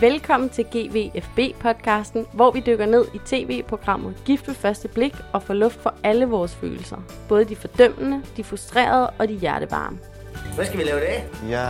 [0.00, 5.54] Velkommen til GVFB-podcasten, hvor vi dykker ned i tv-programmet Gift ved første blik og får
[5.54, 6.96] luft for alle vores følelser.
[7.28, 9.98] Både de fordømmende, de frustrerede og de hjertevarme.
[10.54, 11.26] Hvad skal vi lave i dag?
[11.50, 11.60] Jeg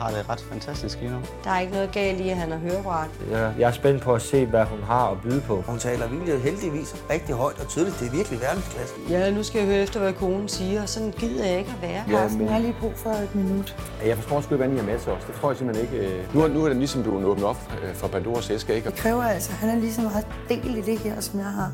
[0.00, 1.18] har det ret fantastisk lige nu.
[1.44, 3.08] Der er ikke noget galt i, at han har høreapparat.
[3.30, 5.60] Jeg, jeg er spændt på at se, hvad hun har at byde på.
[5.66, 8.00] Hun taler virkelig heldigvis rigtig højt og tydeligt.
[8.00, 8.94] Det er virkelig verdensklasse.
[9.10, 11.88] Ja, nu skal jeg høre efter, hvad konen siger, og sådan gider jeg ikke at
[11.88, 12.02] være.
[12.08, 13.76] Ja, Carsten, men- jeg har lige brug for et minut.
[14.06, 15.24] Jeg forstår sgu ikke, hvad I har med til os.
[15.24, 16.06] Det tror jeg simpelthen ikke.
[16.16, 16.34] øh.
[16.34, 18.90] Nu, er- nu er det ligesom blevet åbnet op øh, for Pandoras æske, ikke?
[18.90, 21.72] Det kræver altså, han er lige så meget del i det her, som jeg har.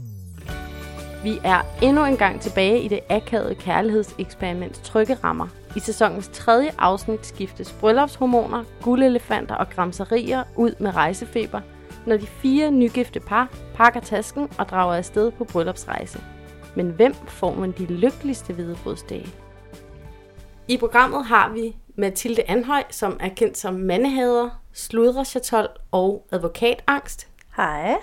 [1.22, 5.46] Vi er endnu en gang tilbage i det akavede kærlighedseksperiments trygge rammer.
[5.78, 11.60] I sæsonens tredje afsnit skiftes bryllupshormoner, guldelefanter og gramserier ud med rejsefeber,
[12.06, 16.20] når de fire nygifte par pakker tasken og drager afsted på bryllupsrejse.
[16.76, 19.28] Men hvem får man de lykkeligste hvidebrudsdage?
[20.68, 27.28] I programmet har vi Mathilde Anhøj, som er kendt som mandehader, sludrechatol og advokatangst.
[27.56, 27.94] Hej.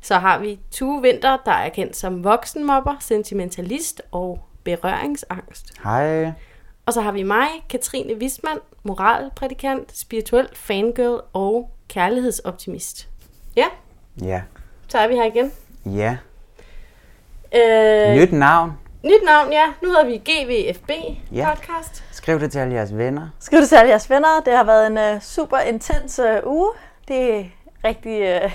[0.00, 5.72] Så har vi Tue Vinter, der er kendt som voksenmobber, sentimentalist og berøringsangst.
[5.84, 6.32] Hej.
[6.86, 13.08] Og så har vi mig, Katrine Wismann, moralprædikant, spirituel fangirl og kærlighedsoptimist.
[13.56, 13.66] Ja,
[14.22, 14.42] Ja.
[14.88, 15.52] så er vi her igen.
[15.86, 16.16] Ja.
[17.54, 18.72] Øh, Nyt navn.
[19.04, 19.64] nyt navn, ja.
[19.82, 20.90] Nu hedder vi GVFB
[21.32, 21.54] Ja.
[21.54, 22.04] podcast.
[22.12, 23.28] Skriv det til alle jeres venner.
[23.40, 24.40] Skriv det til alle jeres venner.
[24.44, 26.70] Det har været en uh, super intens uh, uge.
[27.08, 27.44] Det er
[27.84, 28.44] rigtig...
[28.44, 28.50] Uh,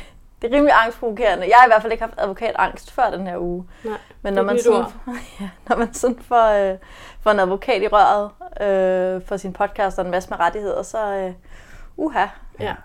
[0.49, 1.45] det er rimelig angstprovokerende.
[1.47, 3.65] Jeg har i hvert fald ikke haft advokatangst før den her uge.
[3.83, 4.85] Nej, Men det når man, sådan,
[5.39, 6.77] ja, når man sådan får, uh,
[7.21, 11.25] får en advokat i røret uh, for sin podcast og en masse med rettigheder, så
[11.97, 12.25] uh, uha.
[12.59, 12.75] Ja.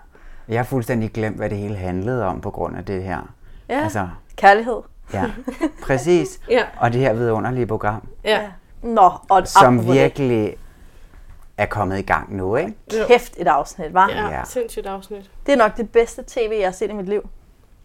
[0.47, 3.33] Jeg har fuldstændig glemt, hvad det hele handlede om på grund af det her.
[3.69, 4.81] Ja, Altså, kærlighed.
[5.13, 5.23] ja.
[5.87, 6.39] Præcis.
[6.49, 6.63] Ja.
[6.79, 8.47] Og det her vidunderlige program, Ja.
[8.81, 10.55] Nå, og som virkelig
[11.57, 12.73] er kommet i gang nu, ikke?
[12.91, 13.07] det.
[13.07, 14.09] Kæft et afsnit, var.
[14.09, 14.27] ja.
[14.29, 14.43] Ja.
[14.45, 15.31] Sindssygt afsnit.
[15.45, 17.29] Det er nok det bedste tv, jeg har set i mit liv.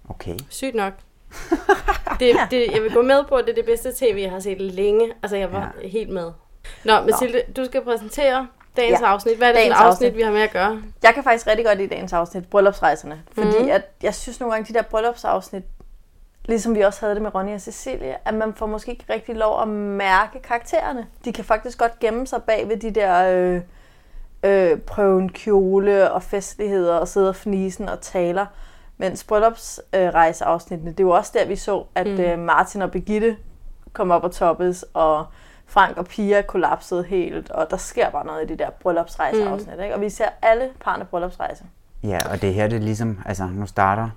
[0.09, 0.37] Okay.
[0.49, 0.93] Sygt nok.
[2.21, 4.41] Det, det, jeg vil gå med på, at det er det bedste tv, jeg har
[4.41, 5.13] set længe.
[5.23, 5.89] Altså, jeg var ja.
[5.89, 6.31] helt med.
[6.85, 8.47] Nå, Mathilde, du skal præsentere
[8.77, 9.37] dagens Ja, afsnit.
[9.37, 10.17] Hvad er det for et dagens afsnit, afsnit.
[10.17, 10.83] vi har med at gøre?
[11.03, 13.23] Jeg kan faktisk rigtig godt lide dagens afsnit, bryllupsrejserne.
[13.33, 13.63] Fordi Mhm.
[13.65, 13.71] mm.
[13.71, 15.63] at jeg synes nogle gange, de der bryllupsafsnit,
[16.45, 19.35] ligesom vi også havde det med Ronny og Cecilie, at man får måske ikke rigtig
[19.37, 21.07] lov at mærke karaktererne.
[21.25, 23.61] De kan faktisk godt gemme sig bag ved de der øh,
[24.43, 28.47] øh, prøven kjole og festligheder og sidde og fnisen og taler.
[28.99, 32.21] Mens bryllupsrejseafsnittene, det er jo også der, vi så, at Mm.
[32.21, 33.37] øh, Martin og Birgitte
[33.93, 35.27] kom op og toppes, og
[35.67, 39.77] Frank og Pia kollapsede helt, og der sker bare noget i de der bryllupsrejseafsnit.
[39.77, 39.83] Mm.
[39.83, 39.95] Ikke?
[39.95, 41.65] Og vi ser alle parne bryllupsrejse.
[42.03, 44.09] Ja, og det her, det er ligesom, altså nu starter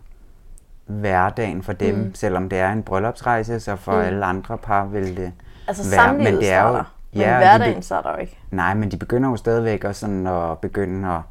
[0.85, 2.15] hverdagen for dem, mm.
[2.15, 3.99] selvom det er en bryllupsrejse, så for mm.
[3.99, 5.31] alle andre par vil det
[5.67, 8.37] Altså være, samlivet starter, men ja, de hverdagen be- starter jo ikke.
[8.51, 11.21] Nej, men de begynder jo stadigvæk også sådan at begynde at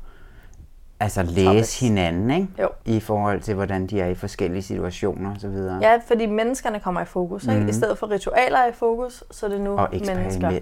[1.00, 1.80] altså læse Topics.
[1.80, 2.46] hinanden, ikke?
[2.62, 2.68] Jo.
[2.86, 5.78] I forhold til, hvordan de er i forskellige situationer og så videre.
[5.82, 7.44] Ja, fordi menneskerne kommer i fokus.
[7.44, 7.60] Ikke?
[7.60, 7.68] Mhm.
[7.68, 10.46] I stedet for ritualer er i fokus, så er det nu Og mennesker.
[10.48, 10.60] også.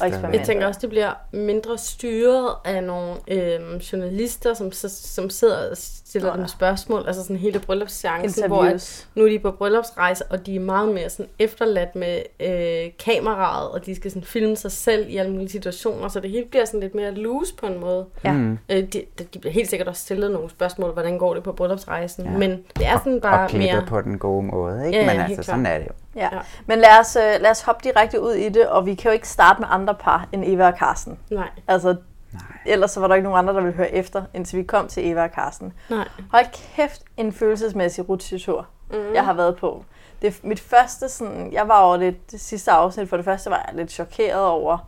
[0.00, 0.38] Og eksperimentet.
[0.38, 5.70] Jeg tænker også, det bliver mindre styret af nogle øhm, journalister, som, så- som sidder
[5.70, 7.04] og stiller dem spørgsmål.
[7.06, 10.94] Altså sådan hele bryllupschancen, hvor at nu er de på bryllupsrejse, og de er meget
[10.94, 15.32] mere sådan efterladt med øh, kameraet, og de skal sådan filme sig selv i alle
[15.32, 18.06] mulige situationer, så det hele bliver sådan lidt mere loose på en måde.
[18.24, 18.32] Ja.
[18.32, 18.58] Mm.
[18.68, 19.02] Øh, de,
[19.34, 22.30] de bliver helt sikkert også stillet nogle spørgsmål, hvordan går det på bryllupsrejsen, Ja.
[22.30, 23.84] men det er sådan bare og mere...
[23.88, 24.98] på den gode måde, ikke?
[24.98, 25.74] Ja, ja, Men helt altså, sådan klart.
[25.74, 25.92] er det jo.
[26.20, 26.28] Ja.
[26.32, 26.40] Ja.
[26.66, 29.12] Men lad os, øh, lad os hoppe direkte ud i det, og vi kan jo
[29.12, 31.18] ikke starte med andre par end Eva og Karsten.
[31.30, 31.88] Nej, Altså,
[32.32, 32.42] Nej.
[32.66, 35.10] ellers så var der ikke nogen andre, der ville høre efter, indtil vi kom til
[35.10, 35.72] Eva og Karsten.
[35.90, 36.08] nej.
[36.32, 39.14] Hold kæft, en følelsesmæssig rutsjetur, Mm.
[39.14, 39.84] jeg har været på.
[40.22, 43.50] Det er mit første sådan, jeg var over det, det sidste afsnit, for det første
[43.50, 44.78] var jeg lidt chokeret over,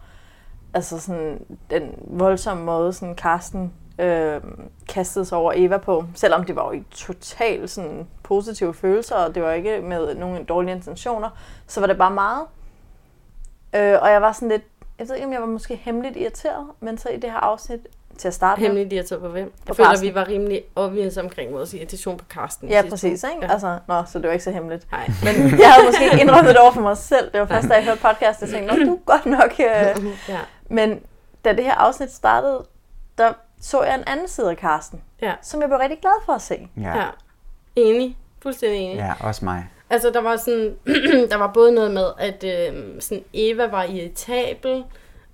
[0.75, 4.41] altså sådan den voldsomme måde, sådan Karsten øh,
[4.89, 9.35] kastede sig over Eva på, selvom det var jo i totalt sådan positive følelser, og
[9.35, 11.29] det var ikke med nogen dårlige intentioner,
[11.67, 12.47] så var det bare meget.
[13.75, 14.63] Øh, og jeg var sådan lidt,
[14.99, 17.81] jeg ved ikke, om jeg var måske hemmeligt irriteret, men så i det her afsnit,
[18.19, 19.51] til at starte med, Hemmeligt irriteret på hvem?
[19.51, 20.09] På Jeg føler, Carsten.
[20.09, 22.69] vi var rimelig obvious omkring vores irritation på Karsten.
[22.69, 23.25] Ja, præcis.
[23.25, 23.47] Ikke?
[23.47, 23.53] Ja.
[23.53, 24.87] Altså, nå, så det var ikke så hemmeligt.
[24.93, 25.11] Nej.
[25.25, 27.33] Men jeg havde måske ikke indrømmet det over for mig selv.
[27.33, 29.53] Det var først, da jeg hørte podcast, jeg tænkte, nå, du er godt nok...
[29.59, 30.05] Øh.
[30.29, 30.39] Ja.
[30.69, 31.01] Men
[31.45, 32.65] da det her afsnit startede,
[33.19, 33.33] der
[33.63, 35.35] så jeg en anden side af Karsten, Ja.
[35.43, 36.69] som jeg blev rigtig glad for at se.
[36.77, 36.97] Ja.
[36.99, 37.07] ja.
[37.77, 38.17] Enig.
[38.43, 38.97] Fuldstændig enig.
[38.97, 39.69] ja, også mig.
[39.91, 40.77] Altså, der var sådan,
[41.31, 44.85] der var både noget med, at øh, sådan Eva var irritabel,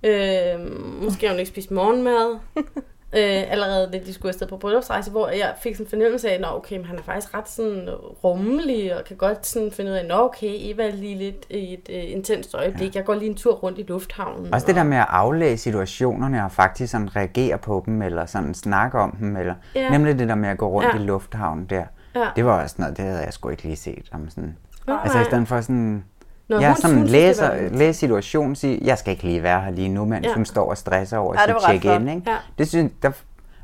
[0.03, 0.59] øh,
[1.03, 2.39] måske har hun ikke spist morgenmad,
[3.13, 6.33] øh, allerede da de skulle afsted på bryllupsrejse, hvor jeg fik sådan en fornemmelse af,
[6.35, 7.89] at okay, men han er faktisk ret sådan
[8.23, 11.73] rummelig, og kan godt sådan finde ud af, at okay, Eva er lige lidt i
[11.73, 12.95] et øh, intenst øjeblik.
[12.95, 12.99] Ja.
[12.99, 14.53] Jeg går lige en tur rundt i lufthavnen.
[14.53, 18.53] Også det der med at aflæse situationerne og faktisk sådan reagere på dem, eller sådan
[18.53, 19.89] snakke om dem, eller Ja.
[19.89, 20.99] nemlig det der med at gå rundt Ja.
[20.99, 21.83] i lufthavnen der.
[22.15, 22.27] Ja.
[22.35, 24.09] Det var også noget, det havde jeg sgu ikke lige set.
[24.11, 24.57] Om sådan,
[24.87, 24.97] Nej.
[25.03, 26.03] altså i stedet for sådan,
[26.49, 29.71] Nå, jeg sådan synes, læser, var- læse situationen, sige, jeg skal ikke lige være her
[29.71, 30.33] lige nu, mens Ja.
[30.33, 32.07] hun står og stresser over Ja, sit check-in.
[32.09, 32.21] Ikke?
[32.31, 32.35] Ja.
[32.57, 33.11] Det synes der,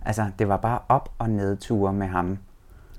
[0.05, 2.37] altså, det var bare op- og nedture med ham,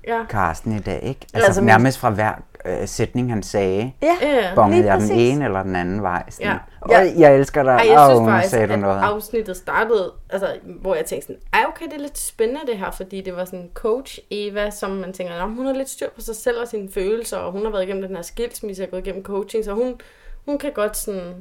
[0.07, 0.19] Ja.
[0.29, 0.99] Karsten, i dag.
[1.03, 1.25] Ikke?
[1.33, 2.31] Altså, Altså, nærmest fra hver
[2.67, 4.15] øh, sætning, han sagde, Ja,
[4.55, 6.23] bongede jeg den ene eller den anden vej.
[6.29, 6.53] Sådan, Ja.
[6.93, 6.99] ja.
[6.99, 8.99] Og jeg elsker dig, Ej, jeg og synes faktisk, sagde du at noget.
[9.01, 10.47] afsnittet startede, altså,
[10.81, 13.45] hvor jeg tænkte sådan, ej okay, det er lidt spændende det her, fordi det var
[13.45, 16.67] sådan coach Eva, som man tænker, "Nå, hun har lidt styr på sig selv og
[16.67, 19.73] sine følelser, og hun har været igennem den her skilsmisse og gået igennem coaching, så
[19.73, 19.95] hun,
[20.45, 21.33] hun kan godt sådan...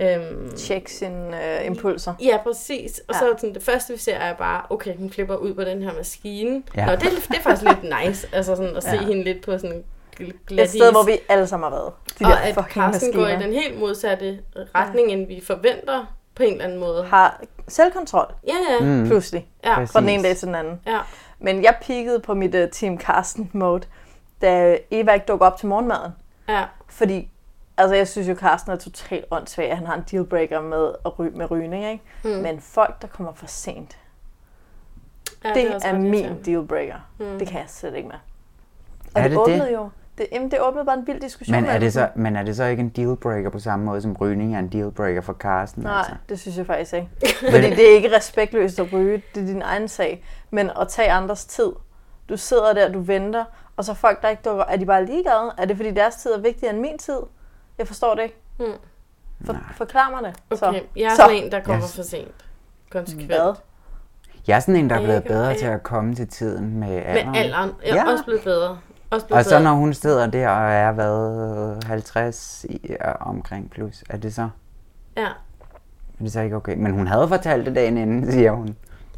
[0.00, 2.14] Øhm, Tjek sine øh, impulser.
[2.22, 2.98] Ja, præcis.
[3.08, 3.18] Og Ja.
[3.18, 5.92] så sådan, det første, vi ser, er bare, okay, hun flipper ud på den her
[5.96, 6.62] maskine.
[6.76, 6.86] Ja.
[6.86, 9.02] Nå, det, er- det er faktisk lidt nice, altså sådan at se Ja.
[9.06, 9.82] hende lidt på sådan
[10.20, 11.92] en gl- Et glat sted, hvor vi alle sammen har været.
[12.18, 14.40] De og der at Carsten går i den helt modsatte
[14.74, 17.04] retning, end vi forventer på en eller anden måde.
[17.04, 18.84] Har selvkontrol, Ja, ja.
[18.86, 19.06] Mm.
[19.06, 19.48] pludselig.
[19.64, 19.74] ja.
[19.74, 19.92] Præcis.
[19.92, 20.80] Fra den ene dag til den anden.
[20.86, 20.98] ja.
[21.38, 23.82] Men jeg peakede på mit uh, Team Carsten-mode,
[24.42, 26.12] da Eva ikke dukker op til morgenmaden.
[26.48, 26.64] ja.
[26.88, 27.30] Fordi,
[27.76, 31.12] altså jeg synes jo, Carsten er totalt åndssvag, at han har en dealbreaker med, at
[31.20, 32.04] ry- med rygning, ikke?
[32.24, 32.30] Mm.
[32.30, 33.98] Men folk, der kommer for sent,
[35.44, 36.94] ja det også er ret min dealbreaker.
[37.18, 37.38] Mm.
[37.38, 38.16] Det kan jeg slet ikke med.
[39.14, 39.54] Og Er det, det det?
[39.54, 39.88] åbnede jo.
[40.22, 41.56] Det, jamen, det åbnede bare en vild diskussion.
[41.56, 44.12] Men er, det så, men er det så ikke en dealbreaker på samme måde, som
[44.20, 45.82] rygning er en dealbreaker for Carsten?
[45.82, 46.12] Nej, Altså?
[46.28, 47.08] det synes jeg faktisk ikke.
[47.50, 50.24] Fordi det er ikke respektløst at ryge, det er din egen sag.
[50.50, 51.72] Men at tage andres tid.
[52.28, 53.44] Du sidder der, du venter,
[53.76, 55.52] og så folk, der ikke dukker, er de bare ligeglade?
[55.58, 57.18] Er det fordi deres tid er vigtigere end min tid?
[57.78, 58.36] Jeg forstår det ikke.
[58.58, 58.66] Mm.
[59.46, 60.40] For, forklar mig det.
[60.50, 60.84] Okay, Så.
[60.96, 61.16] jeg er Så.
[61.16, 61.96] sådan en, der kommer Yes.
[61.96, 62.44] for sent.
[62.90, 63.26] Konsekvent.
[63.28, 63.54] Hvad?
[64.46, 67.30] Jeg er sådan en, der er blevet bedre til at komme til tiden med alderen.
[67.32, 67.70] Med alderen.
[67.86, 68.12] Jeg er Ja.
[68.12, 68.78] også blevet bedre.
[69.12, 74.04] Også Og så når hun sidder der og er, hvad, 50 i, ja, omkring plus,
[74.10, 74.48] er det så,
[75.16, 75.26] Ja.
[75.26, 76.74] er det så ikke okay?
[76.76, 78.76] Men hun havde fortalt det dagen inden, siger hun.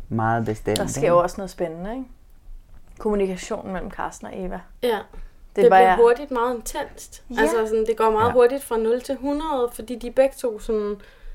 [0.09, 0.79] Meget bestemt.
[0.79, 2.05] Der sker jo også noget spændende, ikke?
[2.99, 4.61] Kommunikationen mellem Carsten og Eva.
[4.83, 4.89] Ja.
[4.89, 4.97] Det,
[5.57, 7.23] Det, er bare, bliver hurtigt meget intenst.
[7.31, 7.41] Ja.
[7.41, 8.33] Altså sådan, det går meget ja.
[8.33, 10.95] hurtigt fra 0 til 100, fordi de begge to sådan,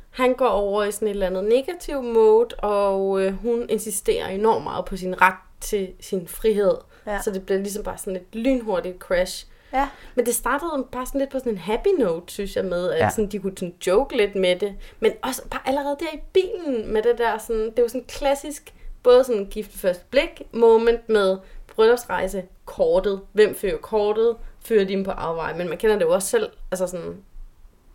[0.09, 4.63] han går over i sådan et eller andet negativ mode, og øh, hun insisterer enormt
[4.63, 6.75] meget på sin ret til sin frihed.
[7.13, 7.21] Ja.
[7.21, 9.45] Så det bliver ligesom bare sådan et lynhurtigt crash.
[9.73, 9.89] Ja.
[10.15, 12.99] Men det startede bare sådan lidt på sådan en happy note, synes jeg, med, at
[12.99, 13.09] Ja.
[13.09, 14.75] sådan, de kunne sådan joke lidt med det.
[14.99, 18.73] Men også bare allerede der i bilen med det der, sådan, det jo sådan klassisk,
[19.03, 21.37] både sådan gift første blik moment med
[21.75, 23.21] bryllupsrejse, kortet.
[23.31, 24.35] Hvem fører kortet?
[24.61, 25.57] Fører de dem på afveje?
[25.57, 27.15] Men man kender det jo også selv, altså sådan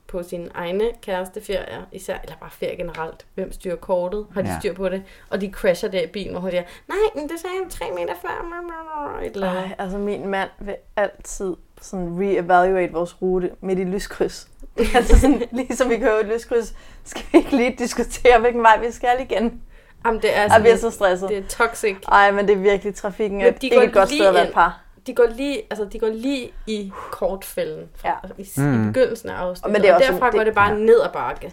[0.06, 3.26] på sine egne kæresteferier, især, eller bare ferie generelt.
[3.34, 4.26] Hvem styrer kortet?
[4.34, 4.58] Har de Ja.
[4.60, 5.02] styr på det?
[5.30, 7.84] Og de crasher der i bilen, hvor hun siger, nej, men det sagde han tre
[7.94, 9.20] meter før.
[9.22, 9.62] Et eller andet.
[9.64, 14.48] Ej, altså min mand vil altid sådan re-evaluate vores rute midt i lyskryds.
[14.94, 16.74] altså sådan, ligesom vi kører et lyskryds,
[17.04, 19.62] skal vi ikke lige diskutere, hvilken vej vi skal igen.
[20.06, 21.28] Jamen, det er, Jeg sådan, bliver så stresset.
[21.28, 21.96] det er toxic.
[22.08, 24.52] Ej, men det er virkelig trafikken er Men de ikke et godt sted at være
[24.52, 24.83] par.
[25.06, 28.14] De går lige, altså, de går lige i kortfælden fra, Ja.
[28.38, 28.42] ja.
[28.42, 28.82] i, Mm.
[28.84, 29.72] i begyndelsen af afsnittet.
[29.72, 30.74] Men det er og også derfra sådan- går det bare ja.
[30.78, 31.52] ned ad bakke.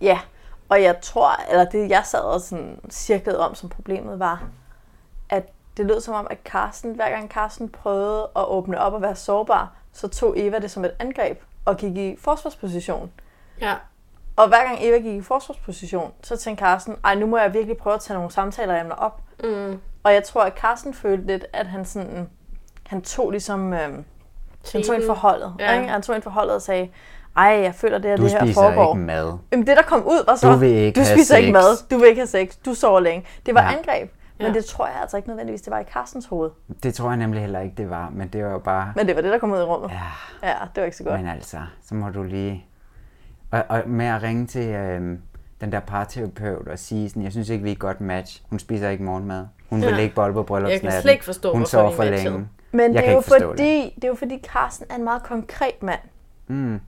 [0.00, 0.18] Ja,
[0.68, 4.42] og jeg tror, eller det jeg sad og sådan cirklede om som problemet var,
[5.28, 9.02] at det lød som om, at Carsten, hver gang Carsten prøvede at åbne op og
[9.02, 13.12] være sårbar, så tog Eva det som et angreb og gik i forsvarsposition.
[13.60, 13.74] Ja.
[14.36, 17.76] Og hver gang Eva gik i forsvarsposition, så tænkte Carsten, ej nu må jeg virkelig
[17.76, 19.20] prøve at tage nogle samtaleemner op.
[19.44, 19.80] Mm.
[20.02, 22.28] Og jeg tror, at Carsten følte lidt, at han sådan,
[22.90, 23.78] han tog ligesom, øh,
[24.72, 25.54] han tog ind for holdet.
[25.58, 25.74] Ja.
[25.80, 25.88] Ikke?
[25.88, 26.88] Han tog ind for holdet og sagde,
[27.36, 28.94] ej, jeg føler det, her, Du det her spiser foregår.
[28.94, 29.38] ikke mad.
[29.52, 31.52] Jamen det, der kom ud, var så, Du vil ikke du spiser ikke sex.
[31.52, 33.26] mad, du vil ikke have sex, du sover længe.
[33.46, 33.76] Det var Ja.
[33.76, 34.52] angreb, men Ja.
[34.52, 36.50] det tror jeg altså ikke nødvendigvis, det var i Carstens hoved.
[36.82, 38.92] Det tror jeg nemlig heller ikke, det var, men det var jo bare...
[38.96, 39.90] Men det var det, der kom ud i rummet.
[40.42, 41.20] Ja, Ja, det var ikke så godt.
[41.20, 41.56] men altså,
[41.88, 42.66] så må du lige...
[43.50, 45.18] Og, og med at ringe til øhm,
[45.60, 48.42] den der parterapeut og sige sådan, jeg synes ikke, vi er et godt match.
[48.50, 49.46] Hun spiser ikke morgenmad.
[49.70, 49.90] Hun Ja.
[49.90, 50.84] vil ikke bolle på bryllupsnatten.
[50.86, 52.48] Jeg kan slet ikke forstå, Hun sover for længe.
[52.72, 53.44] Men Jeg det er, jo fordi,
[53.94, 54.04] det.
[54.04, 56.00] er jo fordi, Carsten er en meget konkret mand.
[56.48, 56.80] Mm.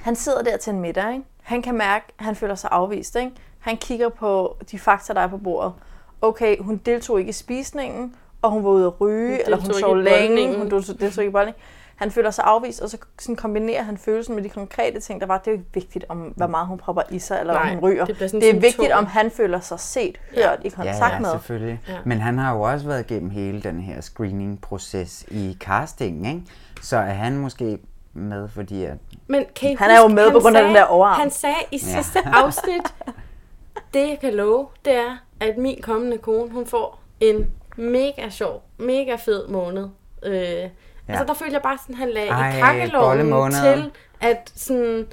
[0.00, 1.24] Han sidder der til en middag, ikke?
[1.42, 3.30] Han kan mærke, at han føler sig afvist, ikke?
[3.58, 5.72] Han kigger på de fakta, der er på bordet.
[6.22, 9.74] Okay, hun deltog ikke i spisningen, og hun var ude at ryge, Hun eller hun
[9.74, 10.58] sov længe, boldningen.
[10.58, 11.56] hun deltog ikke i boldning.
[11.96, 15.26] Han føler sig afvist, og så sådan kombinerer han følelsen med de konkrete ting, der
[15.26, 15.38] var.
[15.38, 17.68] Det er jo ikke vigtigt, om hvor meget hun propper i sig, eller Nej, om
[17.68, 18.04] hun ryger.
[18.04, 20.54] det det er vigtigt, om han føler sig set, hørt, Ja.
[20.64, 21.30] i kontakt Ja, ja, med.
[21.30, 21.80] selvfølgelig.
[21.88, 21.94] Ja.
[22.04, 26.42] Men han har jo også været igennem hele den her screening-proces i castingen, ikke?
[26.82, 27.78] Så er han måske
[28.12, 28.96] med, fordi at...
[29.26, 31.20] Men kan I Han er jo med på grund af den der overarm.
[31.20, 31.78] Han sagde i Ja.
[32.02, 32.94] sidste afsnit,
[33.94, 38.62] det jeg kan love, det er, at min kommende kone, hun får en mega sjov,
[38.78, 39.88] mega fed måned.
[40.22, 40.68] Øh,
[41.08, 41.12] ja.
[41.12, 45.06] Altså, der følte jeg bare sådan, han lagde Ej, i kakkeloven til, at sådan,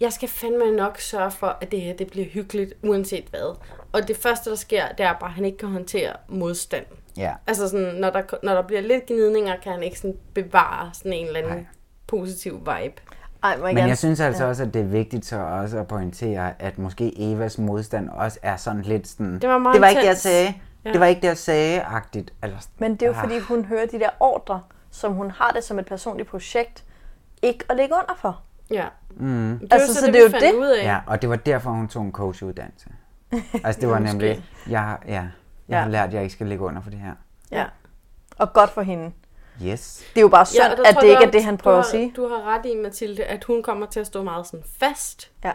[0.00, 3.56] jeg skal fandme nok sørge for, at det her det bliver hyggeligt, uanset hvad.
[3.92, 6.84] Og det første, der sker, det er bare, at han ikke kan håndtere modstand.
[7.16, 7.32] Ja.
[7.46, 11.12] Altså sådan, når der, når der bliver lidt gnidninger, kan han ikke sådan bevare sådan
[11.12, 11.64] en eller anden Nej.
[12.06, 12.94] positiv vibe.
[13.42, 16.52] Ej, Men gerne- jeg synes altså også, at det er vigtigt så også at pointere,
[16.62, 19.38] at måske Evas modstand også er sådan lidt sådan...
[19.40, 20.54] Det var meget det var ikke det, jeg sagde.
[20.84, 20.92] Ja.
[20.92, 22.32] Det var ikke det, jeg sagde-agtigt.
[22.42, 23.20] Eller, Men det er jo Ah.
[23.20, 26.84] fordi, hun hører de der ordre, som hun har det som et personligt projekt,
[27.42, 28.40] ikke at ligge under for.
[28.70, 28.86] Ja.
[29.10, 29.58] Mm.
[29.62, 30.60] Det er Altså, så så det, det er vi jo fandt det.
[30.60, 30.84] ud af.
[30.84, 32.88] Ja, og det var derfor, hun tog en coachuddannelse.
[33.64, 34.44] Altså, det var nemlig...
[34.68, 35.28] Jeg, har- ja, jeg
[35.68, 35.80] Ja.
[35.80, 37.12] har lært, at jeg ikke skal ligge under for det her.
[37.50, 37.64] Ja.
[38.38, 39.12] Og godt for hende.
[39.62, 40.04] Yes.
[40.14, 41.90] Det er jo bare synd, ja, at det ikke er det, han prøver har, at
[41.90, 42.12] sige.
[42.16, 45.30] Du har ret i, Mathilde, at hun kommer til at stå meget sådan fast.
[45.44, 45.52] Ja.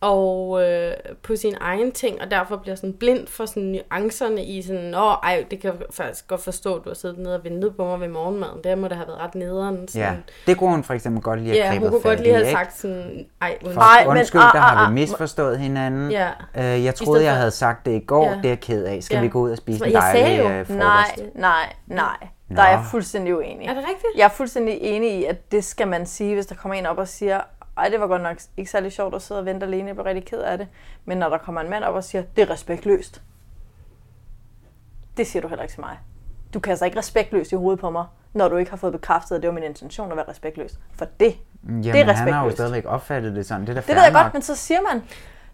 [0.00, 4.62] Og øh, på sin egen ting, og derfor bliver sådan blind for sådan nuancerne i
[4.62, 7.44] sådan, åh, ej, det kan jeg faktisk godt forstå, at du har siddet nede og
[7.44, 8.64] ventet på mig ved morgenmaden.
[8.64, 9.88] Det må da have været ret nederen.
[9.88, 10.06] Sådan.
[10.08, 10.14] Ja,
[10.46, 12.52] det kunne hun for eksempel godt lige have ja, hun kunne godt lige have ikke?
[12.58, 14.90] sagt sådan, ej, For Ej, men- undskyld, ah, der ah, har ah.
[14.94, 16.10] vi misforstået hinanden.
[16.10, 16.28] Ja.
[16.56, 18.24] Øh, jeg troede, jeg havde sagt det i går.
[18.28, 18.36] Ja.
[18.36, 19.02] Det er jeg ked af.
[19.02, 19.22] Skal Ja.
[19.22, 20.78] vi gå ud og spise en dejlig jo, øh, frokost?
[20.78, 22.16] Nej, nej, nej.
[22.48, 22.62] Der Nå.
[22.62, 23.66] er jeg fuldstændig uenig.
[23.68, 24.06] Er det rigtigt?
[24.16, 26.98] Jeg er fuldstændig enig i, at det skal man sige, hvis der kommer en op
[26.98, 27.40] og siger,
[27.78, 30.04] ej, det var godt nok ikke særlig sjovt at sidde og vente alene, jeg blev
[30.04, 30.68] rigtig ked af det.
[31.04, 33.22] Men når der kommer en mand op og siger, det er respektløst.
[35.16, 35.98] Det siger du heller ikke til mig.
[36.54, 39.36] Du kan altså ikke respektløst i hovedet på mig, når du ikke har fået bekræftet,
[39.36, 40.78] at det var min intention at være respektløs.
[40.94, 42.56] For det, Jamen, det er han har jo respektløst.
[42.56, 43.60] stadigvæk opfattet det sådan.
[43.62, 44.22] Det er da Det ved jeg nok.
[44.22, 45.02] godt, men så siger man,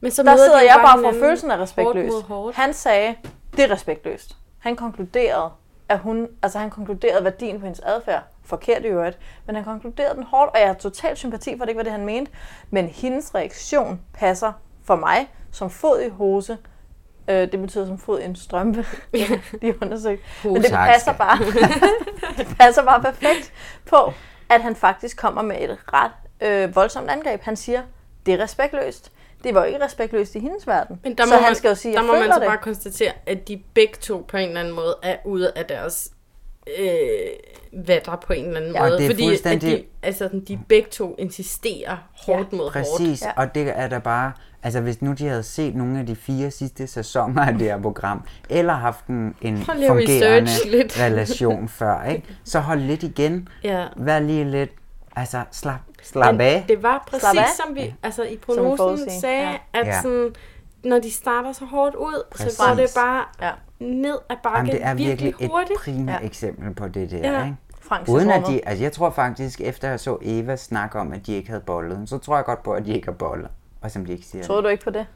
[0.01, 2.13] Men så der sidder de jeg bare for følelsen af respektløs.
[2.29, 2.57] hårdt.
[2.57, 3.15] Han sagde,
[3.57, 4.37] det er respektløst.
[4.59, 5.51] Han konkluderede,
[5.89, 8.23] at hun, altså han konkluderede værdien på hendes adfærd.
[8.45, 9.19] Forkert i øvrigt.
[9.47, 11.93] Men han konkluderede den hårdt, og jeg har total sympati for, det ikke var det,
[11.93, 12.33] han mente.
[12.71, 14.53] Men hendes reaktion passer
[14.85, 16.59] for mig som fod i hose.
[17.29, 18.87] Øh, det betyder som fod i en strømpe.
[19.61, 20.23] De har undersøgt.
[20.45, 21.39] Men det passer bare,
[22.39, 23.53] det passer bare perfekt
[23.87, 24.13] på,
[24.49, 27.43] at han faktisk kommer med et ret øh, voldsomt angreb.
[27.43, 27.83] Han siger,
[28.27, 29.13] det er respektløst.
[29.45, 31.01] Det var jo ikke respektløst i hendes verden.
[31.03, 32.49] Men der må så han man, skal jo sige, der jeg må man så det.
[32.49, 36.11] bare konstatere, at de begge to på en eller anden måde er ude af deres
[36.79, 38.93] øh, vatter på en eller anden Ja, måde.
[38.99, 42.73] det er fordi fuldstændig- at de, altså, sådan, de begge to insisterer hårdt mod hårdt.
[42.73, 43.31] Præcis, ja.
[43.37, 44.33] og det er der bare...
[44.63, 47.83] Altså, hvis nu de havde set nogle af de fire sidste sæsoner af det her
[47.83, 51.01] program, eller haft en, en fungerende research lidt.
[51.01, 52.23] relation før, ikke?
[52.45, 53.49] så hold lidt igen.
[53.65, 53.87] Ja.
[53.97, 54.71] Vær lige lidt...
[55.17, 56.65] Altså, slap, slap Men af.
[56.69, 57.47] det var Slap præcis af.
[57.67, 59.51] som vi altså i prognosen sagde, ja.
[59.51, 59.81] ja.
[59.81, 60.03] at Ja.
[60.03, 60.33] sådan,
[60.85, 62.53] når de starter så hårdt ud, Præcis.
[62.53, 63.51] så går det bare Ja.
[63.79, 65.79] Ned ad bakken Jamen, det er virkelig et hurtigt.
[65.81, 66.19] prima Ja.
[66.27, 67.45] eksempel på det der, Ja.
[67.45, 67.57] ikke?
[67.81, 71.27] Frank Uden at de, altså jeg tror faktisk, efter jeg så Eva snakke om, at
[71.27, 73.49] de ikke havde bollet, så tror jeg godt på, at de ikke har bollet.
[73.83, 74.45] Og som de ikke siger.
[74.45, 75.07] Troede du ikke på det?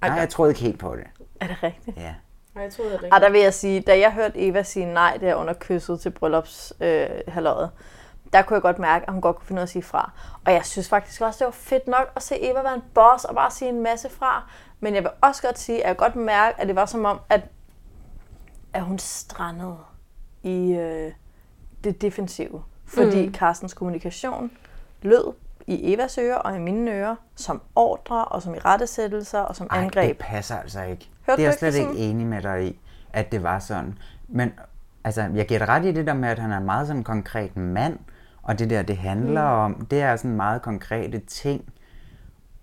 [0.00, 1.04] Nej, jeg troede ikke helt på det.
[1.40, 1.96] Er det rigtigt?
[1.96, 2.14] Ja.
[2.54, 3.24] Nej, jeg troede det Ej, ikke.
[3.26, 6.72] der vil jeg sige, da jeg hørte Eva sige nej der under kysset til bryllups
[6.80, 7.06] øh,
[8.32, 10.10] der kunne jeg godt mærke, at hun godt kunne finde ud af at sige fra.
[10.46, 13.24] Og jeg synes faktisk også, det var fedt nok at se Eva være en boss
[13.24, 14.50] og bare sige en masse fra.
[14.80, 17.20] Men jeg vil også godt sige, at jeg godt mærke, at det var som om,
[17.30, 17.40] at,
[18.72, 19.76] at hun strandede
[20.42, 21.12] i øh,
[21.84, 22.62] det defensive.
[22.84, 23.34] Fordi mm.
[23.34, 24.50] Carstens kommunikation
[25.02, 25.32] lød
[25.66, 29.66] i Evas ører og i mine ører som ordre og som i rettesættelser og som
[29.70, 30.08] Ej, angreb.
[30.08, 31.08] det passer altså ikke.
[31.26, 32.02] Hørte det er jeg slet ikke sådan?
[32.02, 32.80] enig med dig i,
[33.12, 33.98] at det var sådan.
[34.28, 34.52] Men
[35.04, 37.04] altså, jeg giver dig ret i det der med, at han er en meget sådan
[37.04, 37.98] konkret mand,
[38.42, 39.74] og det der, det handler mm.
[39.74, 41.72] om, det er sådan meget konkrete ting.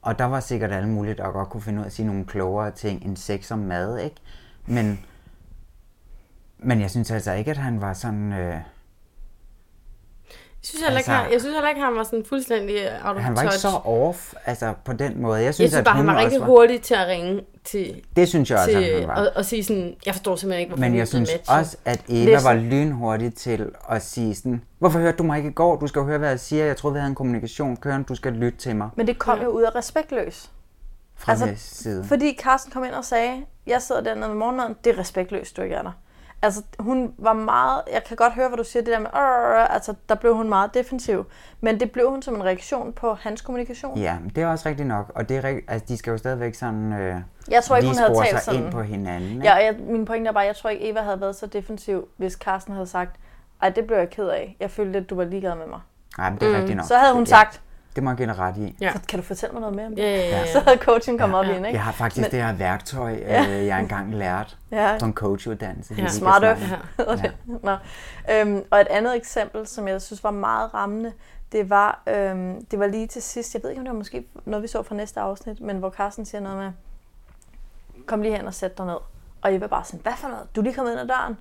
[0.01, 2.25] Og der var sikkert alle mulige, der godt kunne finde ud af at sige nogle
[2.25, 4.15] klogere ting end sex og mad, ikke?
[4.65, 4.99] Men,
[6.59, 8.33] men jeg synes altså ikke, at han var sådan...
[8.33, 8.37] Øh,
[10.61, 12.75] Jeg synes heller ikke, Altså- han, jeg synes heller ikke, han var sådan fuldstændig
[13.05, 13.61] out of han var ikke touch.
[13.61, 15.37] så off, altså på den måde.
[15.37, 18.01] Jeg jeg synes, synes at bare, han var rigtig også hurtig til at ringe til,
[18.15, 19.15] Det synes jeg også, til at han var.
[19.15, 21.57] og, og sige sådan, jeg forstår simpelthen ikke, hvorfor Men jeg synes matchet.
[21.59, 22.43] også, at Eva Listen.
[22.47, 25.75] var lynhurtig til at sige sådan, hvorfor hørte du mig ikke i går?
[25.79, 26.65] Du skal jo høre, hvad jeg siger.
[26.65, 28.05] Jeg troede, vi havde en kommunikation kørende.
[28.05, 30.51] Du skal lytte til mig Men det kom jo ud af respektløs.
[31.15, 32.03] fra Altså, altså, side.
[32.03, 35.61] Fordi Carsten kom ind og sagde, jeg sidder dernede med morgenmaden, det er respektløst, du
[35.61, 35.91] ikke er der.
[36.41, 39.07] Altså, hun var meget, jeg kan godt høre, hvad du siger, det der med,
[39.69, 41.25] altså, der blev hun meget defensiv.
[41.61, 43.97] Men det blev hun som en reaktion på hans kommunikation.
[43.97, 45.11] Ja, det er også rigtigt nok.
[45.15, 47.15] Og det er rigt- altså, de skal jo stadigvæk sådan øh,
[47.51, 48.63] Jeg tror ikke, hun havde talt sig sådan.
[48.63, 49.29] ind på hinanden.
[49.31, 49.43] Ikke?
[49.43, 52.33] Ja, jeg, min pointe er bare, jeg tror ikke, Eva havde været så defensiv, hvis
[52.33, 53.15] Carsten havde sagt,
[53.61, 54.55] ej, det blev jeg ked af.
[54.59, 55.79] Jeg følte, at du var ligeglad med mig.
[56.17, 56.85] Nej, men det er rigtigt nok.
[56.87, 57.61] Så havde hun sagt,
[57.99, 58.75] Det må jeg give ret i.
[58.81, 58.91] Ja.
[58.93, 60.03] så kan du fortælle mig noget mere om det?
[60.03, 60.51] Ja, ja, ja.
[60.53, 61.75] Så havde coaching kommet op i hende, ikke?
[61.77, 64.97] Jeg har faktisk Men- det her værktøj, øh, jeg engang lært Ja.
[64.99, 65.93] på en coachuddannelse.
[65.97, 66.07] Ja.
[66.07, 66.43] Smart
[66.97, 67.33] hedder det.
[67.63, 67.77] Nå.
[68.31, 71.13] Øhm, og et andet eksempel, som jeg synes var meget rammende,
[71.51, 74.25] det var, øhm, det var lige til sidst, jeg ved ikke, om det var måske
[74.45, 76.71] noget, vi så fra næste afsnit, men hvor Carsten siger noget med,
[78.05, 78.95] kom lige hen og sæt dig ned.
[79.41, 80.55] Og Eva bare sådan, hvad for noget?
[80.55, 81.37] Du er lige kommet ind ad døren.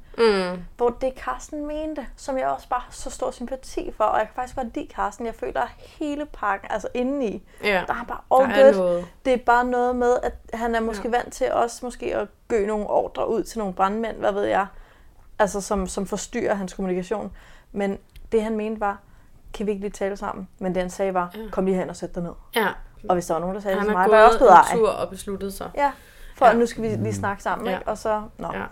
[0.54, 0.62] Mm.
[0.76, 4.04] Hvor det Carsten mente, som jeg også bare har så stor sympati for.
[4.04, 5.26] Og jeg kan faktisk godt lide Carsten.
[5.26, 8.74] Jeg føler hele pakken, altså indeni, Ja, der er bare der all er good.
[8.84, 9.06] noget.
[9.24, 11.16] Det er bare noget med, at han er måske ja.
[11.16, 14.66] vant til også måske at gø nogle ordre ud til nogle brandmænd, hvad ved jeg.
[15.38, 17.32] Altså som, som forstyrrer hans kommunikation.
[17.72, 17.98] Men
[18.32, 18.98] det han mente var,
[19.54, 20.48] kan vi ikke lige tale sammen?
[20.58, 22.32] Men det han sagde var, kom lige hen og sæt dig ned.
[22.56, 22.68] Ja.
[23.08, 24.38] Og hvis der var nogen, der sagde det Han til har mig, var jeg også
[24.38, 24.72] blevet gået ej.
[24.72, 25.70] en tur og besluttet sig.
[25.74, 25.92] Ja,
[26.38, 26.52] for ja.
[26.52, 27.78] nu skal vi lige snakke sammen, Ja.
[27.78, 27.88] ikke?
[27.88, 28.48] Og så, nå.
[28.54, 28.62] Ja.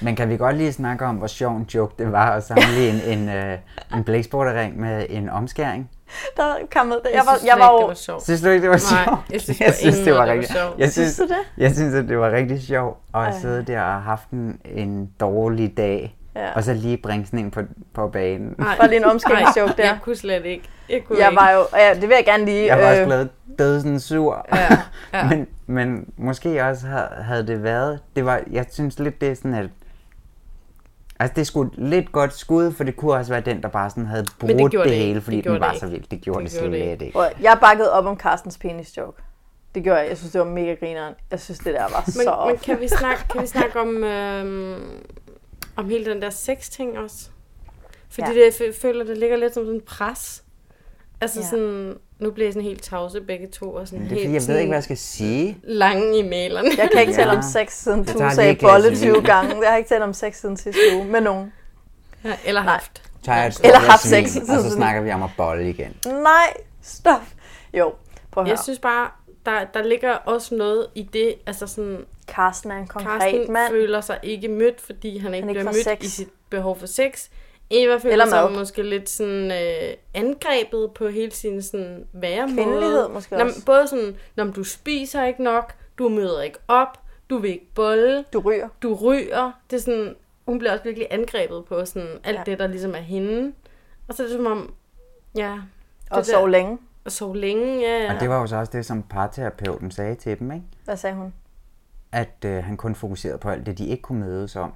[0.00, 3.04] Men kan vi godt lige snakke om, hvor sjov en joke det var at sammenligne
[3.04, 3.58] en, øh,
[3.94, 5.90] en blækspruttering med en omskæring?
[6.36, 7.02] Der kom med det.
[7.04, 7.80] Jeg, Jeg var, synes jeg var ikke, jo...
[7.80, 8.22] det var sjovt.
[8.24, 9.20] Synes du ikke, det var Nej, sjovt?
[9.32, 10.78] jeg synes jeg synes det var måde, det var rigtig sjovt.
[10.78, 11.62] Jeg Synes synes, du det?
[11.62, 13.32] Jeg synes, at det var rigtig sjovt at Ej.
[13.40, 16.52] sidde der og have haft en, en dårlig dag, Ja.
[16.54, 17.60] og så lige bringe sådan en på,
[17.94, 18.54] på banen.
[18.58, 18.76] Nej.
[18.78, 19.84] Bare lige en omskæringsjoke der.
[19.84, 20.64] Jeg kunne slet ikke.
[20.88, 21.40] Jeg, kunne Jeg ikke.
[21.40, 21.60] var jo...
[21.78, 22.66] Ja, det vil jeg gerne lige...
[22.66, 24.46] Jeg var også øh, blevet dødsens sur.
[24.54, 24.68] Ja,
[25.12, 25.28] ja.
[25.30, 28.00] men, men måske også havde, havde det været...
[28.16, 29.66] Det var, jeg synes lidt, det er sådan, at...
[31.20, 33.90] Altså, det er sgu lidt godt skud, for det kunne også være den, der bare
[33.90, 35.04] sådan havde det brudt det, det ikke.
[35.06, 35.96] hele, fordi Det den var det så ikke.
[35.96, 36.04] vild.
[36.10, 37.12] Det gjorde Det det, gjorde det slet ikke.
[37.12, 39.22] Prøv at- Jeg bakkede op om Carstens penis joke.
[39.74, 40.08] Det gjorde jeg.
[40.08, 41.14] Jeg synes, det var mega grineren.
[41.30, 42.48] Jeg synes, det der var så Men, off.
[42.50, 44.82] men kan, vi snakke, kan vi snakke om, øhm,
[45.76, 47.28] om hele den der sex-ting også?
[48.10, 48.34] Fordi Ja.
[48.34, 50.42] det, jeg fø- føler, det ligger lidt som sådan en pres.
[51.20, 51.46] Altså Ja.
[51.46, 54.34] sådan, nu bliver jeg sådan helt tavse begge to, og sådan det er helt fordi,
[54.34, 55.58] jeg ved ikke, hvad jeg skal sige.
[55.64, 56.68] lange i mailerne.
[56.78, 57.18] Jeg kan ikke Ja.
[57.18, 58.98] tale om sex siden du sagde bolle vin.
[58.98, 59.60] 20 gange.
[59.62, 61.52] Jeg har ikke talt om sex siden sidste uge med nogen.
[62.24, 63.02] Ja, eller haft.
[63.26, 64.36] Jeg Eller haft sex.
[64.36, 65.96] Og så snakker vi om at bolle igen.
[66.06, 67.20] Nej, stop.
[67.74, 67.92] Jo,
[68.30, 68.56] prøv at høre.
[68.56, 69.10] Jeg synes bare,
[69.46, 73.70] der, der ligger også noget i det, altså sådan, Carsten er en konkret Carsten mand.
[73.70, 76.04] føler sig ikke mødt, fordi han ikke ikke bliver mødt sex.
[76.04, 77.28] i sit behov for sex.
[77.70, 82.54] Eva føler Eller sig måske lidt sådan øh, angrebet på hele sin sådan væremåde.
[82.56, 83.64] Kvindelighed måske Nå, også.
[83.66, 86.98] Både sådan, når du spiser ikke nok, du møder ikke op,
[87.30, 88.68] du vil ikke bolle, Du ryger.
[88.82, 89.52] du ryger.
[89.70, 92.42] Det er sådan, hun bliver også virkelig angrebet på sådan alt Ja.
[92.46, 93.52] det, der ligesom er hende.
[94.08, 94.74] Og så er det som om,
[95.36, 95.58] ja...
[96.10, 96.78] Og det sove der- længe.
[97.04, 98.02] Og sove længe, ja.
[98.02, 98.14] ja.
[98.14, 100.66] Og det var jo så også det, som parterapeuten sagde til dem, ikke?
[100.84, 101.34] Hvad sagde hun?
[102.12, 104.72] At øh, han kun fokuserede på alt det, de ikke kunne mødes om.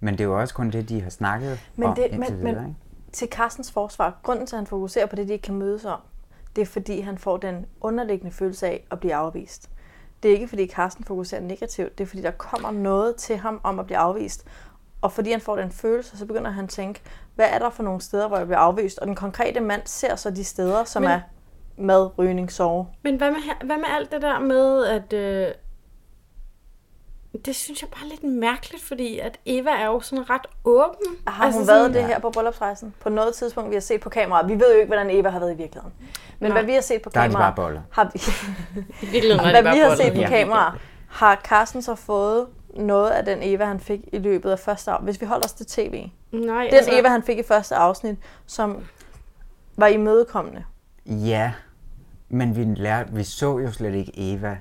[0.00, 2.38] Men det er jo også kun det, de har snakket Men om det- indtil men-
[2.44, 2.78] videre, men- ikke?
[3.12, 6.00] Til Carstens forsvar, grunden til, at han fokuserer på det, de ikke kan mødes om,
[6.56, 9.70] det er fordi, han får den underliggende følelse af at blive afvist.
[10.22, 13.60] Det er ikke fordi, Carsten fokuserer negativt, det er fordi, der kommer noget til ham
[13.62, 14.44] om at blive afvist.
[15.00, 17.00] Og fordi han får den følelse, så begynder han at tænke,
[17.34, 18.98] hvad er der for nogle steder, hvor jeg bliver afvist?
[18.98, 21.20] Og den konkrete mand ser så de steder, som Men- er
[21.76, 22.86] mad, rygning, sove.
[23.02, 25.12] Men hvad med, hvad med alt det der med, at...
[25.12, 25.46] Øh,
[27.44, 31.16] det synes jeg bare er lidt mærkeligt, fordi at Eva er jo sådan ret åben.
[31.26, 32.94] Har altså hun sådan- været det her på bryllupsrejsen?
[33.00, 34.46] På noget tidspunkt, vi har set på kamera.
[34.46, 35.94] Vi ved jo ikke, hvordan Eva har været i virkeligheden.
[36.40, 36.58] Men Nej.
[36.58, 37.80] hvad vi har set på Der er de kamera, bare boller.
[37.90, 38.18] har vi,
[39.18, 40.28] er hvad bare vi har set på Ja.
[40.28, 44.90] kamera, har Carsten så fået noget af den Eva, han fik i løbet af første
[44.90, 45.06] afsnit.
[45.06, 46.06] Hvis vi holder os til tv.
[46.32, 48.84] Nej, Den Eva, han fik i første afsnit, som
[49.76, 50.64] var imødekommende.
[51.06, 51.52] Ja,
[52.28, 54.56] men vi, lærte, vi så jo slet ikke Eva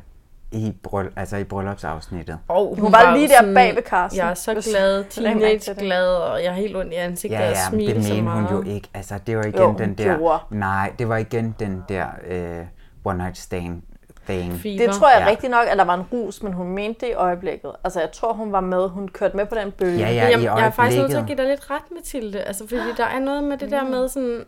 [0.52, 2.38] i, bryll, altså i bryllupsafsnittet.
[2.48, 4.20] Og Hun var lige der bag ved Carsten.
[4.20, 5.80] Jeg er så glad, Lad mærke til det.
[5.80, 8.32] teenage-glad, og jeg er helt ondt i ansigtet Ja, og ja, men smiler det mente
[8.32, 8.88] hun jo ikke.
[8.94, 10.18] Altså, det var igen Jo, hun den der...
[10.18, 10.40] gjorde.
[10.50, 12.66] Nej, det var igen den der øh,
[13.06, 13.82] one night stand
[14.28, 14.54] thing.
[14.54, 14.78] Fever.
[14.78, 15.30] Det tror jeg Ja.
[15.32, 17.72] rigtig nok, at der var en rus, men hun mente det i øjeblikket.
[17.84, 18.90] Altså, jeg tror, hun var med.
[18.90, 20.00] Hun kørte med på den bølge.
[20.00, 22.42] Ja, ja, i jeg, jeg er faktisk nødt til at give dig lidt ret, Mathilde.
[22.42, 24.44] Altså, fordi der er noget med det der med sådan...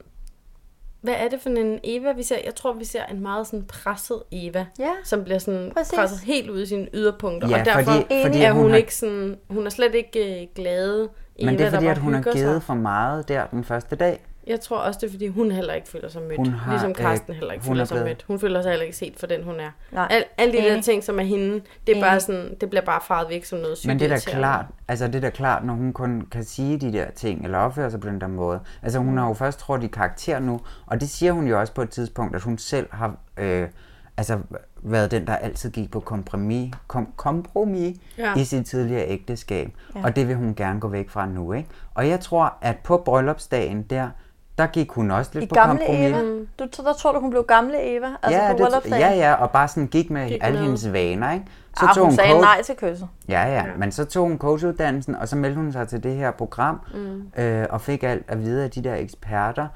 [1.03, 2.35] Hvad er det for en Eva, vi ser?
[2.45, 5.93] Jeg tror, vi ser en meget sådan presset Eva, Ja, som bliver sådan præcis.
[5.95, 7.49] presset helt ud i sine yderpunkter.
[7.49, 9.35] Ja, og derfor fordi- fordi er hun hun, har- ikke sådan...
[9.49, 10.99] Hun er slet ikke øh, glad
[11.39, 12.63] Eva, Men det er fordi, at hun har givet sig.
[12.63, 14.25] for meget der den første dag.
[14.47, 16.37] Jeg tror også, det er, fordi hun heller ikke føler sig mødt.
[16.37, 18.23] Hun har, ligesom øh, Karsten heller ikke føler er sig blevet- mødt.
[18.27, 19.69] Hun føler sig heller ikke set for den, hun er.
[19.91, 20.07] Nej.
[20.11, 20.83] Al, alle de der Enig.
[20.83, 23.77] ting, som er hende, det, er bare sådan, det bliver bare faret væk som noget
[23.77, 26.43] sygt Men det er da klart, altså det er da klart, når hun kun kan
[26.43, 28.59] sige de der ting, eller opføre sig på den der måde.
[28.81, 31.73] Altså hun har jo først trådt i karakter nu, og det siger hun jo også
[31.73, 33.67] på et tidspunkt, at hun selv har øh,
[34.17, 34.39] altså,
[34.85, 38.35] været den, der altid gik på kompromis, kom, kompromis ja.
[38.37, 39.71] i sit tidligere ægteskab.
[39.95, 40.03] Ja.
[40.03, 41.69] Og det vil hun gerne gå væk fra nu, ikke?
[41.93, 44.09] Og jeg tror, at på bryllupsdagen der,
[44.57, 46.09] der gik hun også lidt I på gamle kompromis.
[46.09, 46.19] Eva.
[46.59, 48.07] Du, der tror du, hun blev gamle Eva?
[48.23, 50.65] Altså ja, på det, ja, ja, og bare sådan gik med Gik alle med.
[50.65, 51.45] hendes vaner, ikke?
[51.79, 53.07] Så ah, hun, sagde coach- nej til kysset.
[53.29, 56.31] Ja, ja, men så tog hun coachuddannelsen, og så meldte hun sig til det her
[56.31, 57.41] program, mm.
[57.43, 59.67] øh, og fik alt at vide af de der eksperter.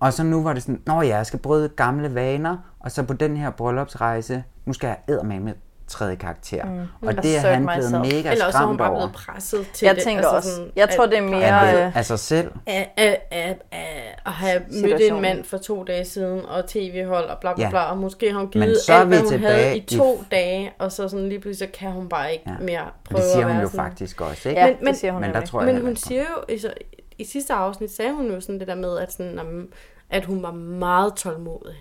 [0.00, 3.02] Og så nu var det sådan, nå ja, jeg skal bryde gamle vaner, og så
[3.02, 5.54] på den her bryllupsrejse, nu skal jeg eddermame
[5.88, 6.64] tredje karakter.
[6.64, 7.08] Mm.
[7.08, 9.86] Og det er han blevet mega Eller også er hun skræmt bare blevet presset til
[9.86, 10.04] Jeg det.
[10.04, 10.50] tænker også.
[10.50, 12.50] sådan, Jeg tror, det er at- mere- Af, øh, af sig selv.
[12.66, 17.24] af, af, af, af at have mødt en mand for to dage siden, og tv-hold,
[17.24, 17.70] og bla bla Ja.
[17.70, 20.92] bla, og måske har hun givet alt, hvad hun havde i i- to dage, og
[20.92, 22.54] så sådan lige pludselig, så kan hun bare ikke Ja.
[22.60, 23.84] mere prøve det siger at hun være jo sådan.
[23.84, 24.60] faktisk også, ikke?
[24.60, 26.58] Ja, Men- det men- siger hun Men der tror jeg Men hun siger jo, i,
[26.58, 26.72] så,
[27.18, 29.68] i sidste afsnit sagde hun jo sådan det der med, at, sådan,
[30.10, 31.74] at hun var meget tålmodig.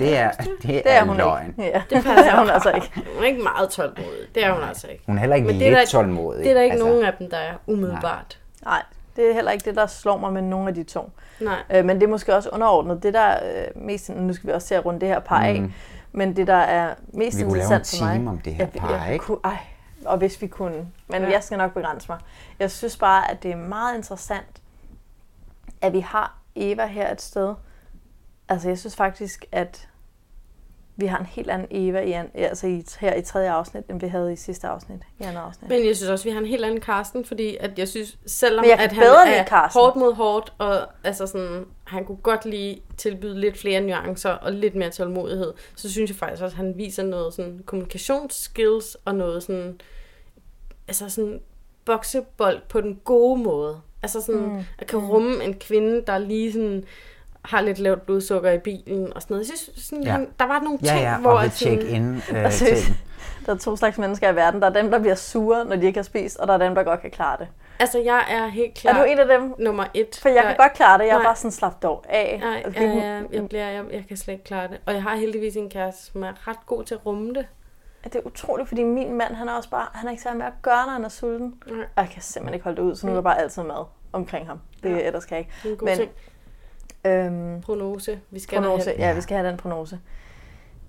[0.00, 1.48] Det er, det Det er, er hun løgn.
[1.48, 1.62] ikke.
[1.62, 2.90] Ja, Det passer er hun altså ikke.
[3.14, 4.28] Hun er ikke meget tålmodig.
[4.34, 5.02] Det er hun altså ikke.
[5.06, 6.44] Hun er heller ikke Men lidt det er der- tålmodig.
[6.44, 6.86] Det er der ikke altså.
[6.88, 8.38] nogen af dem, der er umiddelbart.
[8.64, 8.82] Nej,
[9.16, 11.10] det er heller ikke det, der slår mig med nogen af de to.
[11.40, 11.62] Nej.
[11.70, 13.02] Øh, men det er måske også underordnet.
[13.02, 15.40] Det der er øh, mest, nu skal vi også til at runde det her par
[15.44, 15.72] af, Mm.
[16.12, 18.14] men det der er mest Vi kunne lave en interessant for mig...
[18.16, 19.24] time om det her jeg, par, jeg, ikke?
[19.24, 19.56] Kunne, ej,
[20.04, 20.86] og hvis vi kunne.
[21.08, 21.30] Men ja.
[21.30, 22.18] jeg skal nok begrænse mig.
[22.58, 24.62] Jeg synes bare, at det er meget interessant,
[25.80, 27.54] at vi har Eva her et sted.
[28.48, 29.88] Altså, jeg synes faktisk, at
[30.98, 34.00] vi har en helt anden Eva i, an, altså i, her i tredje afsnit, end
[34.00, 35.70] vi havde i sidste afsnit, i andet afsnit.
[35.70, 38.64] Men jeg synes også, vi har en helt anden Karsten, fordi at jeg synes, selvom
[38.64, 39.80] jeg at han er Carsten.
[39.80, 44.52] hårdt mod hårdt, og altså sådan, han kunne godt lige tilbyde lidt flere nuancer og
[44.52, 49.14] lidt mere tålmodighed, så synes jeg faktisk også, at han viser noget sådan kommunikationsskills og
[49.14, 49.80] noget sådan,
[50.88, 51.40] altså sådan
[51.84, 53.80] boksebold på den gode måde.
[54.02, 54.64] Altså sådan, mm.
[54.78, 56.84] at kan rumme en kvinde, der lige sådan
[57.50, 59.48] har lidt lavt blodsukker i bilen og sådan noget.
[59.50, 60.10] Jeg synes, sådan, Ja.
[60.10, 60.16] ja.
[60.16, 62.52] han, der var nogle Ja, ting, ja, hvor og ved at sådan- check-in øh, Og
[62.52, 62.76] ting.
[63.46, 64.60] Der er to slags mennesker i verden.
[64.62, 66.74] Der er dem, der bliver sure, når de ikke har spist, og der er dem,
[66.74, 67.48] der godt kan klare det.
[67.80, 68.92] Altså, jeg er helt klar.
[68.94, 69.54] Er du en af dem?
[69.58, 70.18] Nummer et.
[70.22, 71.04] For jeg der- kan godt klare det.
[71.04, 71.24] Jeg er Nej.
[71.24, 72.38] bare sådan slap dog af.
[72.42, 74.80] Nej, Altså, ja, ja, jeg, bliver, jeg, jeg kan slet ikke klare det.
[74.86, 77.46] Og jeg har heldigvis en kæreste, som er ret god til at rumme det.
[78.04, 80.46] Det er utroligt, fordi min mand, han er også bare, han er ikke særlig med
[80.46, 81.54] at gøre, når han er sulten.
[81.66, 81.78] Nej.
[81.96, 83.84] Og jeg kan simpelthen ikke holde det ud, så nu er der bare altid mad
[84.12, 84.60] omkring ham.
[84.82, 84.94] Det Ja.
[84.96, 85.06] ja.
[85.06, 85.78] ellers kan jeg Det er en ikke.
[85.80, 86.10] god Men, ting.
[87.06, 88.20] Øhm, Prognose.
[88.30, 89.00] Vi skal prognose, derhen.
[89.00, 90.00] ja, vi skal have den prognose.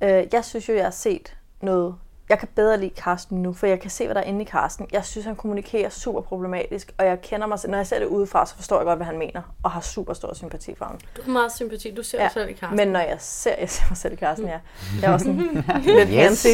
[0.02, 1.96] Øh, jeg synes jo, jeg har set noget.
[2.30, 4.44] Jeg kan bedre lide Karsten nu, for jeg kan se, hvad der er inde i
[4.46, 4.88] Karsten.
[4.92, 7.72] Jeg synes, han kommunikerer super problematisk, og jeg kender mig selv.
[7.72, 10.14] Når jeg ser det udefra, så forstår jeg godt, hvad han mener, og har super
[10.14, 11.00] stor sympati for ham.
[11.18, 11.92] Du har meget sympati.
[11.96, 12.24] Du ser ja.
[12.24, 12.78] dig selv i Karsten.
[12.78, 14.60] Men når jeg ser, jeg ser mig selv i Karsten, ja.
[15.02, 15.36] Jeg var sådan
[15.84, 16.16] lidt Yes.
[16.26, 16.48] fancy.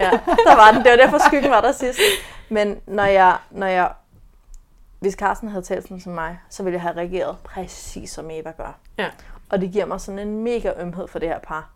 [0.00, 0.10] Ja,
[0.46, 0.82] der var den.
[0.84, 1.98] Det var derfor skyggen var der sidst.
[2.48, 3.92] Men når jeg, når jeg,
[5.00, 8.50] hvis Karsten havde talt sådan som mig, så ville jeg have reageret præcis som Eva
[8.56, 8.78] gør.
[8.98, 9.08] Ja.
[9.50, 11.70] Og det giver mig sådan en mega ømhed for det her par,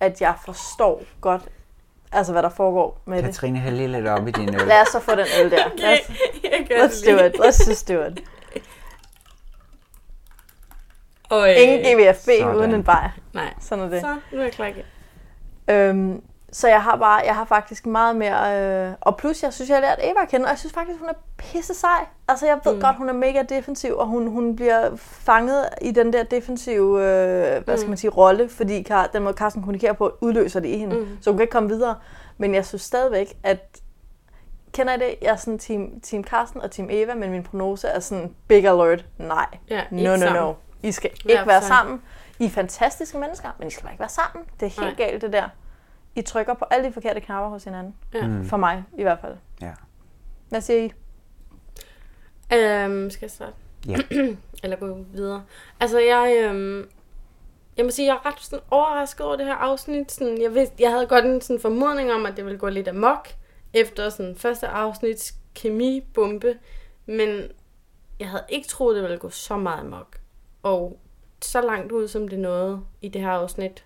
[0.00, 1.42] at jeg forstår godt,
[2.12, 3.24] altså hvad der foregår med det.
[3.24, 4.66] Katrine, hæld lige lidt op i din øl.
[4.66, 5.56] Lad os så få den øl der.
[5.78, 7.34] Lad os, jeg let's do it.
[7.34, 8.22] Let's just do it.
[11.32, 12.56] Øh, Ingen GVFB Sådan.
[12.56, 13.10] uden en bajer.
[13.32, 13.54] Nej.
[13.60, 14.00] Sådan er det.
[14.00, 14.84] Så nu er jeg klar igen.
[15.68, 16.22] Øhm,
[16.54, 19.76] så jeg har bare, jeg har faktisk meget mere, øh, og plus jeg synes, jeg
[19.76, 22.06] har lært Eva at kende, og jeg synes faktisk, hun er pisse sej.
[22.28, 22.80] Altså jeg ved mm.
[22.80, 27.64] godt, hun er mega defensiv, og hun, hun bliver fanget i den der defensive, øh,
[27.64, 27.88] hvad skal Mm.
[27.88, 31.08] man sige, rolle, fordi Kar, den måde Carsten kommunikerer på, udløser det i hende, Mm.
[31.20, 31.94] så hun kan ikke komme videre.
[32.38, 33.80] Men jeg synes stadigvæk, at
[34.72, 35.14] Kender I det?
[35.22, 38.66] Jeg er sådan team, team Carsten og team Eva, men min prognose er sådan big
[38.66, 39.04] alert.
[39.18, 39.46] Nej.
[39.70, 40.42] Ja, no, no, sammen.
[40.42, 40.52] no.
[40.82, 42.02] I skal ikke være sammen.
[42.38, 44.44] I er fantastiske mennesker, men I skal bare ikke være sammen.
[44.60, 45.08] Det er helt Nej.
[45.08, 45.48] galt, det der.
[46.16, 47.94] I trykker på alle de forkerte knapper hos hinanden.
[48.14, 48.26] Ja.
[48.26, 48.44] Mm.
[48.44, 49.36] For mig, i hvert fald.
[49.60, 49.72] Ja.
[50.48, 50.92] Hvad siger I?
[52.54, 53.52] Øhm, skal jeg starte?
[53.88, 53.96] Ja.
[54.64, 55.44] Eller gå videre.
[55.80, 56.88] Altså, jeg, øhm,
[57.76, 60.12] jeg må sige, jeg er ret sådan, overrasket over det her afsnit.
[60.12, 62.88] Sådan, jeg, vidste, jeg havde godt en sådan, formodning om, at det ville gå lidt
[62.88, 63.28] amok
[63.72, 66.58] efter sådan, første afsnits kemibombe.
[67.06, 67.42] Men
[68.20, 70.20] jeg havde ikke troet, det ville gå så meget amok.
[70.62, 70.98] Og
[71.42, 73.84] så langt ud, som det nåede i det her afsnit,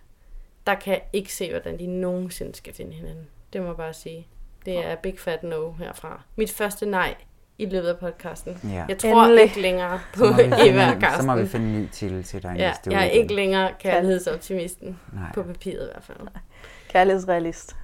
[0.69, 3.27] der kan jeg ikke se, hvordan de nogensinde skal finde hinanden.
[3.53, 4.27] Det må jeg bare sige.
[4.67, 6.23] Det er big fat no herfra.
[6.37, 7.15] Mit første nej
[7.59, 8.61] i løbet af podcasten.
[8.65, 8.85] Ja.
[8.89, 9.43] Jeg tror Endelig.
[9.45, 10.25] ikke længere på
[10.67, 13.11] Eva og så må vi finde en ny titel til dig Ja, næste jeg er
[13.11, 14.99] ikke længere kærlighedsoptimisten.
[15.13, 15.33] Nej.
[15.35, 16.19] På papiret i hvert fald.
[16.89, 17.77] Kærlighedsrealist.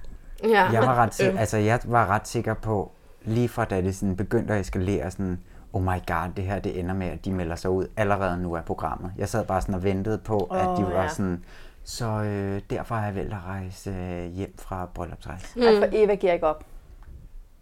[0.43, 0.69] Ja.
[0.71, 1.33] Jeg var, ret, Øh.
[1.33, 2.91] si- altså, jeg var ret sikker på,
[3.23, 5.39] lige fra da det sådan begyndte at eskalere, sådan,
[5.73, 8.55] oh my god, det her det ender med, at de melder sig ud allerede nu
[8.55, 9.11] af programmet.
[9.17, 11.07] Jeg sad bare sådan og ventede på, oh, at de var ja.
[11.09, 11.43] sådan,
[11.85, 15.45] så øh, derfor har jeg valgt at rejse øh, hjem fra bryllupsrejse.
[15.55, 15.61] Mm.
[15.63, 16.63] For Eva giver ikke op.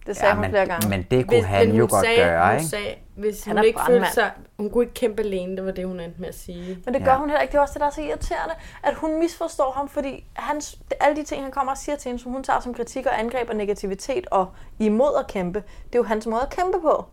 [0.07, 0.89] Det sagde Ja, hun men- flere gange.
[0.89, 2.65] men det kunne Hvis- han jo godt sagde, gøre, hun ikke?
[2.65, 4.13] Sagde, hvis Han hun ikke følte brandmand.
[4.13, 4.31] sig...
[4.57, 6.77] Hun kunne ikke kæmpe alene, det var det, hun endte med at sige.
[6.85, 7.17] Men det gør Ja.
[7.17, 7.51] hun heller ikke.
[7.51, 11.15] Det er også det, der er så irriterende, at hun misforstår ham, fordi hans, alle
[11.17, 13.49] de ting, han kommer og siger til hende, som hun tager som kritik og angreb
[13.49, 14.47] og negativitet og
[14.79, 17.05] imod at kæmpe, det er jo hans måde at kæmpe på.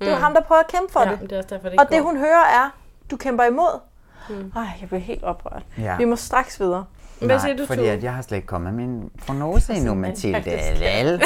[0.00, 0.22] Det er jo Mm.
[0.22, 1.20] ham, der prøver at kæmpe for ja, det.
[1.20, 2.10] det er også derfor, det Og ikke det, går.
[2.10, 2.70] hun hører, er,
[3.10, 3.80] du kæmper imod.
[4.28, 4.52] Mm.
[4.56, 5.62] Ej, jeg bliver helt oprørt.
[5.78, 5.96] Ja.
[5.96, 6.84] Vi må straks videre.
[7.18, 9.94] Hvad Nej, siger du, fordi at jeg har slet ikke kommet med min prognose endnu,
[9.94, 10.44] Mathilde.
[10.80, 11.22] Vel,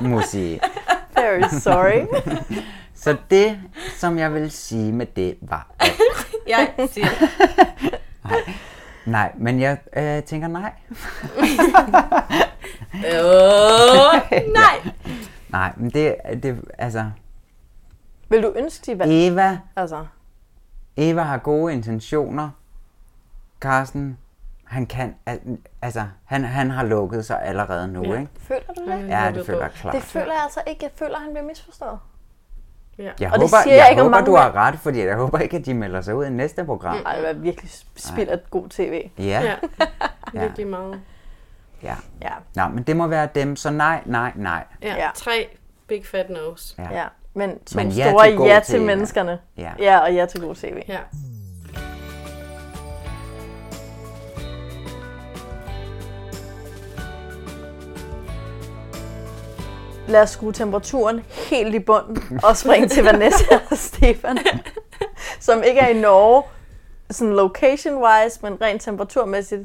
[0.08, 0.60] Musi.
[1.16, 2.06] Very sorry.
[2.94, 3.58] Så det,
[3.96, 5.66] som jeg vil sige med det, var...
[5.80, 5.90] At,
[6.48, 7.06] Jeg siger...
[9.04, 10.72] nej, men jeg øh, tænker nej.
[12.94, 14.92] Øh, nej!
[15.48, 17.04] Nej, men det, det altså...
[18.28, 19.12] Vil du ønske, de valg?
[19.12, 20.04] Eva Altså,
[20.96, 22.50] Eva har gode intentioner.
[23.60, 24.18] Carsten,
[24.64, 28.12] han kan, al- altså, han, han har lukket sig allerede nu, Ja.
[28.20, 28.28] ikke?
[28.38, 29.08] Føler du det?
[29.08, 29.94] Ja, det føler jeg klart.
[29.94, 30.84] Det føler jeg altså ikke.
[30.84, 31.98] Jeg føler, han bliver misforstået.
[32.98, 33.02] Ja.
[33.02, 35.00] Jeg Og det håber, siger jeg, jeg ikke om håber mange du har ret, fordi
[35.04, 36.96] jeg håber ikke, at de melder sig ud i næste program.
[37.06, 39.10] Ej, det var virkelig spild af god tv.
[39.18, 39.24] Ja.
[39.24, 39.54] Ja.
[40.40, 41.00] Virkelig meget.
[41.82, 41.94] Ja.
[42.22, 42.32] Ja.
[42.54, 44.64] Nå, men det må være dem, så nej, nej, nej.
[44.82, 44.94] Ja.
[44.96, 45.10] Ja.
[45.14, 45.48] Tre
[45.86, 46.74] big fat nose.
[46.78, 46.92] Ja.
[47.00, 47.06] Ja.
[47.34, 48.86] Men to Men ja store til ja til TV.
[48.86, 49.38] menneskerne.
[49.58, 49.70] Ja.
[49.78, 50.82] ja, og ja til god tv.
[50.88, 50.98] Ja.
[60.08, 61.20] Lad os skrue temperaturen
[61.50, 64.38] helt i bunden og springe til Vanessa og Stefan,
[65.40, 66.42] som ikke er i Norge,
[67.10, 69.62] sådan location-wise, men rent temperaturmæssigt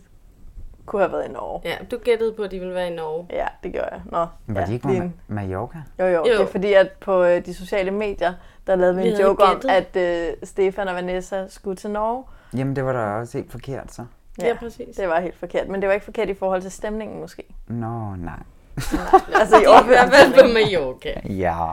[0.90, 1.62] kunne have været i Norge.
[1.66, 3.26] Ja, du gættede på, at de ville være i Norge.
[3.30, 4.02] Ja, det gjorde jeg.
[4.06, 5.78] Nå, Men var ja, de ikke på en- Mallorca?
[6.00, 6.24] Jo, jo, Jo.
[6.24, 8.34] det er fordi, at på øh, de sociale medier,
[8.68, 9.70] der lavede vi Vi en joke om, gættet.
[9.96, 12.24] at øh, Stefan og Vanessa skulle til Norge.
[12.58, 14.06] Jamen, det var da også helt forkert, så.
[14.42, 14.96] Ja, præcis.
[14.96, 17.44] Det var helt forkert, men det var ikke forkert i forhold til stemningen måske.
[17.68, 18.34] Nå, nej.
[19.40, 21.22] Altså i er hvert fald på Mallorca.
[21.30, 21.72] Ja.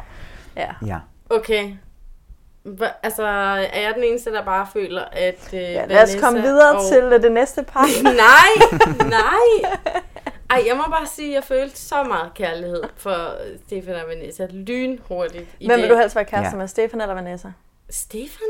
[0.57, 0.71] Ja.
[0.87, 0.99] Ja.
[1.31, 1.73] Okay.
[2.67, 3.23] Hva- Altså,
[3.73, 6.89] er jeg den eneste, der bare føler, at øh, ja lad os komme videre og...
[6.89, 7.87] til øh, det næste par.
[8.25, 9.71] nej, nej.
[10.51, 13.35] Ej, jeg må bare sige, at jeg følte så meget kærlighed for
[13.67, 15.49] Stefan og Vanessa lynhurtigt.
[15.61, 15.91] i Hvem vil det.
[15.91, 16.59] du helst være kæreste Ja.
[16.59, 17.49] med, Stefan eller Vanessa?
[17.91, 18.49] Stefan?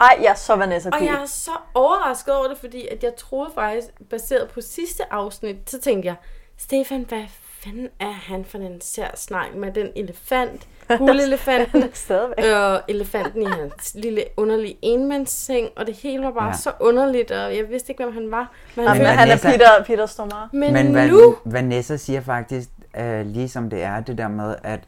[0.00, 1.10] Ej, jeg er så Vanessa Og Pihl.
[1.12, 5.56] jeg er så overrasket over det, fordi at jeg troede faktisk, baseret på sidste afsnit,
[5.70, 6.14] så tænkte jeg,
[6.58, 7.24] Stefan, hvad
[7.62, 10.66] fanden er han for en sær snak med den elefant,
[10.98, 16.52] guldelefanten, Han og elefanten i hans lille underlige enmandsseng, og det hele var bare Ja.
[16.56, 18.52] så underligt, og jeg vidste ikke, hvem han var.
[18.76, 20.48] Men Jamen, Men han er Vanessa- Peter, Peter Stormare.
[20.52, 21.36] men, Men nu...
[21.44, 22.68] Vanessa siger faktisk,
[22.98, 24.80] øh, ligesom det er, det der med, at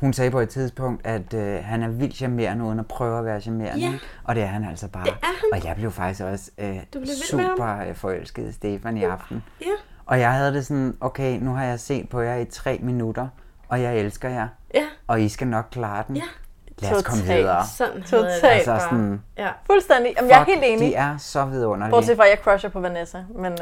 [0.00, 3.24] hun sagde på et tidspunkt, at øh, han er vildt charmerende, uden at prøve at
[3.24, 3.84] være charmerende.
[3.84, 3.92] Ja.
[4.24, 5.04] Og det er han altså bare.
[5.04, 5.34] Det er han.
[5.60, 9.42] Og jeg blev faktisk også øh, blev super øh, forelsket i Stefan i aften.
[9.60, 9.66] Ja.
[10.06, 13.28] Og jeg havde det sådan, okay, nu har jeg set på jer i tre minutter,
[13.70, 14.48] og jeg elsker jer.
[14.74, 14.84] Ja.
[15.06, 16.16] Og I skal nok klare den.
[16.16, 16.22] Ja.
[16.78, 17.66] Lad os komme videre.
[17.76, 18.44] Sådan Totalt.
[18.44, 19.48] Altså sådan, Ja.
[19.66, 20.14] Fuldstændig.
[20.16, 20.88] Jamen, jeg er helt enig.
[20.90, 21.90] De er så vidunderlige.
[21.94, 23.18] Bortset fra, at jeg crusher på Vanessa.
[23.34, 23.58] Men øh,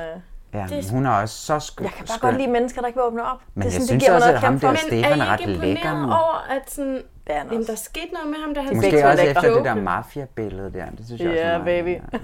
[0.54, 1.84] Ja, Det er- hun er også så skøn.
[1.84, 3.38] jeg kan bare godt lide mennesker, der ikke vil åbne op.
[3.54, 4.76] Men det er jeg sådan, synes det giver mig også, noget at ham der for.
[4.76, 6.06] Stefan Men er ret lækker nu.
[6.06, 7.72] over, at sådan, er jamen, også.
[7.72, 10.84] der skete noget med ham, da han Måske er også efter det der mafia-billede der.
[10.98, 12.18] Det synes jeg også Ja, er meget- baby.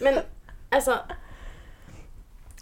[0.00, 0.12] Men
[0.72, 0.90] altså,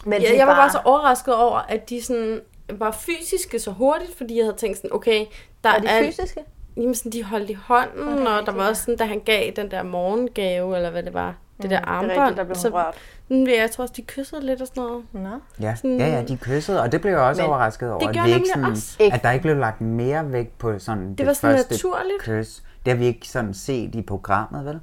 [0.05, 4.17] Men jeg, jeg var bare så overrasket over, at de sådan var fysiske så hurtigt,
[4.17, 5.25] fordi jeg havde tænkt sådan, okay,
[5.65, 6.41] der Er de fysiske?
[6.77, 9.71] Jamen sådan, de holdt i hånden, og der var også sådan, da han gav den
[9.71, 12.19] der morgengave, eller hvad det var, det der Mm, det er armbånd.
[12.21, 12.95] rigtigt, der blev så, rørt.
[13.29, 15.05] Mm, jeg tror også, de kyssede lidt og sådan noget.
[15.13, 15.29] Nå.
[15.61, 17.99] Ja, Sådan- ja, ja, de kyssede, og det blev jeg også Men overrasket over.
[18.01, 19.11] det at, gjorde vi ikke sådan, også.
[19.13, 22.21] at der ikke blev lagt mere vægt på sådan det, var sådan første naturligt.
[22.23, 22.63] kys.
[22.85, 24.81] Det har vi ikke sådan set i programmet, vel?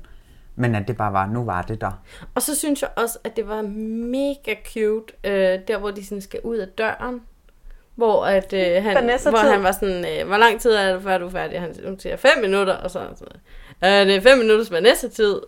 [0.55, 2.01] Men at det bare var, nu var det der.
[2.35, 6.21] Og så synes jeg også, at det var mega cute, øh, der hvor de sådan
[6.21, 7.21] skal ud af døren.
[7.95, 9.49] Hvor, at, øh, han, Vanessa hvor tid.
[9.49, 11.61] han var sådan, øh, hvor lang tid er det, før du er færdig?
[11.61, 13.25] Han hun siger, fem minutter, og så så,
[13.85, 15.39] øh, det er fem minutters Vanessa-tid.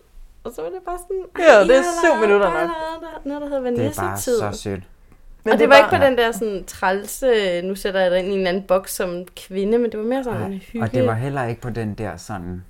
[0.44, 3.24] Og så var det bare sådan, Ja, det er syv minutter der er nok.
[3.24, 4.38] Noget, der hedder Det er bare Vanessa-tid.
[4.38, 4.80] så sødt.
[5.44, 8.28] Men og det, var ikke på den der sådan trælse, nu sætter jeg dig ind
[8.28, 10.84] i en anden boks som kvinde, men det var mere sådan en Nej, hygge.
[10.84, 12.64] og det var heller ikke på den der sådan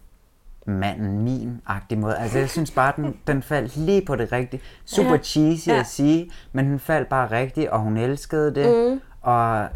[0.67, 2.17] manden min-agtige måde.
[2.19, 4.63] Altså jeg synes bare, den, den faldt lige på det rigtige.
[4.87, 5.19] Super Ja.
[5.19, 5.79] cheesy Ja.
[5.81, 8.91] at sige, men den faldt bare rigtigt, og hun elskede det.
[8.93, 9.01] Mm.
[9.23, 9.67] Og,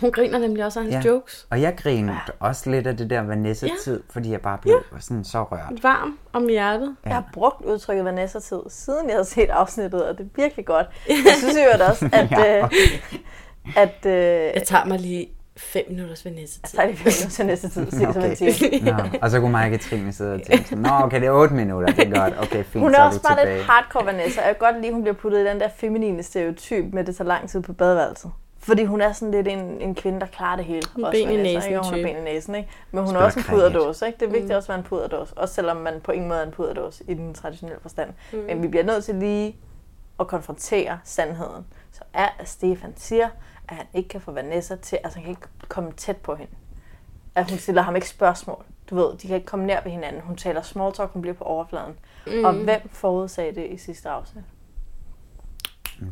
[0.00, 1.10] Hun griner nemlig også af hans Ja.
[1.10, 1.46] jokes.
[1.50, 5.42] og jeg grinede også lidt af det der Vanessa-tid, fordi jeg bare blev sådan så
[5.42, 5.82] rørt.
[5.82, 6.96] Varm om hjertet.
[7.04, 10.86] Jeg har brugt udtrykket Vanessa-tid, siden jeg har set afsnittet, og det er virkelig godt.
[11.08, 12.30] Jeg synes jo også, at...
[12.30, 12.76] Ja, øh, okay.
[13.76, 14.12] at øh,
[14.54, 16.76] Jeg tager mig lige fem minutters Vanessa-tid.
[16.76, 18.90] så er det virkelig til næste tid, se som en time.
[18.92, 21.54] Nå, og så kunne mig og Katrine sidde og tænke Nå, okay, det er 8
[21.54, 23.56] minutter, det er godt, okay, fint, Hun så er er også bare tilbage.
[23.56, 25.68] lidt hardcore Vanessa, og jeg kan godt lide, at hun bliver puttet i den der
[25.76, 28.30] feminine stereotyp med, at det tager lang tid på badeværelset.
[28.62, 30.82] Fordi hun er sådan lidt en, en kvinde, der klarer det hele.
[30.94, 31.84] Også ben i næsen ikke?
[31.84, 32.68] Hun har ben i næsen, ikke?
[32.90, 33.72] Men hun er også en cricket.
[33.72, 34.18] puderdåse, ikke?
[34.20, 35.38] Det er vigtigt også at være en puderdåse.
[35.38, 38.10] Også selvom man på ingen måde er en puderdåse i den traditionelle forstand.
[38.32, 38.38] Mm.
[38.38, 39.56] Men vi bliver nødt til lige
[40.20, 41.66] at konfrontere sandheden.
[41.92, 43.28] Så er, at Stefan siger,
[43.68, 46.52] at han ikke kan få Vanessa til, altså han kan ikke komme tæt på hende.
[47.34, 48.64] At hun stiller ham ikke spørgsmål.
[48.90, 50.22] Du ved, de kan ikke komme nær ved hinanden.
[50.22, 51.94] Hun taler small talk, hun bliver på overfladen.
[52.26, 52.44] Mm.
[52.44, 54.44] Og hvem forudsagde det i sidste afsnit?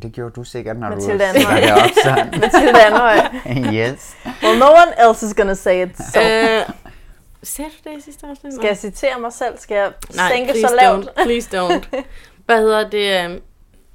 [0.01, 2.27] Det gjorde du sikkert, når Mathilde du sætter det op sådan.
[2.41, 3.17] Mathilde Anhøj.
[3.73, 4.15] yes.
[4.43, 5.97] Well, no one else is gonna say it.
[5.97, 6.19] So.
[6.21, 6.61] Øh,
[7.43, 8.53] sagde du det i sidste afsnit?
[8.53, 9.57] Skal jeg citere mig selv?
[9.57, 11.05] Skal jeg Nej, sænke så lavt?
[11.05, 11.23] Don't.
[11.23, 12.01] Please don't.
[12.45, 13.23] Hvad hedder det?
[13.25, 13.39] øhm,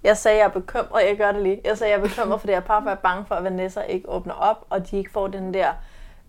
[0.05, 1.03] Jeg sagde, jeg er bekymret.
[1.09, 1.61] Jeg gør det lige.
[1.65, 3.45] Jeg sagde, jeg er bekymret, fordi jeg er bare for, jeg er bange for, at
[3.45, 5.69] Vanessa ikke åbner op, og de ikke får den der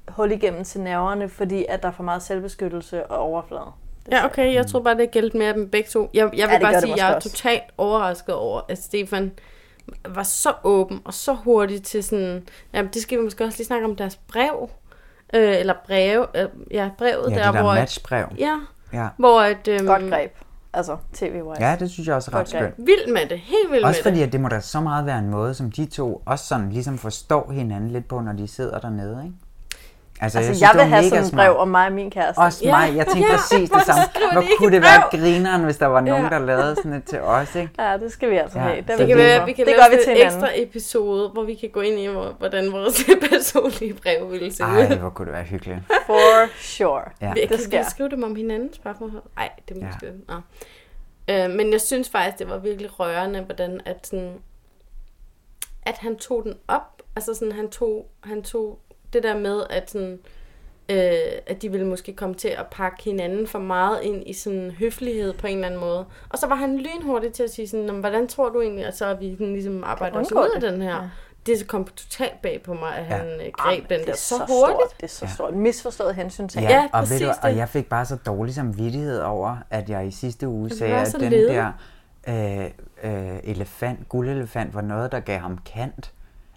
[0.08, 3.71] hul igennem til nerverne, fordi at der er for meget selvbeskyttelse og overflade.
[4.12, 6.10] Ja, okay, jeg tror bare, det gældte mere dem begge to.
[6.13, 7.30] Jeg, jeg vil det gør bare det sige, at jeg er også.
[7.30, 9.32] totalt overrasket over, at Stefan
[10.10, 12.47] var så åben og så hurtig til sådan...
[12.73, 14.69] Jamen, det skal vi måske også lige snakke om deres brev.
[15.34, 16.26] Øh, eller breve.
[16.36, 17.73] Øh, ja, brevet Ja, der, det der hvor...
[17.73, 18.26] matchbrev.
[18.39, 18.60] Ja,
[18.93, 19.08] Ja.
[19.17, 19.67] hvor at...
[19.67, 20.32] Øhm, Godt greb.
[20.73, 21.63] Altså, tv-wise.
[21.65, 22.73] ja, det synes jeg også er ret skønt.
[22.78, 24.26] Vild med det, helt vild Også med fordi, det.
[24.28, 26.97] at det må da så meget være en måde, som de to også sådan ligesom
[26.97, 29.36] forstår hinanden lidt på, når de sidder dernede, ikke?
[30.21, 32.39] Altså, jeg, synes, jeg vil have mega sådan et brev om mig og min kæreste.
[32.39, 32.95] Også Ja, mig.
[32.97, 33.36] Jeg tænkte ja.
[33.38, 34.03] præcis det samme.
[34.34, 36.30] Hvor kunne det et være grineren, hvis der var nogen, Ja.
[36.30, 37.69] der lavede sådan et til os, ikke?
[37.80, 38.77] Ja, det skal vi altså Ja, have.
[38.77, 41.43] Det, Det vi kan være, vi kan det lave vi til en ekstra episode, hvor
[41.43, 44.95] vi kan gå ind i, hvor- hvordan vores personlige brev ville se Ej, ud.
[44.97, 45.80] hvor kunne det være hyggeligt.
[46.06, 47.01] For sure.
[47.21, 47.34] Ja.
[47.34, 47.77] Vi, det kan sker.
[47.84, 49.23] vi skrive dem om hinandens parforhold?
[49.36, 50.12] Nej, det er måske...
[51.30, 51.45] Ja.
[51.45, 54.34] Øh, men jeg synes faktisk, det var virkelig rørende, hvordan at, sådan,
[55.86, 57.01] at han tog den op.
[57.15, 58.80] Altså sådan, han tog, han tog
[59.17, 60.19] det der med, at, sådan,
[60.89, 61.13] øh,
[61.47, 65.34] at de ville måske komme til at pakke hinanden for meget ind i sådan høflighed
[65.34, 66.06] på en eller anden måde.
[66.30, 68.86] Og så var han lynhurtig til at sige sådan, "Nå, men hvordan tror du egentlig,
[68.86, 70.95] at så vi sådan, ligesom arbejder os ud af det?" den her?
[70.95, 71.10] Ja.
[71.45, 73.49] Det kom totalt bag på mig, at han ja.
[73.49, 74.80] greb Jamen, den der er så, så hurtigt.
[74.89, 74.97] Stort.
[74.97, 75.32] Det er så Ja.
[75.34, 75.53] stort.
[75.56, 76.62] Misforstået hensyn til.
[76.62, 79.89] Ja, Ja, og, ved præcis du, og jeg fik bare så dårlig samvittighed over, at
[79.89, 81.47] jeg i sidste uge det sagde, at den lede.
[81.47, 81.71] der
[82.27, 82.65] øh,
[83.03, 86.12] øh, elefant, guldelefant, var noget, der gav ham kant.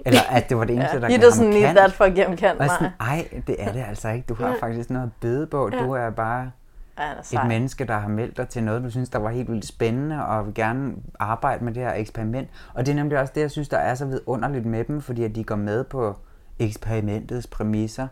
[0.06, 1.00] Eller at det var det eneste, Ja.
[1.00, 1.78] der gav doesn't ham need kant.
[1.78, 2.90] that for at give ham kant, nej.
[3.00, 4.26] ej, det er det altså ikke.
[4.28, 5.70] Du har faktisk noget at bede på.
[5.72, 5.82] Ja.
[5.84, 6.50] Du er bare
[6.98, 7.04] Ja,
[7.38, 9.66] er et menneske, der har meldt dig til noget, du synes, der var helt vildt
[9.66, 12.48] spændende, og vil gerne arbejde med det her eksperiment.
[12.74, 15.24] Og det er nemlig også det, jeg synes, der er så vidunderligt med dem, fordi
[15.24, 16.16] at de går med på
[16.58, 18.06] eksperimentets præmisser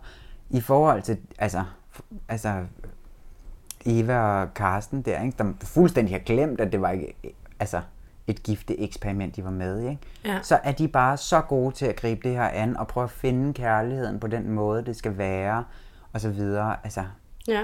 [0.51, 1.63] i forhold til, altså,
[2.29, 2.55] altså
[3.87, 7.15] Eva og Karsten der, ikke, der fuldstændig har glemt, at det var ikke,
[7.61, 7.81] altså,
[8.29, 9.99] et gifte eksperiment, de var med i, ikke?
[10.25, 10.39] Ja.
[10.43, 13.11] så er de bare så gode til at gribe det her an og prøve at
[13.11, 15.65] finde kærligheden på den måde, det skal være,
[16.13, 16.77] og så videre.
[16.85, 17.05] Altså,
[17.49, 17.63] Ja.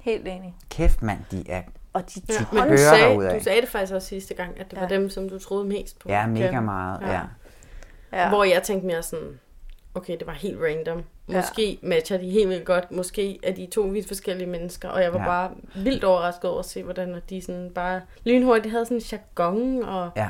[0.00, 0.54] Helt enig.
[0.70, 4.08] kæft mand, de er Og de Ja, men du sagde, du sagde det faktisk også
[4.08, 4.94] sidste gang, at det var Ja.
[4.94, 6.08] dem, som du troede mest på.
[6.08, 7.00] Ja, mega meget.
[7.00, 7.12] Ja.
[7.12, 7.20] Ja.
[8.12, 8.28] ja.
[8.28, 9.40] Hvor jeg tænkte mere sådan,
[9.96, 11.02] okay, det var helt random.
[11.26, 11.88] Måske ja.
[11.88, 12.92] matcher de helt vildt godt.
[12.92, 14.88] Måske er de to vidt forskellige mennesker.
[14.88, 15.24] Og jeg var Ja.
[15.24, 15.30] ja.
[15.30, 19.82] bare vildt overrasket over at se, hvordan de sådan bare lynhurtigt havde sådan en jargon.
[19.84, 20.28] Og, ja.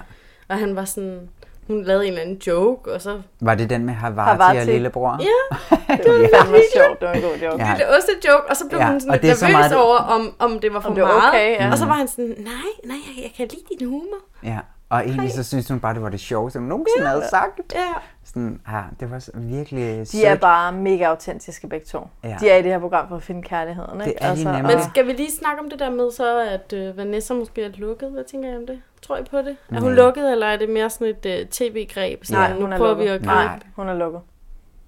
[0.48, 1.28] og han var sådan,
[1.66, 4.58] hun lavede en eller anden joke, og så Var det den med Havarti, Havarti.
[4.58, 5.20] og lillebror?
[5.22, 5.56] Ja.
[6.02, 7.00] det var fandme sjovt.
[7.00, 7.62] Det var en god joke.
[7.64, 7.68] Ja.
[7.70, 7.74] ja.
[7.78, 9.52] det oste joke, og så blev Ja, ja, hun sådan lidt det er så nervøs
[9.54, 11.28] meget det- over, om, om det var for Om det var meget.
[11.28, 11.70] okay, ja.
[11.72, 14.18] Og så var han sådan, nej, nej, jeg, jeg kan lide din humor.
[14.44, 14.58] ja.
[14.88, 17.08] Og egentlig så synes hun bare, det var det sjoveste, hun nogensinde ja.
[17.08, 17.60] havde sagt.
[17.74, 17.92] Ja.
[18.24, 22.08] Sådan, ja, det var så virkelig De er bare mega autentiske begge to.
[22.24, 22.36] Ja.
[22.40, 24.00] De er i det her program for at finde kærligheden.
[24.00, 24.04] Ikke?
[24.04, 24.76] Det er de nemlig.
[24.76, 27.70] Men skal vi lige snakke om det der med så, at øh, Vanessa måske er
[27.76, 28.10] lukket?
[28.10, 28.80] Hvad tænker jeg om det?
[29.02, 29.56] Tror I på det?
[29.70, 29.94] Er hun Nej.
[30.04, 32.24] lukket, eller er det mere sådan et øh, tv-greb?
[32.24, 33.04] Sådan, Nej, nu hun er prøver lukket.
[33.04, 33.30] vi at gribe.
[33.30, 33.58] Nej.
[33.76, 34.20] Hun er lukket.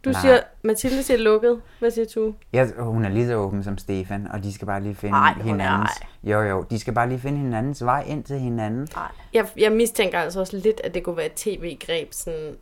[0.04, 0.20] Du Nej.
[0.20, 1.61] siger, Mathilde siger lukket.
[1.78, 2.34] Hvad siger du?
[2.52, 5.32] Ja, hun er lige så åben som Stefan, og de skal bare lige finde Ej,
[5.32, 5.90] hun er hinandens...
[6.24, 8.88] Jo, jo, de skal bare lige finde hinandens vej ind til hinanden.
[9.34, 12.08] Jeg, jeg mistænker altså også lidt, at det kunne være et tv-greb.
[12.12, 12.54] Sådan,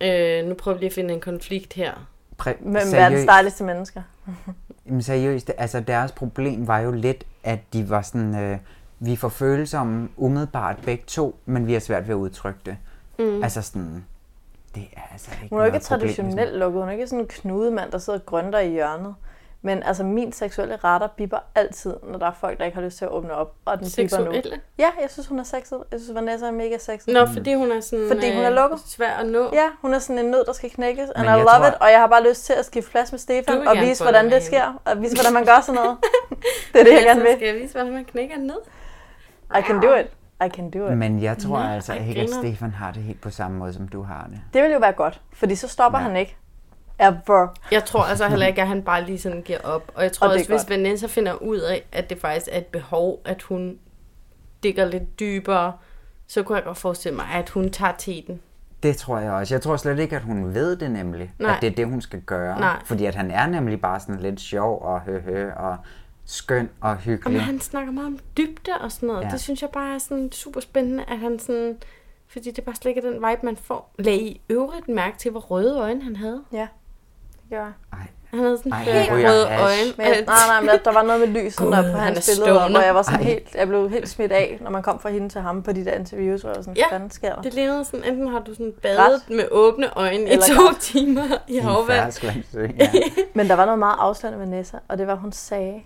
[0.00, 1.92] øh, nu prøver vi lige at finde en konflikt her.
[2.42, 4.02] Præ- Hvem er verdens dejligste mennesker?
[4.86, 8.58] Jamen seriøst, altså deres problem var jo lidt, at de var sådan, øh,
[9.00, 12.76] vi får følsomme umiddelbart begge to, men vi har svært ved at udtrykke det.
[13.18, 13.42] Mm.
[13.42, 14.04] Altså sådan,
[14.76, 16.80] det er altså ikke Hun er jo ikke traditionelt lukket.
[16.80, 19.14] Hun er ikke sådan en knudemand, der sidder og grønter i hjørnet.
[19.62, 22.98] Men altså, min seksuelle retter bipper altid, når der er folk, der ikke har lyst
[22.98, 23.54] til at åbne op.
[23.64, 24.32] Og den bipper nu.
[24.32, 24.60] Seksuelle?
[24.78, 25.78] Ja, jeg synes, hun er sexet.
[25.92, 27.08] Jeg synes, Vanessa er mega sexet.
[27.14, 28.80] Nå, fordi hun er sådan Fordi hun er øh, lukket.
[28.86, 29.50] svær at nå.
[29.52, 31.10] Ja, hun er sådan en nød, der skal knækkes.
[31.10, 31.74] And Men I jeg love tror- it.
[31.80, 34.32] Og jeg har bare lyst til at skifte plads med Stefan og vise, hvordan det
[34.32, 34.46] hende.
[34.46, 34.80] sker.
[34.84, 35.96] Og vise, hvordan man gør sådan noget.
[36.72, 37.32] det er det, jeg gerne vil.
[37.36, 38.56] Skal jeg vise, hvordan man knækker ned?
[39.58, 40.06] I can do it.
[40.44, 40.96] I can do it.
[40.98, 42.30] Men jeg tror Nå, altså ej, ikke, at.
[42.30, 44.40] Stefan har det helt på samme måde, som du har det.
[44.54, 46.04] Det vil jo være godt, fordi så stopper Ja.
[46.04, 46.36] han ikke.
[47.00, 47.48] Ever.
[47.72, 49.92] Jeg tror altså heller ikke, at han bare lige sådan giver op.
[49.94, 50.70] Og jeg tror Og også, hvis godt.
[50.70, 53.78] Vanessa finder ud af, at det faktisk er et behov, at hun
[54.62, 55.72] digger lidt dybere,
[56.26, 58.40] så kunne jeg godt forestille mig, at hun tager teten.
[58.82, 59.54] Det tror jeg også.
[59.54, 61.54] Jeg tror slet ikke, at hun ved det nemlig, Nej.
[61.54, 62.60] at det er det, hun skal gøre.
[62.60, 62.76] Nej.
[62.84, 65.76] Fordi at han er nemlig bare sådan lidt sjov og høhø og
[66.26, 67.32] skøn og Og hyggelig.
[67.32, 69.24] men han snakker meget om dybde og sådan noget.
[69.24, 69.28] Ja.
[69.30, 71.76] Det synes jeg bare er sådan super spændende, at han sådan...
[72.28, 73.94] Fordi det bare slet ikke er den vibe, man får.
[73.98, 76.42] Lag i øvrigt mærke til, hvor røde øjne han havde.
[76.52, 76.66] Ja,
[77.32, 77.72] det gør jeg.
[77.92, 77.98] Ej,
[78.30, 79.62] Han havde sådan Ej, helt røde hash.
[79.64, 79.92] øjne.
[79.96, 82.70] Men, nej, nej, men der var noget med lyset på han hans er billeder, stoner.
[82.78, 83.24] hvor jeg var sådan Ej.
[83.26, 85.84] helt, jeg blev helt smidt af, når man kom fra hende til ham på de
[85.84, 87.42] der interviews, hvor jeg var sådan, Ja, hvad sker der?
[87.42, 89.28] Det lignede sådan, enten har du sådan badet Græs.
[89.28, 90.76] med åbne øjne i Eller to græs.
[90.84, 92.12] timer i i en havvand.
[92.78, 92.90] ja.
[93.34, 95.82] Men der var noget meget afslørende med Nessa, og det var, hun sagde,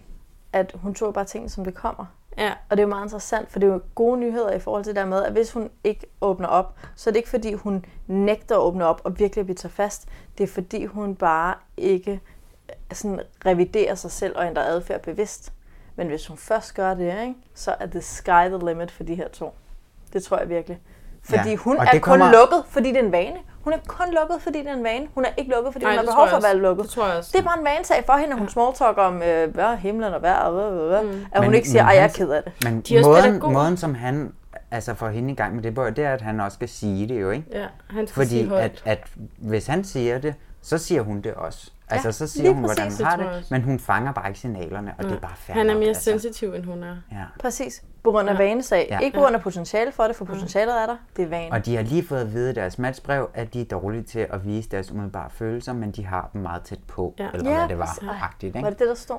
[0.53, 2.05] at hun tog bare tingene, som det kommer.
[2.39, 2.53] Ja.
[2.69, 4.95] Og det er jo meget interessant, for det er jo gode nyheder i forhold til
[4.95, 7.85] det der med, at hvis hun ikke åbner op, så er det ikke fordi, hun
[8.07, 10.09] nægter at åbne op og virkelig vil tage fast.
[10.39, 12.21] Det er fordi, hun bare ikke
[12.71, 15.53] øh, sådan reviderer sig selv og ændrer adfærd bevidst.
[15.97, 19.15] Men hvis hun først gør det, ikke, så er the sky the limit for de
[19.15, 19.55] her to.
[20.13, 20.81] Det tror jeg virkelig.
[21.23, 23.39] Fordi Ja, hun og er det kun kommer- lukket, fordi det er en vane.
[23.65, 25.07] Hun er kun lukket, fordi det er en vane.
[25.15, 26.83] Hun er ikke lukket, fordi Nej, hun har behov for at være lukket.
[26.85, 27.31] Det tror jeg også.
[27.33, 30.23] Det er bare en vanesag for hende, at hun smalltalker om øh, hvad, himlen og
[30.23, 31.25] vejr, og hvad, hvad, hvad, Mm.
[31.33, 32.53] at hun Men- ikke siger, at jeg er ked af det.
[32.65, 34.33] Men De er måden, måden, som han
[34.71, 37.21] altså får hende i gang med det, det er, at han også skal sige det
[37.21, 37.47] jo, ikke?
[37.53, 39.05] Ja, han skal Fordi sige at, at
[39.39, 41.71] hvis han siger det, så siger hun det også.
[41.93, 42.99] Altså, Ja, så siger lige hun, hvordan præcis.
[42.99, 45.71] hun har Det men hun fanger bare ikke signalerne, og det er bare fair Han
[45.71, 46.03] er mere altså.
[46.03, 46.97] sensitiv, end hun er.
[47.13, 47.17] Ja.
[47.41, 47.83] Præcis.
[48.05, 48.39] På grund af Ja.
[48.39, 48.87] vanesag.
[48.91, 48.99] Ja.
[48.99, 50.97] Ikke på grund af potentiale for det, for potentialet er der.
[51.17, 51.53] Det er vane.
[51.53, 54.27] Og de har lige fået at vide i deres matchbrev, at de er dårlige til
[54.31, 57.29] at vise deres umiddelbare følelser, men de har dem meget tæt på, Ja.
[57.35, 58.71] eller Ja, hvad det var, agtigt, Var ikke?
[58.71, 59.17] det det, der stod?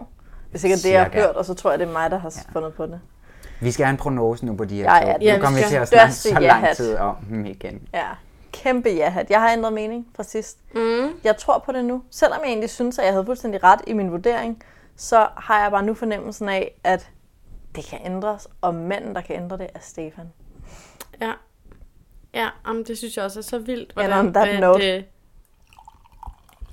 [0.48, 2.18] Det er sikkert det, jeg har hørt, og så tror jeg, det er mig, der
[2.20, 3.00] har fundet på det.
[3.60, 5.08] Vi skal have en prognose nu på de her Ja, to.
[5.08, 5.70] ja, nu ja, vi kommer vi skal.
[5.72, 7.82] til at snakke så lang tid om dem igen.
[7.94, 8.06] Ja,
[8.64, 9.30] kæmpe ja-hat.
[9.30, 10.60] Jeg har ændret mening fra sidst.
[10.76, 11.10] Mm.
[11.24, 12.04] Jeg tror på det nu.
[12.10, 14.64] Selvom jeg egentlig synes, at jeg havde fuldstændig ret i min vurdering,
[14.96, 17.10] så har jeg bare nu fornemmelsen af, at
[17.76, 20.34] det kan ændres, og manden, der kan ændre det, er Stefan.
[21.22, 21.32] Ja.
[22.34, 23.94] Ja, jamen, det synes jeg også er så vildt.
[23.98, 24.98] And on that note.
[24.98, 25.04] øh,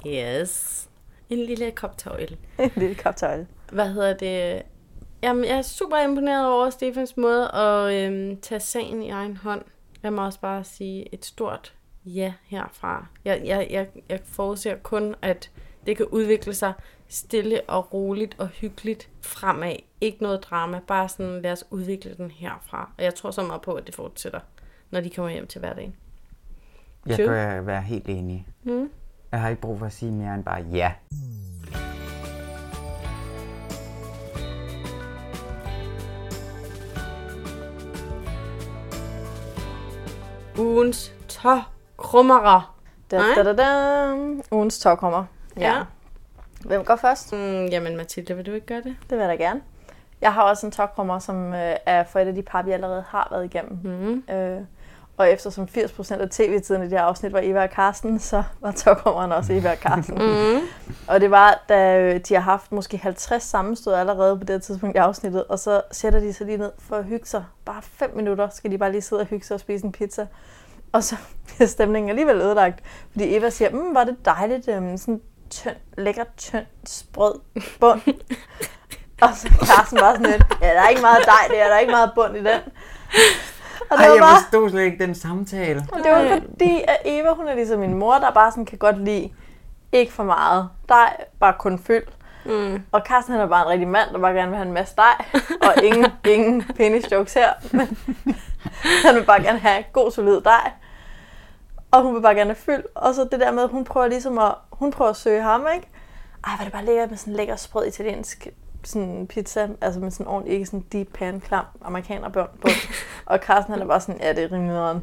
[0.07, 0.89] yes.
[1.30, 2.36] En lille kop tøjle.
[2.59, 3.47] En lille kop tøjle.
[3.72, 4.62] Hvad hedder det?
[5.22, 9.62] Jamen, jeg er super imponeret over Stefans måde at øhm, tage sagen i egen hånd.
[10.03, 11.74] Jeg må også bare sige et stort
[12.14, 13.06] ja herfra.
[13.24, 15.50] Jeg, jeg, jeg, jeg forudser kun, at
[15.86, 16.72] det kan udvikle sig
[17.09, 19.76] stille og roligt og hyggeligt fremad.
[20.00, 22.90] Ikke noget drama, bare sådan, lad os udvikle den herfra.
[22.98, 24.40] Og jeg tror så meget på, at det fortsætter,
[24.90, 25.94] når de kommer hjem til hverdagen.
[27.06, 27.26] Jeg True.
[27.26, 28.46] kan være helt enig.
[28.62, 28.90] Mm.
[29.32, 30.92] Jeg har ikke brug for at sige mere end bare ja.
[40.59, 41.14] Ugens
[41.99, 42.62] tåkrummere.
[43.11, 44.14] Da, da, da, da.
[44.51, 45.24] Ugens tårkommer.
[45.57, 45.76] Ja.
[45.76, 45.82] Ja.
[46.64, 47.32] Hvem går først?
[47.32, 48.96] Mm, jamen Mathilde, vil du ikke gøre det?
[49.11, 49.61] Det vil jeg da gerne.
[50.20, 53.05] Jeg har også en topkrummer, som øh, er for et af de par, vi allerede
[53.09, 53.78] har været igennem.
[53.84, 54.34] Mm.
[54.34, 54.61] Øh,
[55.16, 58.72] og eftersom 80% af tv-tiden i det her afsnit var Eva og Karsten, så var
[58.72, 60.18] topkrummeren også Eva og Karsten.
[60.22, 60.61] Mm.
[61.09, 64.96] og det var, da øh, de har haft måske 50 sammenstød allerede på det tidspunkt
[64.96, 67.44] i afsnittet, og så sætter de sig lige ned for at hygge sig.
[67.64, 70.26] Bare 5 minutter skal de bare lige sidde og hygge sig og spise en pizza.
[70.93, 71.16] Og så
[71.47, 72.80] bliver stemningen alligevel ødelagt,
[73.11, 75.20] fordi Eva siger, mm, var det dejligt, øhm, sådan
[75.51, 77.34] tynd, lækker, tynd, sprød
[77.80, 78.01] bund.
[79.22, 81.78] og så Carsten var sådan lidt, ja, der er ikke meget dej der, der er
[81.78, 82.61] ikke meget bund i den.
[83.91, 85.86] Og det Ej, var jeg bare, forstod slet ikke den samtale.
[85.93, 88.78] og det var fordi, at Eva, hun er ligesom min mor, der bare sådan kan
[88.78, 89.30] godt lide
[89.93, 90.68] ikke for meget.
[90.89, 92.05] Dej, bare kun fyld.
[92.45, 92.82] Mm.
[92.93, 94.97] Og Carsten han er bare en rigtig mand, der bare gerne vil have en masse
[94.97, 95.24] dej.
[95.62, 97.53] Og ingen, ingen penis jokes her.
[97.72, 97.99] Men
[99.06, 100.72] han vil bare gerne have god solid dej.
[101.90, 102.84] Og hun vil bare gerne have fyld.
[102.94, 105.66] Og så det der med, at hun prøver ligesom at, hun prøver at søge ham,
[105.74, 105.88] ikke?
[106.46, 108.48] Ej, er det bare lækkert med sådan en lækker sprød italiensk
[108.84, 112.68] sådan pizza, altså med sådan ordentlig, ikke sådan deep pan, klam amerikanerbund på.
[113.26, 114.80] Og Carsten han er bare sådan, ja, det er rimelig.
[114.80, 115.00] Og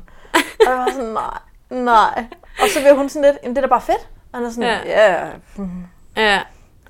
[0.65, 1.37] jeg var sådan, nej,
[1.69, 2.25] nej.
[2.61, 4.09] Og så bliver hun sådan lidt, jamen det er da bare fedt.
[4.31, 5.33] Og han er sådan, ja, yeah.
[6.15, 6.41] Ja,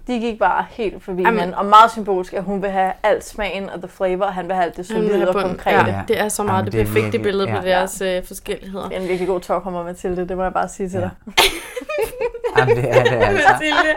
[0.07, 1.55] De gik bare helt forbi Jamen- hinanden.
[1.55, 4.55] Og meget symbolisk, at hun vil have alt smagen og the flavor, og han vil
[4.55, 5.77] have alt det solide og konkrete.
[5.77, 6.01] Ja, Ja.
[6.07, 7.61] det er så meget Jamen, det det er perfekte virkelig- billede på ja.
[7.61, 8.87] deres øh, forskelligheder.
[8.89, 11.01] Det er en virkelig god talkommer, Mathilde, det må jeg bare sige til Ja.
[11.01, 11.11] dig.
[12.57, 13.49] Jamen, det er det altså.
[13.51, 13.89] Mathilde,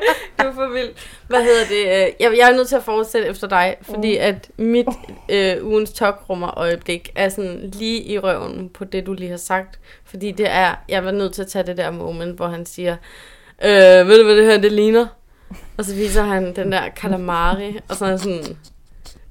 [0.43, 0.89] du er for vild.
[1.29, 2.07] Hvad hedder det?
[2.07, 4.87] øh, Jeg, jeg er nødt til at fortsætte efter dig, fordi at mit
[5.29, 9.79] øh, ugens tokrummer øjeblik er sådan lige i røven på det, du lige har sagt.
[10.05, 12.97] Fordi det er, jeg var nødt til at tage det der moment, hvor han siger,
[13.65, 15.07] øh, ved du hvad det her, det ligner?
[15.79, 18.43] Og så viser han den der calamari, og så er han sådan,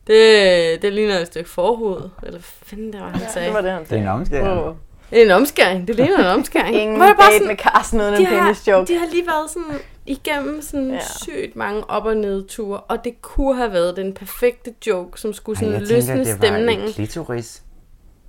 [0.08, 2.02] det, det ligner et stykke forhoved.
[2.24, 3.46] Eller hvad fanden det var, han sagde.
[3.48, 4.48] Det var det, han Det er en omskæring.
[4.48, 4.76] Åh.
[5.10, 5.88] Det er en omskæring.
[5.88, 6.76] Det ligner en omskæring.
[6.76, 8.94] Ingen er det bare date sådan- med Carsten uden en penis joke.
[8.94, 10.94] de har lige været sådan igennem sådan Ja.
[10.94, 11.00] ja.
[11.24, 15.58] sygt mange op- og nedture, og det kunne have været den perfekte joke, som skulle
[15.58, 16.88] Ej, sådan tænkte, løsne at det var stemningen.
[16.88, 17.64] et klitoris.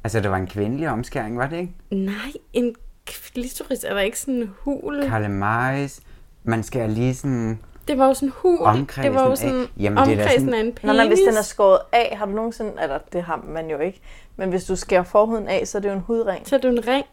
[0.04, 1.72] Altså, det var en kvindelig omskæring, var det ikke?
[1.90, 2.74] Nej, en
[3.06, 5.02] klitoris er der ikke sådan en hul.
[5.08, 6.00] Kalemaris.
[6.44, 7.58] Man skal lige sådan
[7.88, 8.58] Det var jo sådan en hul.
[8.62, 9.38] omkredsen det var jo af.
[9.38, 10.96] sådan Jamen, det er da omkredsen sådan- af en Nå, penis.
[10.96, 12.72] nej, hvis den er skåret af, har du nogensinde...
[12.82, 14.00] Eller det har man jo ikke.
[14.36, 16.48] Men hvis du skærer forhuden af, så er det jo en hudring.
[16.48, 17.06] Så er det jo en ring.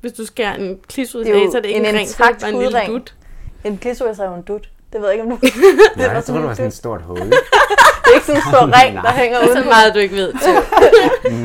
[0.00, 1.94] Hvis du skærer en klitoris Det er jo af, så er det ikke en en,
[1.98, 2.92] ring, så er det bare en lille hudring.
[2.92, 3.14] dut.
[3.64, 4.68] En klitoris er jo en dut.
[4.92, 5.38] Det ved jeg ikke, om du...
[5.96, 6.74] Nej, var jeg sådan troede, det var en sådan et dut.
[6.74, 7.18] stort hul.
[8.04, 9.16] Det er ikke sådan en stor ring, der Nej.
[9.16, 9.68] hænger Så udenpå.
[9.68, 10.32] meget, du ikke ved.
[10.42, 10.50] Så.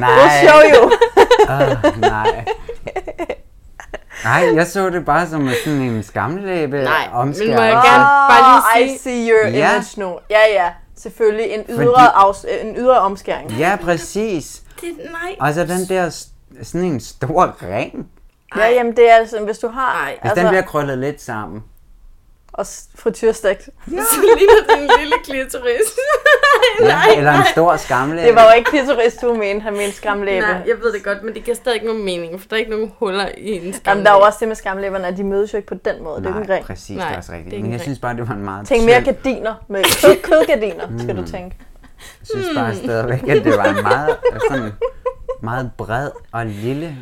[0.04, 0.10] Nej.
[0.18, 0.92] We'll show you.
[1.54, 2.46] Uh, nej.
[4.24, 7.56] Nej, jeg så det bare som sådan en skamlæbe Nej, men omskæring.
[7.56, 9.72] må jeg gerne bare lige Ah, I sige- see your Ja.
[9.72, 10.20] image nu.
[10.30, 10.70] Ja, ja.
[10.98, 13.52] Selvfølgelig en ydre, Fordi- afs- øh, en ydre omskæring.
[13.52, 14.62] Ja, præcis.
[14.82, 15.36] Det, nej.
[15.40, 16.10] Og så den der
[16.64, 18.08] sådan en stor ring.
[18.58, 20.04] Ja, jamen det er altså, hvis du har...
[20.06, 20.18] Ej.
[20.22, 21.64] Hvis altså, den bliver krøllet lidt sammen.
[22.54, 23.70] Og frityrstegt.
[23.91, 24.04] Ja.
[24.04, 25.89] Så ligner den lille klitoris.
[26.80, 28.28] Ja, eller en stor skamlæbe.
[28.28, 29.62] Det var jo ikke klitoris, du mente.
[29.64, 30.45] Han mente skamlæbe.
[30.45, 32.60] Nej, jeg ved det godt, men det giver stadig ikke nogen mening, for der er
[32.60, 33.82] ikke nogen huller i en skamlæbe.
[33.89, 36.04] Jamen, der er jo også det med skamlæberne, at de mødes jo ikke på den
[36.04, 36.18] måde.
[36.18, 37.62] det er ikke en Nej, præcis, Nej, det er også det er rigtigt.
[37.62, 39.54] Men en jeg synes bare, det var en meget Tænk mere gardiner.
[39.68, 41.58] Med kød, kødgardiner, skal du tænke.
[42.20, 44.16] Jeg synes bare stadigvæk, at det var en meget,
[44.49, 44.72] sådan,
[45.41, 46.97] meget bred og lille...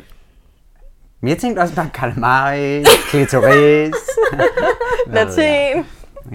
[1.22, 3.96] Men jeg tænkte også bare calamari, klitoris.
[5.08, 5.86] Latin.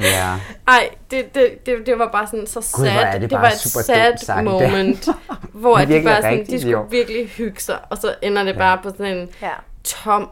[0.00, 0.34] Ja.
[0.68, 2.78] Ej, det, det, det, det var bare sådan så sad.
[2.78, 4.44] Gud, hvor er det det bare var et super sad det.
[4.44, 5.08] moment,
[5.60, 6.86] hvor de virkelig bare sådan, rigtigt, de skulle jo.
[6.90, 8.58] virkelig hygge sig, og så ender det Ja.
[8.58, 9.50] bare på sådan en Ja.
[9.84, 10.30] tom,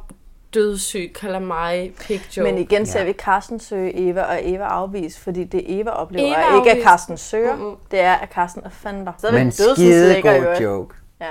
[0.54, 2.44] dødssyg calamari picture.
[2.44, 3.06] Men igen ser Ja.
[3.06, 6.84] vi Carsten søge Eva, og Eva afvise, fordi det Eva oplever Eva er ikke, at.
[6.84, 7.76] Carsten søger, Mm-mm.
[7.90, 9.12] det er, at Carsten er fandler.
[9.18, 9.78] Så er Men det dødsens
[10.14, 10.60] lækker god øvrigt.
[10.62, 10.94] joke.
[11.20, 11.26] Ja.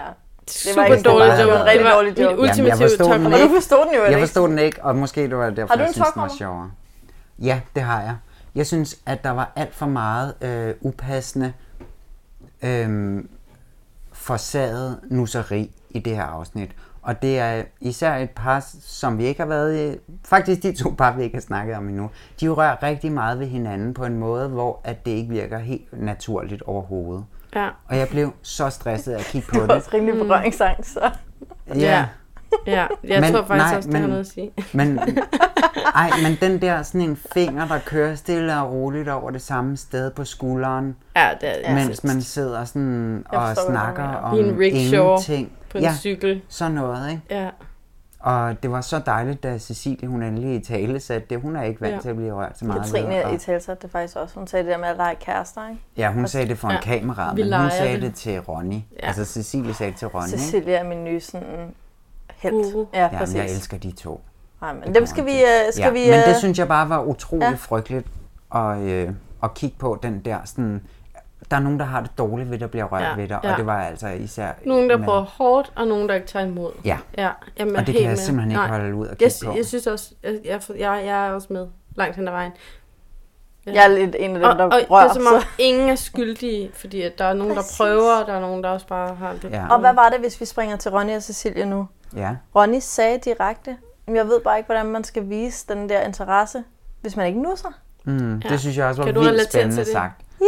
[0.48, 1.56] Super var ikke- dårlig det var joke.
[1.60, 2.22] en rigtig Det var dårlig joke.
[2.22, 3.14] Jeg ultimative top.
[3.14, 4.20] den Og du forstod den jo Jeg ikke.
[4.22, 6.72] forstod den ikke, og måske det var derfor, Har du jeg synes, den var sjovere.
[7.40, 8.16] Ja, det har jeg.
[8.56, 11.54] Jeg synes, at der var alt for meget øh, upassende,
[12.64, 13.24] øh,
[14.14, 16.72] forsaget nusseri i det her afsnit.
[17.02, 20.90] Og det er især et par, som vi ikke har været i, faktisk de to
[20.98, 22.10] par, vi ikke har snakket om endnu,
[22.42, 26.02] de rører rigtig meget ved hinanden på en måde, hvor at det ikke virker helt
[26.04, 27.26] naturligt overhovedet.
[27.56, 27.70] Ja.
[27.90, 29.76] Og jeg blev så stresset af at kigge på Det var det.
[29.76, 31.12] også rimelig berøringsangst, så.
[31.76, 32.06] Ja.
[32.68, 34.52] Ja, jeg Men- tror faktisk nej, også, det men- har noget at sige.
[34.74, 35.00] Men,
[35.96, 39.78] ej, men den der sådan en finger, der kører stille og roligt over det samme
[39.78, 41.86] sted på skulderen, Ja, det er ja.
[41.86, 45.52] mens man sidder sådan og forstår, snakker om I en rickshaw ingenting.
[45.70, 46.42] på en ja, cykel.
[46.50, 47.22] sådan noget, ikke?
[47.30, 47.50] Ja.
[48.24, 51.42] Og det var så dejligt, da Cecilie, hun endelig i tale satte det.
[51.42, 52.00] Hun er ikke vant Ja.
[52.00, 52.82] til at blive rørt så meget.
[52.94, 54.36] ved, Katrine og- i talsat det faktisk også.
[54.36, 55.82] Hun sagde det der med at lege kærester, ikke?
[55.98, 56.82] Ja, hun sagde det for en Ja.
[56.82, 58.02] kamera, Vi men hun sagde det.
[58.02, 58.74] det til Ronny.
[58.76, 59.08] Ja.
[59.08, 60.40] Altså Cecilie sagde det til Ronny, ikke?
[60.40, 61.74] Cecilia er min nye sådan
[62.36, 62.54] helt.
[62.54, 62.86] Guru.
[62.94, 63.36] Ja, Ja, præcis.
[63.36, 64.22] men jeg elsker de to.
[64.62, 66.00] Nej, men Det dem skal vi, øh, skal ja, vi...
[66.10, 67.56] Men øh, det synes jeg bare var utroligt ja.
[67.56, 68.08] frygteligt
[68.56, 69.10] at, øh,
[69.44, 70.82] at kigge på den der sådan...
[71.54, 73.52] Der er nogen, der har det dårligt ved, at bliver rørt Ja, ved dig, ja.
[73.52, 74.52] og det var altså især...
[74.66, 76.72] Nogen, der med- prøver hårdt, og nogen, der ikke tager imod.
[76.86, 77.30] Ja, Ja,
[77.60, 78.18] jamen, og det kan jeg med.
[78.18, 78.68] simpelthen ikke Nej.
[78.80, 79.54] holde ud Jeg, kigge på.
[79.56, 82.52] jeg synes også, jeg, jeg, jeg, jeg er også med langt hen ad vejen.
[83.66, 85.10] Jeg er lidt en af dem, Og, der og det rører.
[85.10, 87.78] er som om, ingen er skyldige, fordi at der er nogen, Præcis.
[87.78, 89.52] der prøver, og der er nogen, der også bare har det.
[89.52, 89.68] Ja.
[89.74, 91.88] Og hvad var det, hvis vi springer til Ronny og Cecilie nu?
[92.16, 92.36] Ja.
[92.56, 93.78] Ronny sagde direkte,
[94.08, 96.64] "Jamen, jeg ved bare ikke, hvordan man skal vise den der interesse,
[97.02, 97.70] hvis man ikke nusser.
[98.04, 98.50] Mm, Ja.
[98.50, 99.88] Det synes jeg også var Kan du vildt spændende det?
[99.88, 100.22] sagt.
[100.42, 100.46] Ja,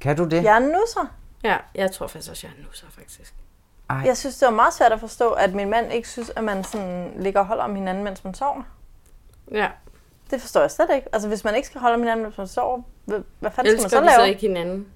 [0.00, 0.44] Kan du det?
[0.44, 1.12] jeg nusser.
[1.44, 3.34] Ja, jeg tror faktisk også, jeg er nusser, faktisk.
[3.90, 6.44] Ej, Jeg synes, det var meget svært at forstå, at min mand ikke synes, at
[6.44, 8.62] man sådan ligger og holder om hinanden, mens man sover.
[9.52, 9.66] Ja,
[10.30, 11.08] Det forstår jeg slet ikke.
[11.12, 13.84] Altså, hvis man ikke skal holde om hinanden, mens man sover, hvad, hvad fanden skal
[13.84, 14.28] elsker man vi så så lave?
[14.28, 14.86] ikke hinanden?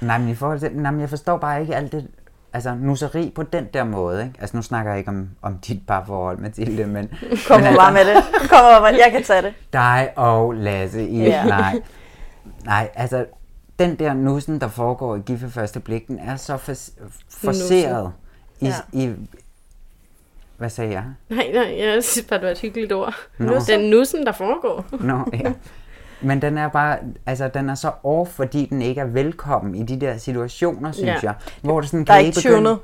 [0.00, 2.08] Nej, men i forhold til, nej, men jeg forstår bare ikke alt det,
[2.52, 4.34] altså nusseri på den der måde, ikke?
[4.40, 7.08] Altså nu snakker jeg ikke om, om dit parforhold, Mathilde, men,
[7.48, 8.24] Kom men bare med det.
[8.40, 8.98] Kom bare med det.
[9.04, 9.54] Jeg kan tage det.
[9.72, 11.44] dig og Lasse i, Ja.
[11.44, 11.82] nej.
[12.64, 13.26] Nej, altså
[13.78, 16.72] den der nussen, der foregår i Gift første blik, den er så for,
[17.28, 18.12] forseret
[18.60, 18.74] i, Ja.
[18.92, 19.12] i,
[20.56, 21.04] hvad sagde jeg?
[21.28, 23.14] Nej, nej, jeg synes bare, det var et hyggeligt ord.
[23.38, 23.52] Nå.
[23.68, 24.84] Den nussen, der foregår.
[25.00, 25.52] Nå, ja.
[26.20, 29.82] Men den er bare, altså den er så off, fordi den ikke er velkommen i
[29.82, 31.18] de der situationer, synes Ja.
[31.22, 31.34] jeg.
[31.62, 32.78] Hvor det sådan, Der er ikke begynde- tunet.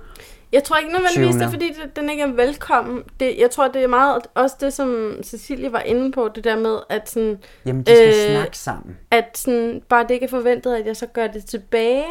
[0.52, 3.02] Jeg tror ikke nødvendigvis, det er, fordi det, den ikke er velkommen.
[3.20, 6.56] Det, jeg tror, det er meget også det, som Cecilie var inde på, det der
[6.56, 8.98] med, at, sådan, Jamen, de skal Øh, snakke sammen.
[9.10, 12.04] at sådan, bare det ikke er forventet, at jeg så gør det tilbage.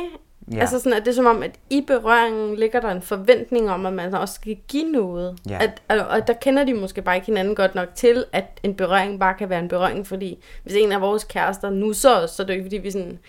[0.53, 0.59] Ja.
[0.59, 3.85] Altså sådan, at det er som om, at i berøringen ligger der en forventning om,
[3.85, 5.37] at man også skal give noget.
[5.49, 5.57] Ja.
[5.61, 8.75] At, og, og der kender de måske bare ikke hinanden godt nok til, at en
[8.75, 12.43] berøring bare kan være en berøring, fordi hvis en af vores kærester nusser os, så
[12.43, 13.19] er det jo ikke, fordi vi sådan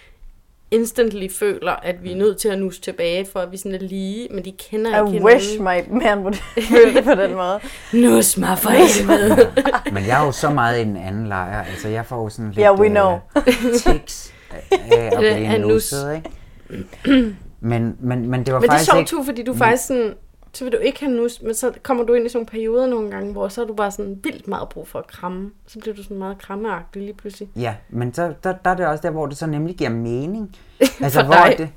[0.72, 3.78] instantly føler, at vi er nødt til at nusse tilbage, for at vi sådan er
[3.78, 5.94] lige, men de kender I ikke wish hinanden.
[5.98, 6.34] my man would
[6.70, 7.60] føle det på den måde.
[7.92, 9.50] Nus mig for helvede.
[9.94, 11.62] Men jeg er jo så meget i den anden lejr.
[11.64, 13.18] Altså, jeg får jo sådan lidt Yeah, we know.
[13.36, 13.44] øh,
[13.78, 14.56] tics af
[14.90, 15.68] at Det blive er nus.
[15.72, 17.34] nusset, ikke?
[17.60, 19.24] Men, men, men det var Men det er faktisk sjovt, ikke...
[19.24, 20.14] fordi du faktisk sådan,
[20.54, 22.86] så vil du ikke have nus, men så kommer du ind i sådan nogle perioder
[22.86, 25.50] nogle gange, hvor så har du bare sådan vildt meget brug for at kramme.
[25.66, 27.48] Så bliver du sådan meget krammeagtig lige pludselig.
[27.56, 30.56] Ja, men så, der, der er det også der, hvor det så nemlig giver mening.
[31.02, 31.54] Altså, For hvor dig.
[31.58, 31.68] det...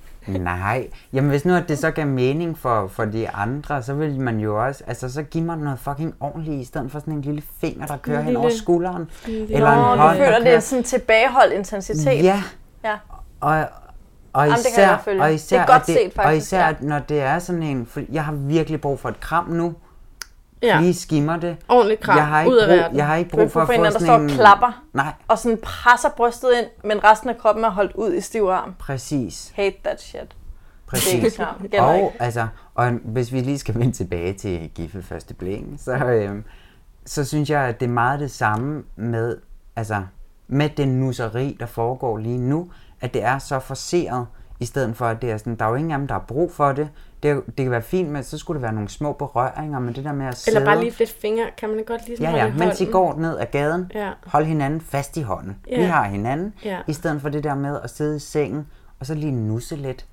[0.41, 4.19] Nej, jamen hvis nu at det så gav mening for, for de andre, så vil
[4.21, 7.21] man jo også, altså så give mig noget fucking ordentligt, i stedet for sådan en
[7.21, 9.09] lille finger, der kører En hen over lille- skulderen.
[9.27, 12.23] lille- Eller en Nå, hånd, du føler, det er sådan tilbageholdt intensitet.
[12.23, 12.43] Ja,
[12.83, 12.97] ja.
[13.39, 13.65] og,
[14.35, 15.21] og Jamen, det kan især, jeg følge.
[15.21, 16.73] og Det er især, godt det, set, faktisk, og især ja.
[16.79, 19.73] når det er sådan en, for jeg har virkelig brug for et kram nu,
[20.63, 21.57] Ja, lige skimmer det.
[21.69, 22.97] ordentligt kram, jeg har ikke ud af brug, verden.
[22.97, 24.29] Jeg har ikke brug for at få en, der står sådan og en...
[24.29, 24.83] klapper.
[24.93, 28.43] Nej, Og sådan presser brystet ind, men resten af kroppen er holdt ud i stiv
[28.43, 28.73] arm.
[28.79, 29.51] præcis.
[29.55, 30.21] Hate that shit.
[30.21, 30.29] Det
[30.87, 31.33] Præcis.
[31.71, 32.09] Det Og, ikke.
[32.19, 36.43] altså, og hvis vi lige skal vende tilbage til Giffe første blik, så, øhm,
[37.05, 39.37] så synes jeg, at det er meget det samme med,
[39.75, 40.03] altså,
[40.47, 42.67] med den nusseri, der foregår lige nu,
[43.05, 44.25] at det er så forceret,
[44.59, 46.25] i stedet for at det er sådan, der er jo ingen af dem, der har
[46.27, 46.89] brug for det.
[47.23, 50.03] Det, det kan være fint, men så skulle det være nogle små berøringer, men det
[50.05, 50.57] der med at sidde...
[50.57, 53.37] Eller bare lige lidt fingre, kan man godt lige Ja, ja, mens I går ned
[53.39, 54.09] ad gaden, Ja.
[54.25, 55.57] hold hinanden fast i hånden.
[55.71, 55.77] Ja.
[55.77, 56.77] Vi har hinanden, Ja.
[56.87, 58.67] i stedet for det der med at sidde i sengen,
[58.99, 60.05] og så lige nusse lidt.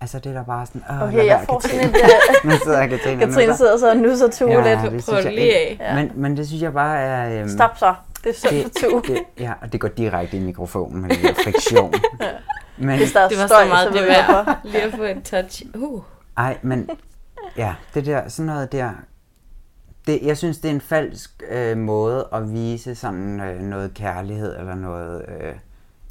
[0.00, 2.50] Altså det er der bare sådan, åh, Okay, jeg være, får Katrine." sådan et, nu
[2.64, 5.08] sidder Katrine, Katrine sidder så og nusser to ja, lidt.
[5.08, 5.94] jeg lige af.
[5.94, 7.40] Men, men det synes jeg bare er...
[7.40, 7.94] Øhm, Stop så.
[8.24, 9.00] Det er synd for to.
[9.00, 11.94] det, det, ja, og det går direkte i mikrofonen med det der friktion.
[12.78, 14.58] Men, Hvis der er Det var støj, så meget så det hvorfor.
[14.72, 15.62] Lige at få en touch.
[15.74, 16.02] Uh.
[16.36, 16.90] ej, men
[17.56, 18.90] ja, det der, sådan noget der,
[20.06, 24.58] det, jeg synes, det er en falsk øh, måde at vise sådan øh, noget kærlighed,
[24.58, 25.54] eller noget, øh,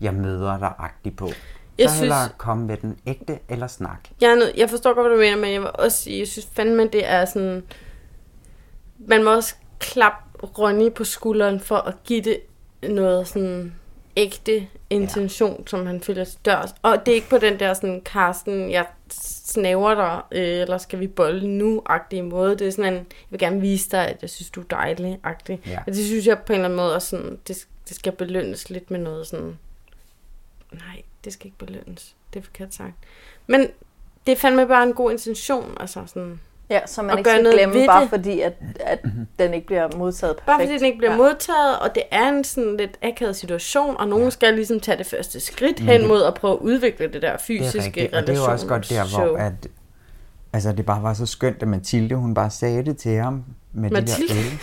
[0.02, 1.28] jeg møder dig-agtigt på.
[1.28, 1.36] Så
[1.78, 4.00] Jeg hellere synes- komme med den ægte, eller snak.
[4.22, 6.48] Jeg, nød, jeg forstår godt, hvad du mener, men jeg vil også sige, jeg synes
[6.54, 7.64] fandme, det er sådan...
[9.08, 12.40] Man må også klappe Ronny på skulderen for at give det
[12.84, 13.74] noget sådan
[14.18, 15.64] ægte intention, ja.
[15.68, 16.70] som han føler til dørs.
[16.82, 18.86] Og det er ikke på den der sådan, Karsten, jeg
[19.44, 22.56] snaver dig, øh, eller skal vi bolle nu-agtige måde.
[22.56, 25.62] Det er sådan en, jeg vil gerne vise dig, at jeg synes, du er dejlig-agtig.
[25.66, 25.80] Ja.
[25.80, 28.70] Og det synes jeg på en eller anden måde også sådan, det, det skal belønnes
[28.70, 29.60] lidt med noget sådan...
[30.72, 32.16] Nej, det skal ikke belønnes.
[32.34, 32.94] Det er forkert sagt.
[33.48, 33.68] Men
[34.26, 36.40] det er fandme bare en god intention, altså sådan...
[36.70, 38.10] Ja, så man Og ikke skal glemme, bare det.
[38.10, 39.00] fordi, at, at
[39.40, 40.46] den ikke bliver modtaget perfekt.
[40.46, 41.18] Bare fordi den ikke bliver ja.
[41.18, 41.24] ja.
[41.24, 45.06] modtaget, og det er en sådan lidt akavet situation, og nogen skal ligesom tage det
[45.06, 48.14] første skridt hen det- mod at prøve at udvikle det der Det er fysiske rigtigt,
[48.14, 49.54] og det er jo også godt der, hvor at,
[50.54, 53.44] altså, det bare var så skønt, at Mathilde, hun bare sagde det til ham
[53.74, 54.34] med Mathilde?
[54.34, 54.60] det der øl.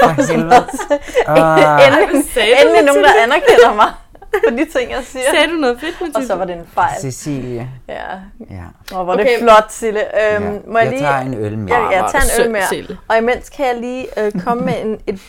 [0.16, 0.54] For helvede.
[1.86, 3.88] Endelig, endelig det nogen, der anerkender mig
[4.48, 5.24] for de ting, jeg siger.
[5.30, 6.16] Sagde du noget fedt, Mathilde?
[6.16, 7.00] Og så var det en fejl.
[7.00, 7.70] Cecilie.
[7.88, 8.10] Ja.
[8.50, 8.64] Ja.
[8.92, 9.24] Og hvor okay.
[9.24, 10.00] det er flot, Sille.
[10.00, 10.50] Øhm, Ja.
[10.66, 11.00] må jeg, Jeg lige...
[11.00, 11.76] tager en øl mere.
[11.76, 12.66] Jeg, jeg tager en øl mere.
[12.68, 12.98] Sille.
[13.08, 15.20] Og imens kan jeg lige øh, komme med en, et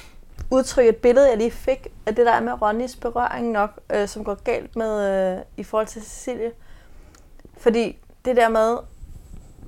[0.50, 4.08] udtryk, et billede, jeg lige fik af det der er med Ronnys berøring nok, øh,
[4.08, 6.52] som går galt med øh, i forhold til Cecilie.
[7.58, 8.78] Fordi det der med,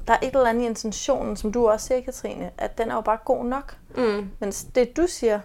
[0.07, 2.95] der er et eller andet i intentionen, som du også siger, Katrine, at den er
[2.95, 3.75] jo bare god nok.
[3.97, 4.29] Mm.
[4.39, 5.39] Men det du siger,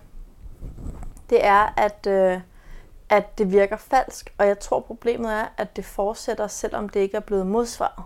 [1.30, 2.40] det er, at, øh,
[3.10, 4.32] at det virker falsk.
[4.38, 8.04] Og jeg tror, problemet er, at det fortsætter, selvom det ikke er blevet modsvaret.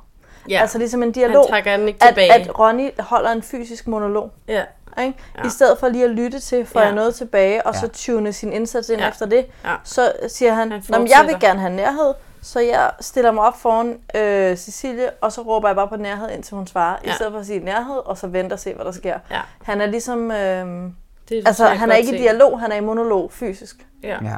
[0.49, 2.33] Ja, Altså ligesom en dialog, den ikke at, tilbage.
[2.33, 4.31] at Ronny holder en fysisk monolog.
[4.49, 4.63] ja.
[5.01, 5.19] Ikke?
[5.39, 5.47] Ja.
[5.47, 6.87] I stedet for lige at lytte til, får Ja.
[6.87, 7.81] jeg noget tilbage, og Ja.
[7.81, 9.09] så tune sin indsats ind Ja.
[9.09, 9.47] efter det.
[9.65, 9.75] Ja.
[9.85, 13.99] Så siger han, Han jeg vil gerne have nærhed, så jeg stiller mig op foran
[14.15, 17.11] øh, Cecilie, og så råber jeg bare på nærhed, indtil hun svarer, ja.
[17.11, 19.19] I stedet for at sige nærhed, og så vente og se, hvad der sker.
[19.31, 19.41] Ja.
[19.65, 22.23] Han er ligesom, øh, Det altså kan jeg han er ikke i se.
[22.23, 23.87] dialog, han er i monolog fysisk.
[24.03, 24.19] Ja.
[24.23, 24.37] Ja.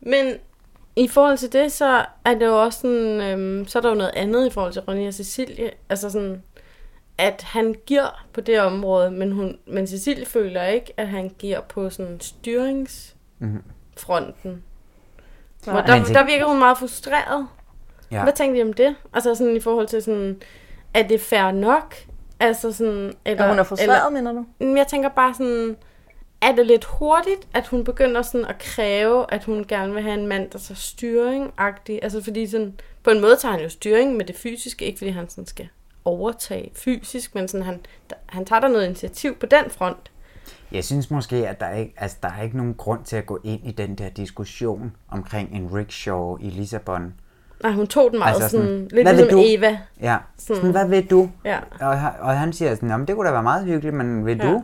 [0.00, 0.34] Men
[0.96, 3.94] i forhold til det, så er det jo også sådan, øhm, så er der jo
[3.94, 5.70] noget andet i forhold til Ronny og Cecilie.
[5.88, 6.42] Altså sådan,
[7.18, 11.60] at han giver på det område, men, hun, men Cecilie føler ikke, at han giver
[11.60, 14.62] på sådan styringsfronten.
[15.64, 15.86] Hvor Nej.
[15.86, 17.46] der, det- der virker hun meget frustreret.
[18.10, 18.16] Ja.
[18.16, 18.22] Ja.
[18.22, 18.94] Hvad tænkte I om det?
[19.12, 20.42] Altså sådan i forhold til sådan,
[20.94, 21.94] er det fair nok?
[22.40, 24.46] Altså sådan, eller, Og hun er frustreret, mener du?
[24.60, 25.76] eller, jeg tænker bare sådan,
[26.42, 30.20] er det lidt hurtigt, at hun begynder sådan at kræve, at hun gerne vil have
[30.20, 31.98] en mand, der tager styring -agtig?
[32.02, 35.10] Altså fordi sådan, på en måde tager han jo styring med det fysiske, ikke fordi
[35.10, 35.68] han sådan skal
[36.04, 37.80] overtage fysisk, men sådan han,
[38.26, 40.10] han tager der noget initiativ på den front.
[40.72, 43.40] Jeg synes måske, at der ikke, altså, der er ikke nogen grund til at gå
[43.44, 47.14] ind i den der diskussion omkring en rickshaw i Lissabon.
[47.62, 49.42] Nej, hun tog den meget Altså sådan, sådan, lidt ligesom du?
[49.46, 49.78] Eva.
[50.00, 50.56] Ja, Sådan.
[50.56, 51.30] sådan, hvad vil du?
[51.44, 51.58] Ja.
[51.80, 54.44] Og, han- og han siger sådan, det kunne da være meget hyggeligt, men vil Ja.
[54.50, 54.62] du?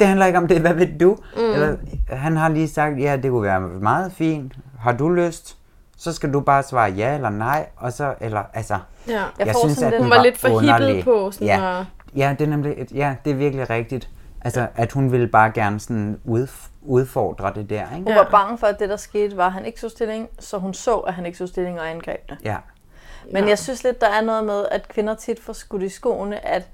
[0.00, 1.16] Det handler ikke om det, hvad vil du?
[1.36, 1.42] Mm.
[1.42, 1.76] Eller,
[2.08, 4.52] han har lige sagt, ja, det kunne være meget fint.
[4.80, 5.56] Har du lyst?
[5.98, 8.78] Så skal du bare svare ja eller nej, og så, eller, altså...
[9.08, 9.22] Ja.
[9.38, 11.80] Jeg får sådan lidt- Hun den var lidt for hippet på sådan ja.
[11.80, 11.86] at-
[12.16, 14.08] Ja, det er nemlig, ja, det er virkelig rigtigt.
[14.40, 16.46] Altså, at hun ville bare gerne sådan ud,
[16.82, 17.94] udfordre det der, ikke?
[17.94, 20.58] Hun var bange for, at det der skete, var, at han ikke så stilling, så
[20.58, 22.36] hun så, at han ikke så stilling og angreb det.
[22.44, 22.56] Ja.
[23.32, 23.48] Men Ja.
[23.48, 26.68] jeg synes lidt, der er noget med, at kvinder tit får skudt i skoene, at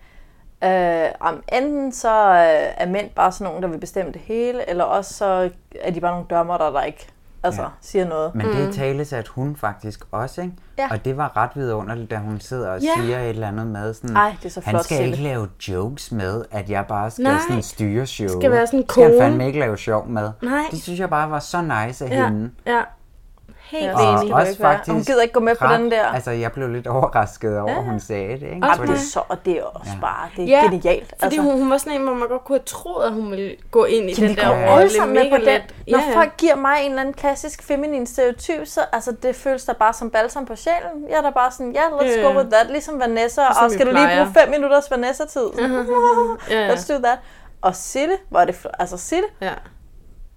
[0.65, 4.71] øh, om enten så øh, er mænd bare sådan nogen, der vil bestemme det hele,
[4.71, 5.51] eller også så
[5.81, 7.07] er de bare nogle dømmer, der, der ikke
[7.43, 7.69] altså, Ja.
[7.81, 8.35] siger noget.
[8.35, 10.55] Men det tales at hun faktisk også, ikke?
[10.79, 10.89] Ja.
[10.91, 12.89] Og det var ret vidunderligt, da hun sidder og Ja.
[12.97, 14.17] siger et eller andet med sådan...
[14.17, 17.11] Ej, det er så Han flot, skal Sille." ikke lave jokes med, at jeg bare
[17.11, 17.39] skal Nej.
[17.49, 18.29] sådan styre show.
[18.41, 19.23] skal være sådan Det skal han kone.
[19.23, 20.31] fandme ikke lave sjov med.
[20.43, 20.63] Nej.
[20.71, 22.51] Det synes jeg bare var så nice af Ja, hende.
[22.67, 22.81] ja.
[23.73, 24.19] Helt Ja, Og enig.
[24.19, 24.81] skal du ikke være.
[24.89, 26.07] Og hun gider ikke gå med på den der.
[26.07, 28.67] Altså, jeg blev lidt overrasket over, at hun sagde det, ikke?
[28.67, 29.93] Også Og det er så, og det er også Ja.
[29.95, 30.01] ja.
[30.01, 31.09] bare, det er Ja, ja, genialt.
[31.09, 31.41] Fordi altså.
[31.43, 33.85] hun, hun var sådan en, hvor man godt kunne have troet, at hun ville gå
[33.85, 34.73] ind i Jamen, den der Ja.
[34.75, 35.61] rolle med på den.
[35.89, 39.73] Når folk giver mig en eller anden klassisk feminin stereotyp, så altså, det føles da
[39.73, 41.09] bare som balsam på sjælen.
[41.11, 42.27] Jeg er da bare sådan, ja, yeah, let's Ja.
[42.33, 42.71] go with that.
[42.71, 45.49] Ligesom Vanessa, Ligesom og skal du lige bruge fem minutters Vanessa-tid?
[46.51, 46.75] Ja, ja.
[46.75, 47.19] Let's do that.
[47.63, 49.53] Og Sille, er det altså Sille, ja.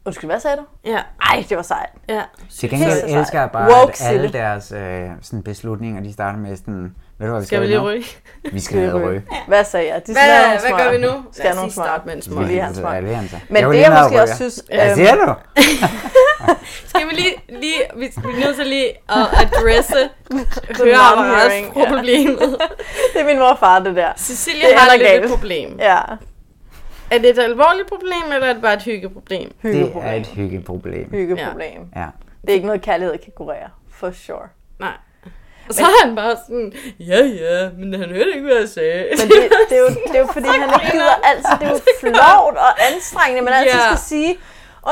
[0.05, 0.89] Undskyld, hvad sagde du?
[0.91, 0.99] Ja.
[1.21, 1.89] Ej, det var sejt.
[2.09, 2.21] Ja.
[2.59, 3.19] Til gengæld sejt.
[3.19, 7.27] elsker jeg bare, Woke at alle deres øh, sådan beslutninger, de starter med sådan, ved
[7.27, 8.03] du hvad vi Skal vi lige ryge?
[8.51, 9.23] Vi skal have ryge.
[9.47, 10.01] Hvad sagde jeg?
[10.07, 10.83] De Hvad, skal hvad smøger.
[10.83, 11.23] gør vi nu?
[11.31, 12.35] Skal Lad os nogle lige starte med en Vi smøg.
[12.35, 12.93] skal lige have en smøg.
[12.93, 13.35] Ja, det er han så.
[13.49, 14.63] Men vil det, lige jeg måske også synes...
[14.73, 15.33] Hvad øhm, siger du?
[16.87, 19.95] Skal vi lige, lige vi, vi er nødt til lige at adresse
[20.95, 21.81] non-hearing, ja.
[23.13, 24.09] det er min mor og far, det der.
[24.17, 25.77] Cecilia Det har lidt et problem.
[25.79, 25.99] Ja,
[27.11, 29.51] Er det et alvorligt problem, eller er det bare et hyggeproblem?
[29.63, 31.09] Det er et hyggeproblem.
[31.11, 31.89] Hyggeproblem.
[31.95, 32.05] Ja.
[32.41, 33.69] Det er ikke noget, kærlighed kan kurere.
[33.91, 34.47] For sure.
[34.79, 34.91] Nej.
[35.69, 39.05] Og så er han bare sådan, ja ja, men han hørte ikke, hvad jeg sagde.
[39.11, 41.51] Men det, det, er jo, det er jo fordi, han ikke gider altid.
[41.59, 43.85] Det er jo flovt og anstrengende, man altid Ja.
[43.85, 44.37] skal sige,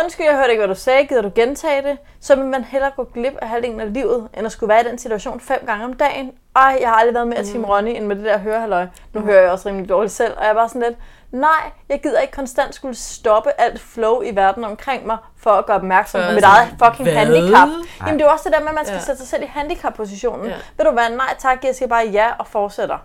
[0.03, 1.97] undskyld, jeg hørte ikke, hvad du sagde, gider du gentage det?
[2.21, 4.87] Så vil man hellere gå glip af halvdelen af livet, end at skulle være i
[4.89, 6.31] den situation fem gange om dagen.
[6.55, 7.47] Ej, jeg har aldrig været mere Mm.
[7.47, 8.85] Team Ronny, end med det der hørehalløj.
[9.13, 10.95] Nu hører jeg også rimelig dårligt selv, og jeg er bare sådan lidt,
[11.33, 15.65] nej, jeg gider ikke konstant skulle stoppe alt flow i verden omkring mig, for at
[15.65, 17.13] gøre opmærksom på mit eget fucking hvad?
[17.25, 17.67] handicap.
[18.07, 19.01] Jamen det er også det der med, at man skal Ja.
[19.01, 20.45] sætte sig selv i handicap-positionen.
[20.45, 20.55] Ja.
[20.77, 22.97] Ved du hvad, nej tak, jeg siger bare ja og fortsætter.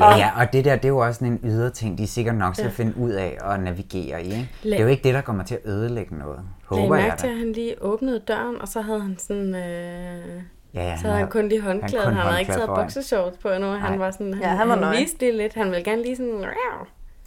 [0.00, 2.34] Ja, ja, og det der, det er jo også sådan en ydre ting, de sikkert
[2.34, 4.26] nok skal finde ud af og navigere i.
[4.26, 4.48] Ikke?
[4.62, 6.40] Det er jo ikke det, der kommer til at ødelægge noget.
[6.64, 9.54] Håber jeg mærke til, at han lige åbnede døren, og så havde han sådan...
[9.54, 10.42] Øh,
[10.74, 12.04] Ja, ja, så havde han kun lige håndklædet.
[12.04, 13.70] kun Han, havde ikke håndklæde taget boxershorts på endnu.
[13.70, 14.34] Han var sådan...
[14.34, 15.54] Han, Ja, han var han viste lige lidt.
[15.54, 16.44] Han ville gerne lige sådan...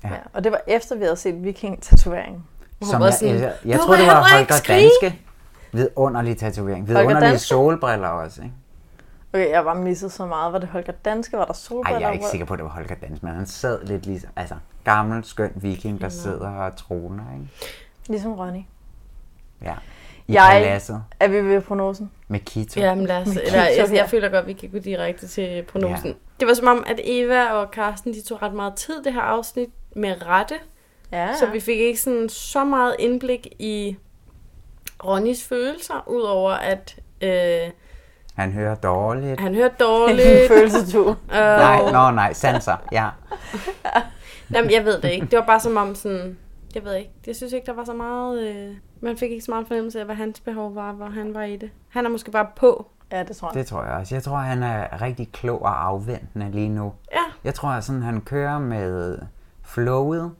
[0.04, 0.10] Ja.
[0.10, 2.44] Ja, og det var efter, vi havde set viking-tatoveringen.
[2.82, 5.20] Som jeg, sådan, jeg, jeg "Du tror, det var Holger skrige." Danske.
[5.72, 6.88] Vidunderlig tatovering.
[6.88, 8.54] Vidunderlige solbriller også, ikke?
[9.34, 10.54] Okay, jeg var misset så meget.
[10.54, 11.38] Var det Holger Danske?
[11.38, 12.00] Var der Ej, solbriller?
[12.00, 14.30] jeg er ikke sikker på, at det var Holger Danske, men han sad lidt ligesom,
[14.36, 17.48] altså, gammel, skøn viking, der sidder og troner, ikke?
[18.08, 18.62] Ligesom Ronny.
[19.62, 19.74] Ja.
[20.28, 22.12] I Jeg- paladset Er vi ved prognosen?
[22.28, 22.80] med Kito.
[22.80, 24.02] Ja, men lad os, Med eller, jeg, Kito, ja.
[24.02, 26.08] jeg føler godt, at vi kan gå direkte til prognosen.
[26.08, 26.14] Ja.
[26.40, 29.22] Det var som om, at Eva og Karsten, de tog ret meget tid, det her
[29.22, 30.56] afsnit, med rette.
[31.12, 31.36] Ja.
[31.36, 33.98] Så vi fik ikke sådan så meget indblik i
[35.06, 37.72] Ronnys følelser, udover at øh,
[38.36, 39.40] Han hører dårligt.
[39.40, 40.48] han hørte dårligt.
[40.48, 41.18] Følelsetur.
[41.30, 43.10] Nej, og, nå nej, sanser, ja.
[44.54, 45.26] Jamen, jeg ved det ikke.
[45.26, 46.38] Det var bare som om sådan...
[46.76, 47.12] Jeg ved ikke.
[47.28, 48.44] Jeg synes ikke, der var så meget...
[48.50, 51.44] Øh, man fik ikke så meget fornemmelse af, hvad hans behov var, hvor han var
[51.44, 51.70] i det.
[51.90, 52.88] Han er måske bare på.
[53.12, 53.54] Ja, det tror jeg.
[53.56, 54.16] Det tror jeg også.
[54.16, 56.94] Jeg tror, han er rigtig klog og afventende lige nu.
[57.12, 59.20] Ja, Jeg tror, at sådan, han kører med
[59.70, 60.32] flowet.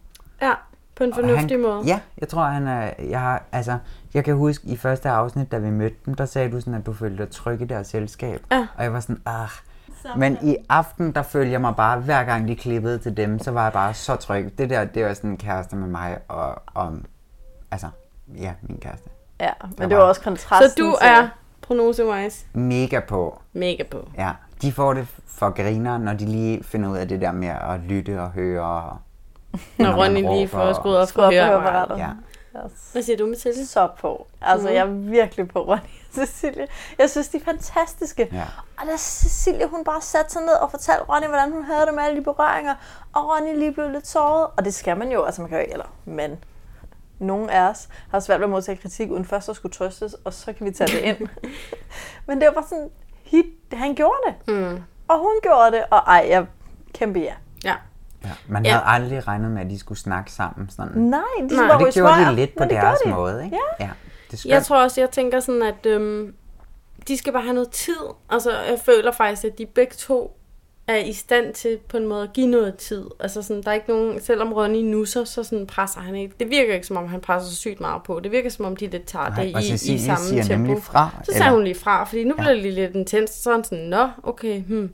[0.42, 0.52] ja.
[0.96, 1.82] På en fornuftig han, måde.
[1.86, 2.92] Ja, jeg tror, han er...
[3.10, 3.78] Jeg, har, altså,
[4.14, 6.86] jeg kan huske i første afsnit, da vi mødte dem, der sagde du sådan, at
[6.86, 8.42] du følte dig tryg i deres selskab.
[8.52, 8.68] Ja.
[8.78, 9.50] Og jeg var sådan, ah.
[10.18, 13.52] Men i aften, der følger jeg mig bare, hver gang de klippede til dem, så
[13.52, 14.54] var jeg bare så tryg.
[14.58, 16.94] Det der, det var sådan en kæreste med mig og, og
[17.72, 17.88] altså,
[18.38, 19.10] ja, min kæreste.
[19.40, 21.28] Ja, men det var var- også kontrasten Så du er
[21.62, 23.42] prognosewise Mega på.
[23.54, 24.10] mega på.
[24.18, 27.48] Ja, de får det for griner, når de lige finder ud af det der med
[27.48, 28.62] at lytte og høre.
[28.64, 28.98] Og,
[29.78, 31.98] Når Ronny lige får skruet op for høreapparatet.
[31.98, 32.10] Ja.
[32.92, 33.68] Hvad siger du, Mathilde?
[33.68, 34.28] så på.
[34.42, 34.76] Altså, Mhm.
[34.76, 36.68] jeg er virkelig på Ronny og Cecilie.
[37.00, 38.30] Jeg synes, de er fantastiske.
[38.32, 38.44] Ja.
[38.82, 41.94] Og da Cecilie, hun bare satte sig ned og fortalte Ronny, hvordan hun havde det
[41.94, 42.76] med alle de berøringer.
[43.14, 44.48] Og Ronny lige blev lidt såret.
[44.58, 46.44] Og det skal man jo, altså man kan jo ikke, eller men
[47.20, 50.34] nogen af os har svært ved at modtage kritik, uden først at skulle trøstes, og
[50.34, 51.28] så kan vi tage det ind.
[52.28, 52.90] men det var bare sådan,
[53.24, 54.54] hit, han gjorde det.
[54.54, 54.84] Mm.
[55.08, 56.46] Og hun gjorde det, og ej, jeg
[56.94, 57.34] kæmpe ja.
[57.64, 57.76] Ja.
[58.24, 58.72] Ja, man Ja.
[58.72, 61.02] havde aldrig regnet med, at de skulle snakke sammen sådan.
[61.02, 61.78] Nej, de Nej.
[61.78, 63.22] det gjorde de lidt på det deres gjorde de.
[63.22, 63.58] måde, ikke?
[63.80, 63.86] Ja.
[63.86, 63.90] ja.
[64.32, 64.46] Det.
[64.46, 66.34] Jeg tror også, jeg tænker sådan, at øhm,
[67.08, 67.96] de skal bare have noget tid.
[68.30, 70.36] Altså, jeg føler faktisk, at de begge to
[70.88, 73.06] er i stand til på en måde at give noget tid.
[73.20, 76.34] Altså sådan, der er ikke nogen, selvom Ronny nusser, så sådan presser han ikke.
[76.40, 78.20] Det virker ikke, som om han presser så sygt meget på.
[78.24, 80.80] Det virker, som om de lidt tager Nej, det i, i samme siger tempo.
[80.80, 82.42] fra, Så eller- sagde hun lige fra, fordi nu Ja.
[82.42, 83.30] bliver det lige lidt intens.
[83.32, 84.94] Så er han sådan, nå, okay, hmm.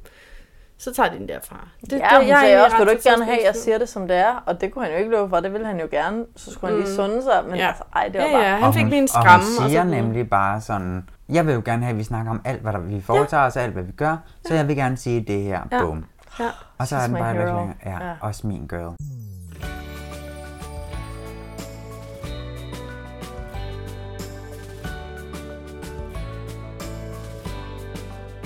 [0.77, 1.67] Så tager de den derfra.
[1.81, 3.55] Det, Det, ja, hun jeg er sagde også, vil du ikke gerne have, at jeg
[3.55, 4.43] siger det, som det er?
[4.45, 6.25] Og det kunne han jo ikke love for, det ville han jo gerne.
[6.35, 6.95] Så skulle han lige Mm.
[6.95, 7.67] sunde sig, men Ja.
[7.67, 8.41] altså, ej, det var Ja, bare...
[8.43, 10.03] ja, han Og fik hun- lige en Og hun og siger sådan noget.
[10.03, 12.79] nemlig bare sådan, jeg vil jo gerne have, at vi snakker om alt, hvad der,
[12.79, 14.17] vi foretager os, og alt, hvad vi gør,
[14.47, 15.79] så jeg vil gerne sige det her, Ja.
[15.81, 16.05] bum.
[16.39, 16.49] Ja.
[16.77, 17.73] Og så er den bare længere.
[17.85, 18.13] Ja, Ja.
[18.21, 18.95] også min girl.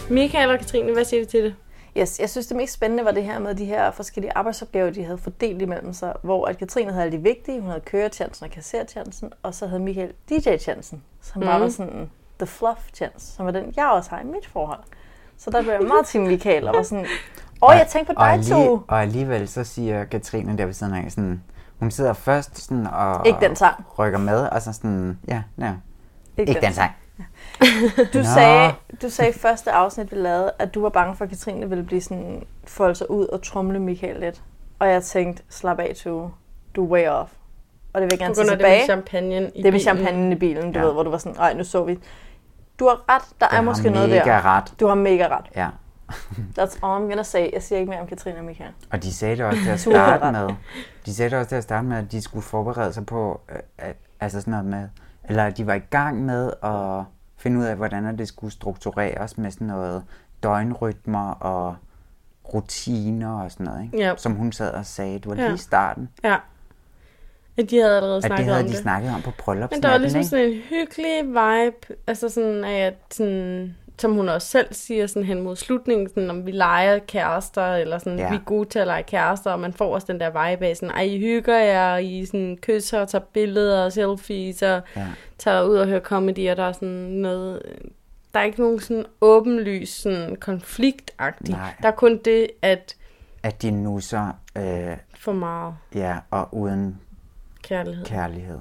[0.10, 1.56] Michael og Katrine, hvad siger du til det?
[1.98, 5.04] Yes, jeg synes, det mest spændende var det her med de her forskellige arbejdsopgaver, de
[5.04, 8.52] havde fordelt imellem sig, hvor at Katrine havde alle de vigtige, hun havde køretjansen og
[8.52, 11.64] kassertjansen, og så havde Michael DJ-tjansen, som bare Mhm.
[11.64, 12.10] var sådan
[12.40, 14.80] the fluff chance, som var den, jeg også har i mit forhold.
[15.38, 17.06] Så der blev jeg meget til Michael, og var sådan,
[17.62, 18.82] åh, jeg tænkte på dig to.
[18.88, 21.44] og alligevel så siger Katrine der ved siden af sådan,
[21.80, 23.86] hun sidder først sådan og Ikke den sang.
[24.00, 25.74] rykker med, og så sådan, ja, ja.
[26.38, 26.92] Ikke Ikke, den den sang.
[28.14, 31.30] Du sagde, du sagde i første afsnit, vi lavede, at du var bange for, at
[31.30, 34.42] Katrine ville blive sådan, folde sig ud og trumle Michael lidt.
[34.80, 36.30] Og jeg tænkte, slap af, to.
[36.76, 37.32] Du er way off.
[37.94, 38.86] og det vil jeg gerne tage af det med tilbage.
[38.86, 39.80] champagnen i det med bilen.
[39.80, 40.86] champagnen i bilen, du Ja.
[40.86, 42.00] ved, hvor du var sådan, nej, nu så vi.
[42.80, 44.46] Du har ret, der Jeg er har måske noget mega der.
[44.46, 44.74] ret.
[44.80, 45.46] Du har mega ret.
[45.56, 45.68] Ja.
[46.60, 47.54] That's all I'm gonna say.
[47.54, 48.72] Jeg siger ikke mere om Katrine og Michael.
[48.92, 50.50] Og de sagde det også til at starte med.
[51.06, 53.56] De sagde det også til at starte med, at de skulle forberede sig på, øh,
[53.78, 54.88] at, altså sådan noget med,
[55.30, 57.04] eller de var i gang med at
[57.38, 60.04] finde ud af, hvordan det skulle struktureres med sådan noget
[60.44, 61.76] døgnrytmer og
[62.54, 63.98] rutiner og sådan noget, ikke?
[63.98, 64.14] Ja.
[64.18, 65.14] Som hun sad og sagde.
[65.14, 65.42] Det var Ja.
[65.46, 66.10] lige i starten.
[66.24, 66.38] Ja.
[67.58, 68.80] At de havde allerede At det snakket havde om de det.
[68.82, 70.30] snakket om på Men bryllupsnatten, der var ligesom ikke?
[70.30, 75.24] sådan en hyggelig vibe, altså sådan af at sådan, som hun også selv siger sådan
[75.24, 78.30] hen mod slutningen, sådan om vi leger kærester, eller sådan, Ja.
[78.30, 80.76] vi er gode til at lege kærester, og man får også den der vibe af
[80.78, 85.08] sådan, ej, I hygger jer, I sådan kysser og tager billeder og selfies, og Ja.
[85.38, 87.62] tager ud og hører comedy, og der er sådan noget,
[88.34, 91.56] der er ikke nogen sådan åbenlys sådan konfliktagtig.
[91.56, 91.74] Nej.
[91.82, 92.96] Der er kun det, at
[93.44, 97.00] At de nusser, øh, for meget ja, og uden
[97.64, 98.06] kærlighed.
[98.06, 98.60] kærlighed.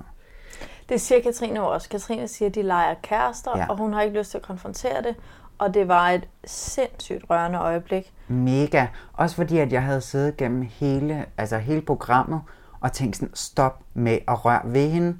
[0.88, 1.88] Det siger Katrine også.
[1.88, 3.66] Katrine siger, at de leger kærester, Ja.
[3.68, 5.16] og hun har ikke lyst til at konfrontere det.
[5.58, 8.12] Og det var et sindssygt rørende øjeblik.
[8.28, 8.86] Mega.
[9.12, 12.40] Også fordi, at jeg havde siddet gennem hele, altså hele programmet
[12.80, 15.18] og tænkt sådan, stop med at røre ved hende.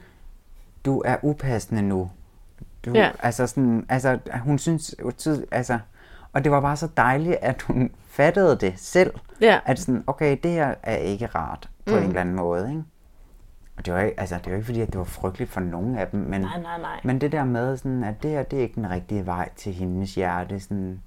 [0.84, 2.10] Du er upassende nu.
[2.84, 3.10] Du, Ja.
[3.22, 4.94] Altså sådan, altså hun synes,
[5.52, 5.78] altså,
[6.32, 9.14] og det var bare så dejligt, at hun fattede det selv.
[9.40, 9.58] Ja.
[9.66, 11.98] At sådan, okay, det her er ikke rart på Mm.
[12.02, 12.82] en eller anden måde, ikke?
[13.78, 15.98] Og det var ikke, altså, det var ikke fordi, at det var frygteligt for nogen
[15.98, 17.00] af dem, men, Nej, nej, nej.
[17.04, 19.72] men det der med, sådan, at det her, det er ikke den rigtige vej til
[19.72, 20.60] hendes hjerte.
[20.60, 21.02] Sådan,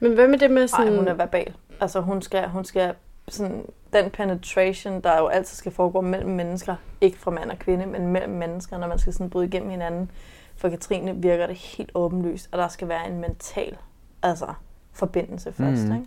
[0.00, 0.86] Men hvad med det med sådan...
[0.86, 1.54] Nej, hun er verbal.
[1.80, 2.94] Altså hun skal, hun skal
[3.28, 7.86] sådan, den penetration, der jo altid skal foregå mellem mennesker, ikke fra mand og kvinde,
[7.86, 10.10] men mellem mennesker, når man skal sådan bryde igennem hinanden.
[10.56, 13.76] For Katrine virker det helt åbenlyst, at der skal være en mental
[14.22, 14.46] altså,
[14.92, 15.82] forbindelse først.
[15.82, 15.94] Mhm.
[15.94, 16.06] Ikke?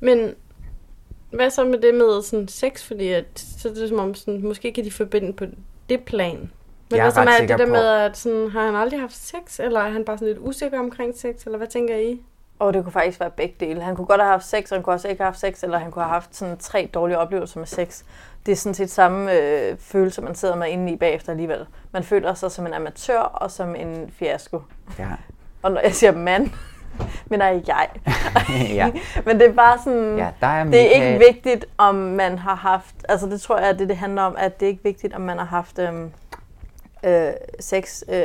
[0.00, 0.34] Men
[1.30, 2.82] hvad så med det med sådan sex?
[2.86, 5.44] Fordi at, så er det som om, sådan, måske kan de forbinde på
[5.88, 6.36] det plan.
[6.36, 6.50] Men
[6.90, 9.16] Jeg er hvad så med det der på- med, at sådan, har han aldrig haft
[9.16, 9.60] sex?
[9.60, 11.44] Eller er han bare sådan lidt usikker omkring sex?
[11.44, 12.20] Eller hvad tænker I?
[12.58, 13.82] Og det kunne faktisk være begge dele.
[13.82, 15.78] Han kunne godt have haft sex, og han kunne også ikke have haft sex, eller
[15.78, 18.02] han kunne have haft sådan tre dårlige oplevelser med sex.
[18.46, 21.66] Det er sådan set samme øh, følelse, man sidder med inde i bagefter alligevel.
[21.92, 24.62] Man føler sig som en amatør og som en fiasko.
[24.98, 25.08] ja.
[25.62, 26.50] Og når jeg siger mand,
[27.26, 27.88] mener jeg jeg.
[28.80, 28.90] ja.
[29.24, 32.54] Men det er bare sådan, Ja, der er det er ikke vigtigt, om man har
[32.54, 35.20] haft, altså det tror jeg, det det handler om, at det er ikke vigtigt, om
[35.20, 36.10] man har haft øhm,
[37.04, 37.30] øh,
[37.60, 38.22] sex øh,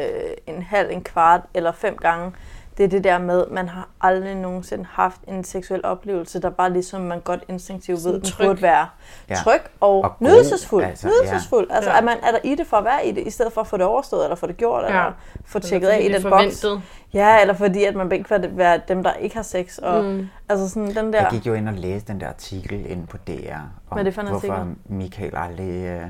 [0.48, 2.32] en halv, en kvart eller fem gange.
[2.78, 6.74] Det er det der med, man har aldrig nogensinde haft en seksuel oplevelse, der bare
[6.74, 8.88] ligesom man godt instinktivt ved, den burde være
[9.30, 9.36] Ja.
[9.36, 10.84] tryg og, Og god, nydelsesfuld.
[10.84, 11.68] altså, nydelsesfuld.
[11.72, 11.98] Altså, Ja.
[11.98, 13.68] at man er der i det for at være i det, i stedet for at
[13.68, 14.88] få det overstået, eller få det gjort, Ja.
[14.88, 15.12] eller
[15.46, 16.66] få tjekket af i den boks.
[17.14, 19.78] Ja, eller fordi, at man ikke vil være dem, der ikke har sex.
[19.78, 20.28] Og, Mm.
[20.50, 21.22] Altså sådan den der...
[21.22, 24.04] Jeg gik jo ind og læste den der artikel inde på DR, om Hvad er
[24.04, 24.76] det for en hvorfor artikel?
[24.86, 26.02] Michael aldrig øh,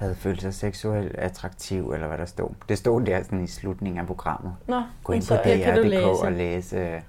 [0.00, 2.50] havde følt sig seksuelt attraktiv, eller hvad der stod.
[2.68, 4.56] Det stod der sådan i slutningen af programmet.
[4.68, 7.00] Nå, Gå ind på DR.dk og læse øh,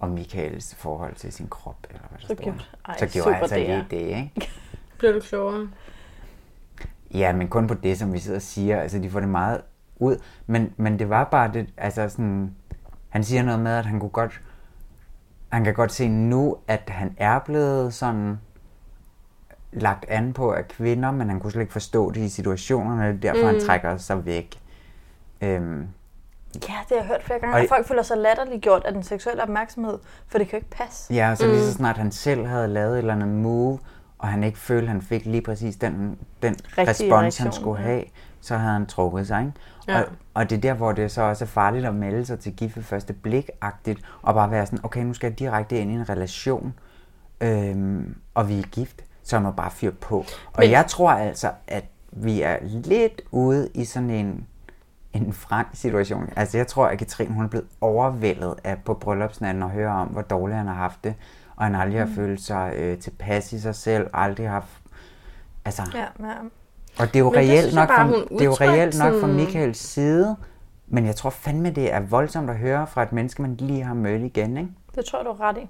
[0.00, 2.52] om Michaels forhold til sin krop, eller hvad der Så stod.
[2.52, 2.64] cute.
[2.88, 3.58] Ej, så gjorde jeg altså DR.
[3.58, 4.50] lige det, ikke?
[4.98, 5.68] Bliver du klogere?
[7.14, 8.80] Ja, men kun på det, som vi sidder og siger.
[8.80, 9.60] Altså, de får det meget
[9.96, 10.16] ud.
[10.46, 12.54] Men, men det var bare det, altså sådan...
[13.08, 14.40] Han siger noget med, at han kunne godt...
[15.48, 18.38] Han kan godt se nu, at han er blevet sådan
[19.74, 23.12] lagt an på af kvinder, men han kunne slet ikke forstå det i situationerne, er
[23.12, 23.46] derfor mm.
[23.46, 24.60] han trækker sig væk.
[25.40, 25.86] Øhm,
[26.54, 27.56] Ja, det har jeg hørt flere gange.
[27.56, 29.98] Og- Og folk føler sig latterliggjort af den seksuelle opmærksomhed,
[30.28, 31.14] for det kan jo ikke passe.
[31.14, 31.50] ja, og så mm.
[31.52, 33.78] lige så snart han selv havde lavet et eller andet move,
[34.18, 36.78] og han ikke følte, at han fik lige præcis den, den respons,
[37.12, 38.04] reaktion, han skulle have,
[38.40, 39.40] så havde han trukket sig.
[39.40, 39.52] Ikke?
[39.88, 40.00] Ja.
[40.00, 42.52] Og, og det er der, hvor det så også er farligt at melde sig til
[42.56, 45.94] gift ved første blik-agtigt, og bare være sådan, okay, nu skal jeg direkte ind i
[45.94, 46.74] en relation,
[47.40, 50.16] øhm, og vi er gift, så jeg må bare fyre på.
[50.18, 50.24] Og
[50.58, 54.46] Men- jeg tror altså, at vi er lidt ude i sådan en,
[55.12, 56.28] en frank situation.
[56.36, 60.08] Altså jeg tror, at Katrine hun er blevet overvældet af på bryllupsnatten og høre om,
[60.08, 61.14] hvor dårligt han har haft det,
[61.56, 62.14] og han aldrig har Mm.
[62.14, 64.80] følt sig øh, tilpas i sig selv, aldrig har haft...
[65.64, 66.32] Altså, Ja, ja.
[66.98, 69.26] og det er jo Men reelt nok, bare, fra, det er jo reelt nok fra
[69.26, 70.36] Michaels side,
[70.86, 73.94] men jeg tror fandme, det er voldsomt at høre fra et menneske, man lige har
[73.94, 74.70] mødt igen, ikke?
[74.94, 75.68] Det tror jeg, du er ret i.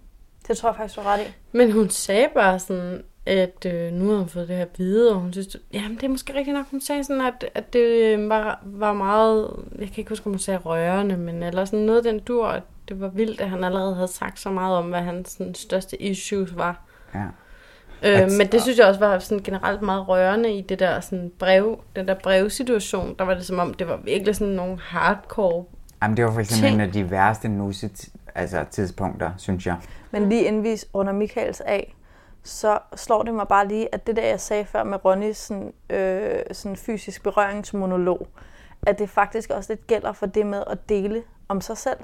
[0.48, 1.34] Det tror jeg faktisk, du er ret i.
[1.52, 5.20] Men hun sagde bare sådan, at øh, nu har hun fået det her vide, og
[5.20, 7.81] hun synes, jamen det er måske rigtigt nok, hun sagde sådan, at, at det
[8.18, 11.79] øh, var, var meget, jeg kan ikke huske, om hun sagde rørende, men eller sådan
[11.85, 14.85] noget den dur, at det var vildt, at han allerede havde sagt så meget om,
[14.89, 16.83] hvad hans sådan, største issues var.
[17.14, 17.25] Ja.
[18.03, 21.01] Øh, At- men det synes jeg også var sådan generelt meget rørende i det der
[21.01, 23.14] sådan brev, den der brevsituation.
[23.18, 25.64] Der var det som om, det var virkelig sådan nogle hardcore.
[26.03, 26.75] Jamen, det var for eksempel Ting.
[26.75, 27.91] en af de værste nusse
[28.35, 29.77] altså, tidspunkter, synes jeg.
[30.11, 31.95] Men lige inden vi runder Michaels af,
[32.45, 35.72] så slår det mig bare lige, at det der, jeg sagde før med Ronnys sådan,
[35.90, 38.26] øh, sådan fysisk berøringsmonolog,
[38.86, 41.99] at det faktisk også lidt gælder for det med at dele om sig selv.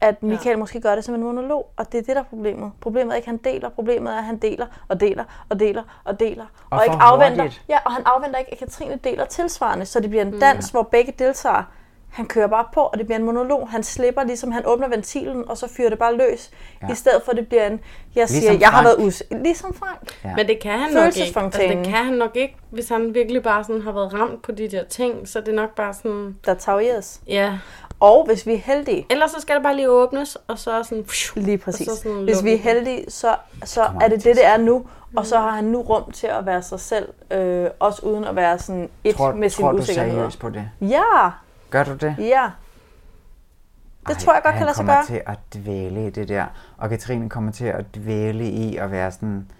[0.00, 0.56] At Michael ja.
[0.56, 2.72] måske gør det som en monolog, og det er det, der er problemet.
[2.80, 3.68] Problemet er ikke, at han deler.
[3.68, 6.46] Problemet er, at han deler og deler og deler og deler.
[6.70, 7.64] Og Og, ikke afventer, hurtigt.
[7.68, 10.76] ja, og han afventer ikke, at Katrine deler tilsvarende, så det bliver en dans, mm.
[10.76, 11.62] hvor begge deltager.
[12.16, 13.68] Han kører bare på, og det bliver en monolog.
[13.70, 16.50] Han slipper, ligesom han åbner ventilen, og så fyrer det bare løs.
[16.82, 16.92] Ja.
[16.92, 17.80] I stedet for, at det bliver en,
[18.14, 19.22] jeg siger, Ligesom jeg har været us...
[19.30, 20.18] Ligesom Frank.
[20.24, 20.34] Ja.
[20.36, 21.40] Men det kan han nok ikke.
[21.40, 24.52] Altså, det kan han nok ikke, hvis han virkelig bare sådan har været ramt på
[24.52, 25.28] de der ting.
[25.28, 26.36] Så det er nok bare sådan...
[26.44, 27.58] Der tager Ja.
[28.00, 31.04] Og hvis vi er heldige, Ellers så skal det bare lige åbnes, og så sådan...
[31.34, 31.86] Lige præcis.
[31.88, 34.86] Så sådan Hvis vi er heldige, så, så kommer er det det, det er nu.
[35.16, 38.36] Og så har han nu rum til at være sig selv, øh, også uden at
[38.36, 40.70] være sådan et Tror, med sine tror du seriøst på det?
[40.80, 41.30] Ja,
[41.70, 42.14] Gør du det?
[42.18, 42.50] ja.
[44.08, 45.06] Det tror jeg godt kan han lade sig kommer gøre.
[45.06, 46.44] til at dvæle i det der.
[46.76, 49.50] Og Katrine kommer til at dvæle i at være sådan,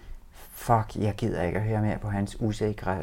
[0.51, 2.97] fuck, jeg gider ikke at høre mere på hans usikre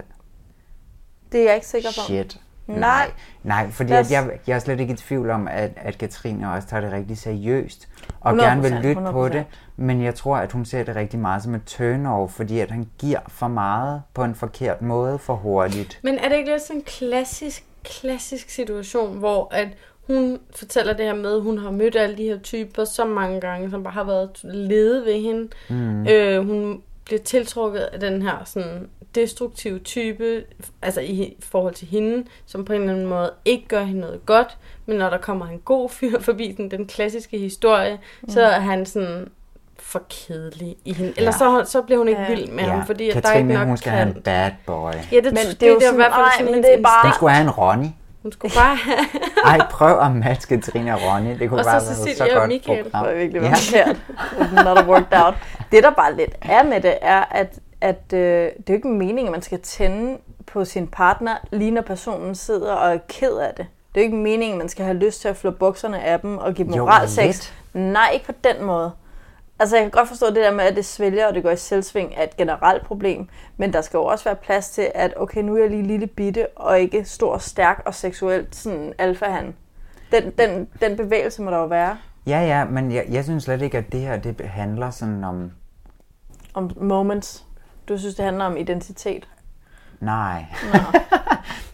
[1.32, 2.00] Det er jeg ikke sikker på.
[2.06, 2.40] shit.
[2.66, 3.10] Nej.
[3.42, 6.52] Nej, fordi at os- jeg, jeg er slet ikke i tvivl om, at, at Katrine
[6.52, 7.88] også tager det rigtig seriøst.
[8.20, 9.28] Og 100%, gerne vil lytte på 100%.
[9.32, 9.44] det.
[9.76, 12.88] Men jeg tror, at hun ser det rigtig meget som et turn-off, fordi at han
[12.98, 16.00] giver for meget på en forkert måde for hurtigt.
[16.02, 19.68] Men er det ikke lidt sådan en klassisk, klassisk situation, hvor at
[20.06, 23.40] hun fortæller det her med, at hun har mødt alle de her typer så mange
[23.40, 25.48] gange, som bare har været lede ved hende.
[25.68, 26.08] Mm.
[26.08, 30.44] Øh, hun bliver tiltrukket af den her sådan destruktive type,
[30.82, 34.26] altså i forhold til hende, som på en eller anden måde ikke gør hende noget
[34.26, 38.28] godt, men når der kommer en god fyr forbi den, den klassiske historie, mm.
[38.28, 39.28] så er han sådan
[39.94, 41.12] for kedelig i hende.
[41.16, 41.62] Eller Ja.
[41.64, 42.28] så, så bliver hun ikke Ja.
[42.28, 44.16] vild med ham, fordi at der er Katrine, ikke nok hun skal have kant.
[44.16, 44.92] en bad boy.
[45.12, 46.52] Ja, det, Men det, det er jo det er i sådan- hvert fald ej, sådan
[46.52, 47.86] men det er bare- Hun skulle have en Ronny.
[48.22, 48.98] Hun skulle bare have...
[49.60, 51.38] Ej, prøv at matche Katrine og Ronny.
[51.38, 52.82] Det kunne Og så bare være Cecilie så og godt Michael.
[52.84, 53.04] program.
[53.06, 53.48] Det var virkelig Ja.
[53.48, 53.54] ja.
[53.54, 54.64] forkert.
[54.64, 55.34] Not worked out.
[55.72, 58.88] Det, der bare lidt er med det, er, at, at øh, det er jo ikke
[58.88, 63.36] meningen, at man skal tænde på sin partner, lige når personen sidder og er ked
[63.36, 63.66] af det.
[63.94, 66.20] Det er jo ikke meningen, at man skal have lyst til at flå bukserne af
[66.20, 67.52] dem og give dem moralsex.
[67.74, 68.90] Nej, ikke på den måde.
[69.64, 71.56] Altså, jeg kan godt forstå det der med, at det svælger, og det går i
[71.56, 73.28] selvsving, er et generelt problem.
[73.56, 76.06] Men der skal jo også være plads til, at okay, nu er jeg lige lille
[76.06, 79.54] bitte, og ikke stor, stærk og seksuelt sådan alfahan.
[80.12, 81.98] Den, den, den bevægelse må der jo være.
[82.26, 85.50] Ja, ja, men jeg, jeg synes slet ikke, at det her det handler sådan om...
[86.54, 87.44] Om moments.
[87.88, 89.28] Du synes, det handler om identitet.
[90.00, 90.44] Nej.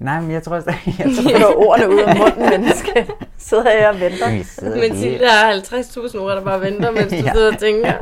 [0.00, 3.06] Nej, men jeg tror slet jeg tror, ordene ud af munden, menneske.
[3.48, 4.28] Sidder jeg og venter.
[4.80, 7.32] Men Silje har 50.000 ord, der bare venter, mens du Ja.
[7.32, 7.92] sidder og tænker.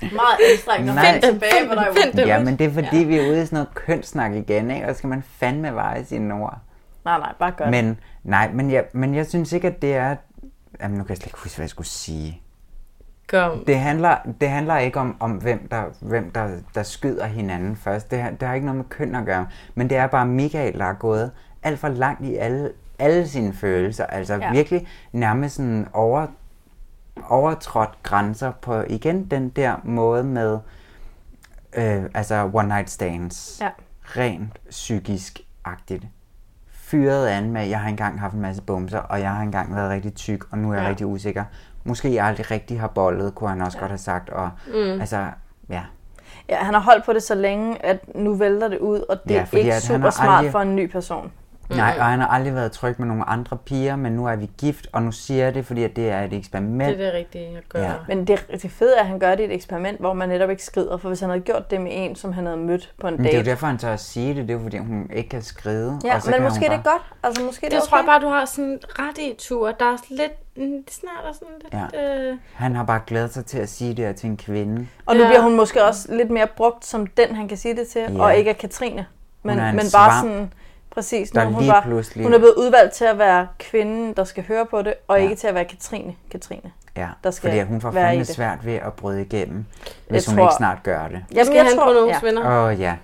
[0.00, 0.94] Meget anstrengende.
[0.94, 1.12] Nej.
[1.12, 2.26] Find tilbage, hvor der er Find dem.
[2.28, 3.04] Ja, men det er fordi, ja.
[3.04, 4.86] vi er ude i sådan noget kønssnak igen, ikke?
[4.86, 6.58] Og så skal man fandme veje sine ord.
[7.04, 7.70] Nej, nej, bare gør det.
[7.84, 10.16] Men, nej, men jeg, men jeg synes ikke, at det er...
[10.80, 12.42] Jamen, nu kan jeg slet ikke huske, hvad jeg skulle sige.
[13.28, 13.64] Kom.
[13.66, 18.10] Det handler, det handler ikke om, om hvem, der, hvem der, der skyder hinanden først.
[18.10, 19.46] Det, har- det har ikke noget med køn at gøre.
[19.74, 21.30] Men det er bare Michael, der er gået
[21.62, 24.06] alt for langt i alle, alle sine følelser.
[24.06, 24.52] Altså Ja.
[24.52, 26.26] virkelig nærmest sådan over,
[27.28, 30.58] overtrådt grænser på igen den der måde med
[31.76, 33.58] øh, altså one night stands.
[33.60, 33.70] Ja.
[34.02, 36.06] Rent psykisk-agtigt.
[36.70, 39.90] Fyret an med, jeg har engang haft en masse bumser, og jeg har engang været
[39.90, 40.88] rigtig tyk, og nu er jeg ja.
[40.88, 41.44] rigtig usikker.
[41.84, 43.82] Måske jeg aldrig rigtig har bollet, kunne han også ja.
[43.82, 44.30] godt have sagt.
[44.30, 44.74] Og, mm.
[45.00, 45.26] Altså,
[45.70, 45.82] ja.
[46.48, 49.30] Ja, han har holdt på det så længe, at nu vælter det ud, og det
[49.30, 51.32] Ja, er ikke super smart aldrig- for en ny person.
[51.70, 51.76] Mm.
[51.76, 54.50] Nej, og han har aldrig været tryg med nogle andre piger, men nu er vi
[54.58, 56.98] gift, og nu siger jeg det, fordi at det er et eksperiment.
[56.98, 57.82] Det er det rigtige at gøre.
[57.84, 57.92] Ja.
[58.08, 60.50] Men det, det fede er, at han gør det i et eksperiment, hvor man netop
[60.50, 60.96] ikke skrider.
[60.96, 63.24] For hvis han havde gjort det med en, som han havde mødt på en Men
[63.24, 63.50] det er jo date.
[63.50, 64.36] derfor, han tør at sige det.
[64.36, 66.00] Det er jo, fordi hun ikke kan skride.
[66.04, 66.92] Ja, og så men kan måske det er bare...
[66.92, 67.02] godt.
[67.22, 68.12] Altså, måske det, Det er tror jeg okay.
[68.12, 69.72] bare, du har sådan ret i, Tur.
[69.72, 70.32] Der er lidt...
[70.56, 71.74] mm, Snart er sådan lidt...
[71.94, 72.28] Ja.
[72.30, 74.86] Øh, Han har bare glædet sig til at sige det her til en kvinde.
[75.06, 75.28] Og nu Ja.
[75.28, 78.22] bliver hun måske også lidt mere brugt som den, han kan sige det til, Ja.
[78.22, 79.06] og ikke af Katrine.
[79.42, 80.52] Men, en men bare svamp, sådan,
[80.94, 84.44] præcis, der nu hun, pludselig- hun er blevet udvalgt til at være kvinden, der skal
[84.48, 85.22] høre på det, og Ja.
[85.22, 86.14] ikke til at være Katrine.
[86.30, 86.72] Katrine.
[86.96, 88.28] Ja, der skal fordi hun får fandme det.
[88.34, 89.64] svært ved at bryde igennem,
[90.08, 91.24] hvis Jeg hun tror- ikke snart gør det.
[91.30, 92.62] vi skal have på nogle venner.
[92.64, 92.94] Åh oh, ja.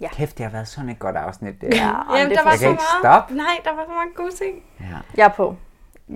[0.00, 0.08] Ja.
[0.12, 1.60] Kæft, det har været sådan et godt afsnit.
[1.60, 1.74] Det.
[1.74, 1.78] Ja,
[2.16, 2.80] Jamen, det der er var Jeg så meget...
[3.02, 3.34] stoppe.
[3.34, 4.62] Nej, der var så mange gode ting.
[4.80, 4.96] ja.
[5.16, 5.56] Jeg er på.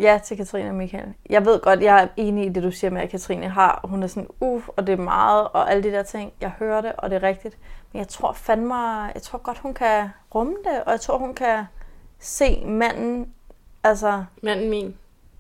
[0.01, 1.15] Ja til Katrine og Michael.
[1.31, 3.81] Jeg ved godt, jeg er enig i det, du siger med, at Katrine har.
[3.85, 6.33] Hun er sådan, uff, og det er meget, og alle de der ting.
[6.41, 7.59] Jeg hører det, og det er rigtigt.
[7.93, 8.75] Men jeg tror fandme,
[9.15, 11.65] jeg tror godt, hun kan rumme det, og jeg tror, hun kan
[12.21, 13.29] se manden,
[13.85, 14.85] altså, Manden min.
[14.85, 14.95] hun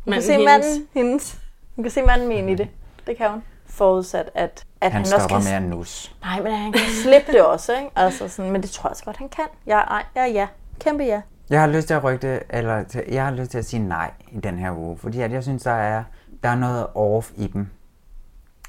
[0.05, 0.47] kan Manden se hendes.
[0.47, 1.39] manden, hendes.
[1.77, 2.69] Hun kan se manden min i det.
[3.07, 3.43] Det kan hun.
[3.67, 5.45] Forudsat, at, at Han, han, også stopper kan...
[5.45, 6.15] med at nus.
[6.23, 7.91] Nej, men han kan slippe det også, ikke?
[7.97, 9.45] Altså sådan, men det tror jeg også godt, han kan.
[9.67, 10.47] Ja, nej, ja, ja.
[10.81, 11.21] Kæmpe ja.
[11.53, 13.89] Jeg har lyst til at rykke det, eller til, jeg har lyst til at sige
[13.89, 16.03] nej i den her uge, fordi at jeg synes, der er,
[16.43, 17.67] der er noget off i dem.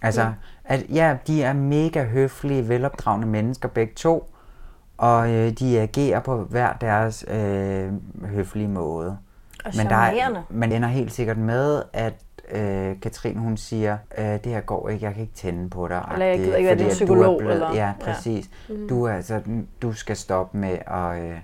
[0.01, 0.33] Altså,
[0.65, 4.33] at ja, de er mega høflige, velopdragende mennesker begge to,
[4.97, 7.91] og øh, de agerer på hver deres øh,
[8.25, 9.17] høflige måde.
[9.65, 12.13] Og Men der er, man ender helt sikkert med, at
[12.51, 16.09] øh, Katrine hun siger, øh, det her går ikke, jeg kan ikke tænde på dig.
[16.13, 17.93] Eller jeg gider ikke være din er psykolog, blevet- eller- Ja, ja.
[18.01, 18.49] præcis.
[18.69, 18.87] Mm.
[18.89, 19.41] Du, er, altså,
[19.81, 21.37] du skal stoppe med at øh,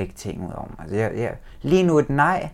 [0.00, 0.76] lægge ting ud om.
[0.78, 2.48] Altså, jeg, jeg, lige nu et nej.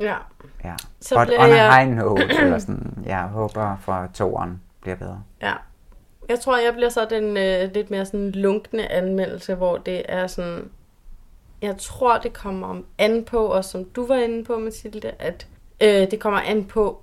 [0.00, 0.16] Ja.
[0.64, 0.74] Ja.
[1.00, 4.96] Så But bliver on a jeg- high note, eller sådan, jeg håber for toeren bliver
[4.96, 5.22] bedre.
[5.42, 5.52] Ja.
[6.28, 10.26] Jeg tror, jeg bliver så den øh, lidt mere sådan lunkende anmeldelse, hvor det er
[10.26, 10.70] sådan...
[11.62, 15.46] Jeg tror, det kommer om an på, og som du var inde på, Mathilde, at
[15.80, 17.02] øh, det kommer an på,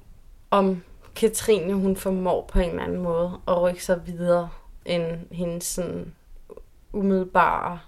[0.51, 0.83] om
[1.15, 4.49] Katrine, hun formår på en eller anden måde at rykke sig videre
[4.85, 6.13] end hendes sådan
[6.93, 7.79] umiddelbare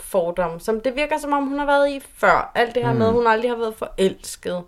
[0.00, 2.52] fordom, som det virker som om, hun har været i før.
[2.54, 2.98] Alt det her Mm.
[2.98, 4.62] med, at hun aldrig har været forelsket.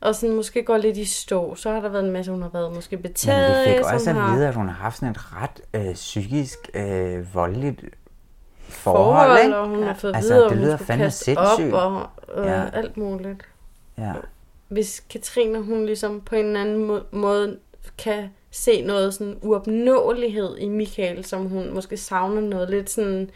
[0.00, 1.54] Og sådan måske går lidt i stå.
[1.54, 4.10] Så har der været en masse, hun har været måske Men betaget vi fik også
[4.10, 7.80] at har vide, at hun har haft sådan et ret øh, psykisk øh, voldeligt
[8.68, 9.56] forhold, forhold, ikke?
[9.56, 11.74] og hun har fået altså, videre, det lyder fandme sindssygt.
[11.74, 12.08] op, og
[12.40, 12.62] øh, Ja.
[12.72, 13.40] alt muligt.
[13.98, 14.12] Ja.
[14.68, 17.58] Hvis Katrine, hun ligesom på en anden må- måde
[17.98, 23.30] kan se noget sådan uopnåelighed i Michael, som hun måske savner noget lidt sådan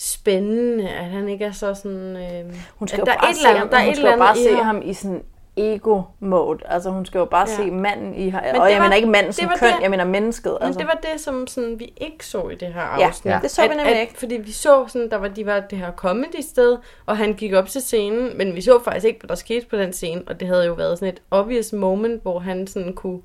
[0.00, 2.16] spændende, at han ikke er så sådan...
[2.16, 3.80] Øh, Hun skal at jo der er bare et se eller andet, ham, der er
[3.82, 4.82] hun et skal jo bare se ham.
[4.84, 5.22] i sådan
[5.56, 6.58] ego-mode.
[6.68, 7.56] Altså hun skal jo bare Ja.
[7.56, 8.42] se manden i ham.
[8.52, 10.56] Men Og jeg var- mener ikke manden som køn, det- jeg mener mennesket.
[10.60, 10.78] Men Altså.
[10.78, 13.32] det var det, som sådan, vi ikke så i det her Ja, afsnit.
[13.32, 13.38] ja.
[13.42, 14.18] det så vi nemlig ikke.
[14.18, 16.76] Fordi vi så, sådan, der var, de var det her comedy sted,
[17.06, 19.76] og han gik op til scenen, men vi så faktisk ikke, hvad der skete på
[19.76, 23.20] den scene, og det havde jo været sådan et obvious moment, hvor han sådan kunne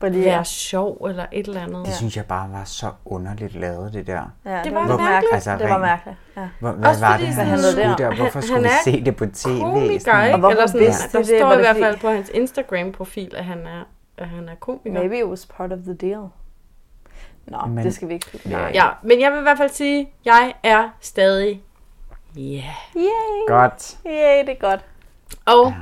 [0.00, 1.86] Fordi, være sjov eller et eller andet.
[1.86, 4.22] Det synes jeg bare var så underligt lavet, det der.
[4.44, 5.34] Ja, det, Det var var mærkeligt.
[5.34, 6.16] Altså, det var mærkeligt.
[6.36, 6.48] Ja.
[6.60, 8.06] Hvor, hvad Også var fordi det, han skulle det der?
[8.14, 9.60] Hvorfor Han- skulle vi han se det på tv?
[9.60, 10.48] Komiker, ikke?
[10.48, 11.26] Eller sådan, der det?
[11.26, 13.82] står Var i det hvert fald på hans Instagram-profil, at han er,
[14.16, 14.92] at han er komiker.
[14.92, 16.22] Maybe it was part of the deal.
[17.46, 18.48] Nå, Men- det skal vi ikke i.
[18.48, 21.62] Ja, men jeg vil i hvert fald sige, at jeg er stadig...
[22.36, 22.40] Ja.
[22.40, 22.64] Yeah.
[22.96, 23.48] Yay!
[23.48, 23.98] Godt.
[24.06, 24.84] Yay, det er godt.
[25.46, 25.74] Og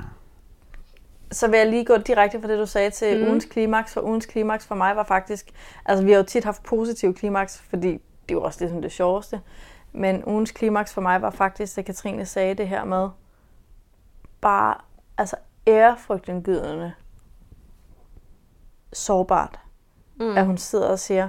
[1.30, 3.28] Så vil jeg lige gå direkte fra det, du sagde til mm.
[3.28, 3.94] ugens klimaks.
[3.94, 5.50] For ugens klimaks for mig var faktisk...
[5.84, 8.92] Altså, vi har jo tit haft positiv klimaks, fordi det er jo også ligesom det
[8.92, 9.40] sjoveste.
[9.92, 13.08] Men ugens klimaks for mig var faktisk, at Katrine sagde det her med
[14.40, 14.74] bare,
[15.18, 16.92] altså ærefrygtindgydende
[18.92, 19.60] sårbart.
[20.16, 20.36] Mm.
[20.36, 21.28] At hun sidder og siger,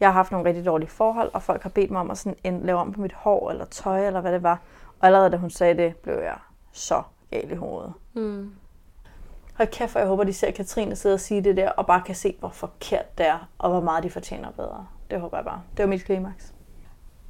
[0.00, 2.38] jeg har haft nogle rigtig dårlige forhold, og folk har bedt mig om at sådan
[2.44, 4.60] en- lave om på mit hår, eller tøj, eller hvad det var.
[5.00, 6.38] Og allerede da hun sagde det, blev jeg
[6.72, 7.92] så gal i hovedet.
[8.14, 8.52] Mm.
[9.62, 12.02] Hold kæft, og jeg håber, de ser Katrine sidde og sige det der, og bare
[12.06, 14.86] kan se, hvor forkert det er, og hvor meget de fortjener bedre.
[15.10, 15.60] Det håber jeg bare.
[15.76, 16.52] Det var mit klimaks.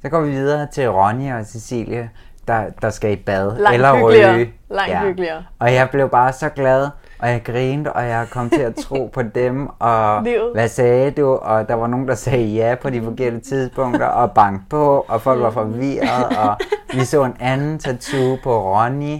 [0.01, 2.09] Så går vi videre til Ronja og Cecilie,
[2.47, 4.35] der, der skal i bad Langt eller hyggeligere.
[4.35, 4.53] ryge.
[4.69, 5.43] Langt hyggeligere.
[5.59, 9.09] Og jeg blev bare så glad, og jeg grinte, og jeg kom til at tro
[9.13, 10.51] på dem, og Livet.
[10.53, 11.27] hvad sagde du?
[11.35, 15.21] Og der var nogen, der sagde ja på de forkerte tidspunkter, og bank på, og
[15.21, 16.57] folk var forvirret, og
[16.93, 19.17] vi så en anden tattoo på Ronny.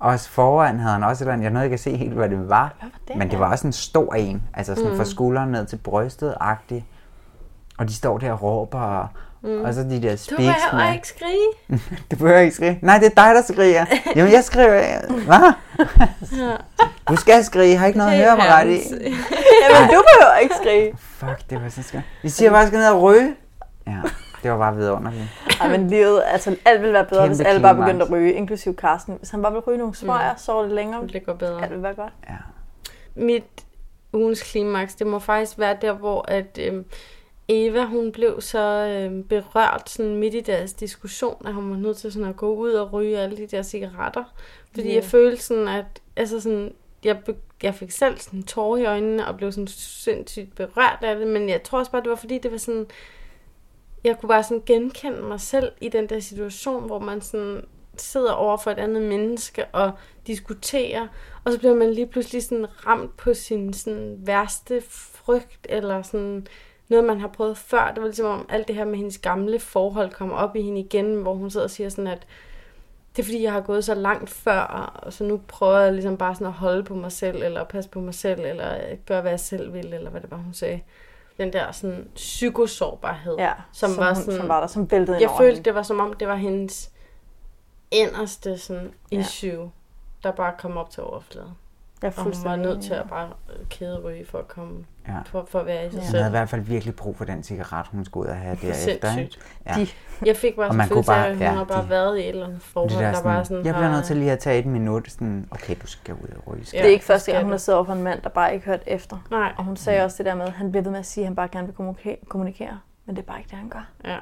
[0.00, 2.28] Også foran havde han også et eller andet, jeg nåede ikke at se helt, hvad
[2.28, 2.46] det var.
[2.48, 2.72] var
[3.08, 3.16] det?
[3.16, 4.96] Men det var også en stor en, altså sådan Mm.
[4.96, 6.86] fra skulderen ned til brystet-agtig.
[7.78, 9.06] Og de står der og råber, og,
[9.42, 9.60] mm.
[9.64, 10.94] og så de der du speaks heller med.
[10.94, 11.80] ikke skrige.
[12.10, 12.78] Du behøver ikke skrige.
[12.82, 13.84] Nej, det er dig, der skriger.
[14.16, 14.82] Jamen, jeg skriver.
[15.24, 15.52] Hvad?
[17.08, 17.70] Du skal skrige.
[17.70, 18.78] Jeg har ikke noget at høre mig ret i.
[19.62, 20.92] Jamen, du behøver ikke skrige.
[20.98, 22.04] Fuck, det var så skønt.
[22.22, 23.34] Vi siger bare, at jeg skal ned og ryge.
[23.86, 23.92] Ja,
[24.44, 25.24] det var bare vidunderligt.
[25.60, 28.32] Ej, men livet, altså alt ville være bedre, Kæmpe hvis alle bare begyndte at ryge,
[28.32, 29.14] inklusive Carsten.
[29.18, 30.38] Hvis han bare ville ryge nogle smøger, mm.
[30.38, 31.06] så var det længere.
[31.06, 31.62] Det går bedre.
[31.62, 32.12] Alt ville være godt.
[33.14, 33.44] mit
[34.12, 36.84] ugens klimaks, det må faktisk være der, hvor at øhm,
[37.48, 41.96] Eva, hun blev så øhm, berørt sådan midt i deres diskussion, at hun var nødt
[41.96, 44.24] til sådan at gå ud og ryge alle de der cigaretter.
[44.74, 44.94] Fordi Ja.
[44.94, 45.84] jeg følte sådan, at
[46.16, 46.72] altså sådan,
[47.04, 47.16] jeg,
[47.62, 51.48] jeg fik selv sådan tårer i øjnene og blev sådan sindssygt berørt af det, men
[51.48, 52.86] jeg tror også bare, det var fordi, det var sådan,
[54.04, 57.64] jeg kunne bare sådan genkende mig selv i den der situation, hvor man sådan
[57.96, 59.92] sidder over for et andet menneske og
[60.26, 61.08] diskuterer,
[61.44, 66.46] og så bliver man lige pludselig sådan ramt på sin sådan værste frygt, eller sådan
[66.88, 67.92] noget, man har prøvet før.
[67.94, 70.80] Det var ligesom om alt det her med hendes gamle forhold kommer op i hende
[70.80, 72.26] igen, hvor hun sidder og siger sådan, at
[73.16, 74.60] det er fordi, jeg har gået så langt før,
[75.02, 77.90] og så nu prøver jeg ligesom bare sådan at holde på mig selv, eller passe
[77.90, 80.80] på mig selv, eller gøre, hvad jeg selv vil, eller hvad det var, hun sagde.
[81.38, 84.38] Den der sådan psykosårbarhed, Ja, som, som var hun- sådan...
[84.40, 85.64] som var der, som væltede Jeg følte, hende.
[85.64, 86.90] det var som om, det var hendes
[87.90, 89.20] inderste sådan Ja.
[89.20, 89.70] issue,
[90.22, 91.50] der bare kom op til overfladen.
[92.04, 93.00] Jeg er Og hun var nødt til ja.
[93.00, 93.28] at bare
[93.70, 95.12] kæderyge for at komme, Ja.
[95.26, 96.16] for, for at være i sig Hun selv.
[96.16, 99.18] havde i hvert fald virkelig brug for den cigaret, hun skulle ud og have derefter.
[99.18, 99.36] Ikke?
[99.66, 99.74] Ja.
[99.74, 99.88] De-
[100.26, 101.64] Jeg fik bare Og sådan man en kunne følelse af, bare- at hun ja, har
[101.64, 103.90] bare de- været i et eller andet forhold, Det der, sådan, bare sådan jeg bliver
[103.90, 105.10] nødt til lige at tage et minut.
[105.10, 106.60] Sådan, okay, du skal ud og ryge.
[106.64, 108.66] Det er ikke første gang, hun har siddet over for en mand, der bare ikke
[108.66, 109.16] hørt efter.
[109.30, 109.52] Nej.
[109.56, 111.28] Og hun sagde også det der med, at han bliver ved med at sige, at
[111.28, 112.78] han bare gerne vil kommunikere, kommunikere.
[113.06, 113.88] Men det er bare ikke det, han gør.
[114.04, 114.16] Ja.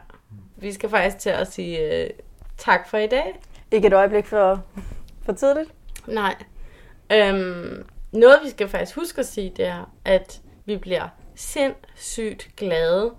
[0.57, 2.11] Vi skal faktisk til at sige uh,
[2.59, 3.41] tak for i dag.
[3.71, 4.61] Ikke et øjeblik for,
[5.25, 5.71] for tidligt.
[6.09, 6.35] Nej.
[7.15, 13.11] Øhm, noget, vi skal faktisk huske at sige, det er, at vi bliver sindssygt glade,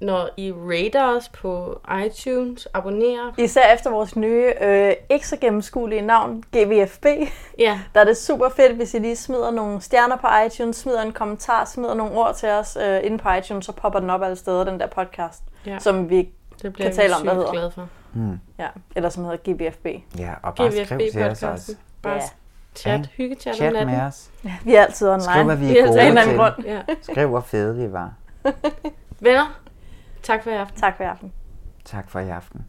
[0.00, 3.32] når I rater os på iTunes, abonnerer.
[3.38, 7.06] Især efter vores nye, øh, ikke så gennemskuelige navn, GVFB.
[7.58, 7.80] Ja.
[7.94, 11.12] Der er det super fedt, hvis I lige smider nogle stjerner på iTunes, smider en
[11.12, 14.36] kommentar, smider nogle ord til os øh, inde på iTunes, så popper den op alle
[14.36, 15.78] steder, den der podcast, Ja.
[15.78, 16.28] som vi
[16.62, 17.52] Det bliver kan tale vi om, hvad hedder.
[17.52, 17.88] glade for.
[18.14, 18.38] Mm.
[18.58, 19.86] Ja, eller som hedder GVFB.
[20.18, 21.76] Ja, og bare skriv til os også.
[22.02, 22.20] Bare Ja.
[22.76, 23.10] Chat, Ikke?
[23.16, 23.94] hygge-chat om Chat natten.
[23.96, 24.30] med os.
[24.44, 25.22] Ja, vi er altid online.
[25.22, 26.36] Skriv, hvad vi Vi er er gode til.
[26.36, 26.52] grund.
[26.64, 26.80] Ja.
[27.02, 28.12] Skriv, hvor fede vi var.
[29.20, 29.60] Venner,
[30.22, 30.80] tak for i aften.
[30.80, 31.32] Tak for i aften.
[31.84, 32.64] Tak for i aften.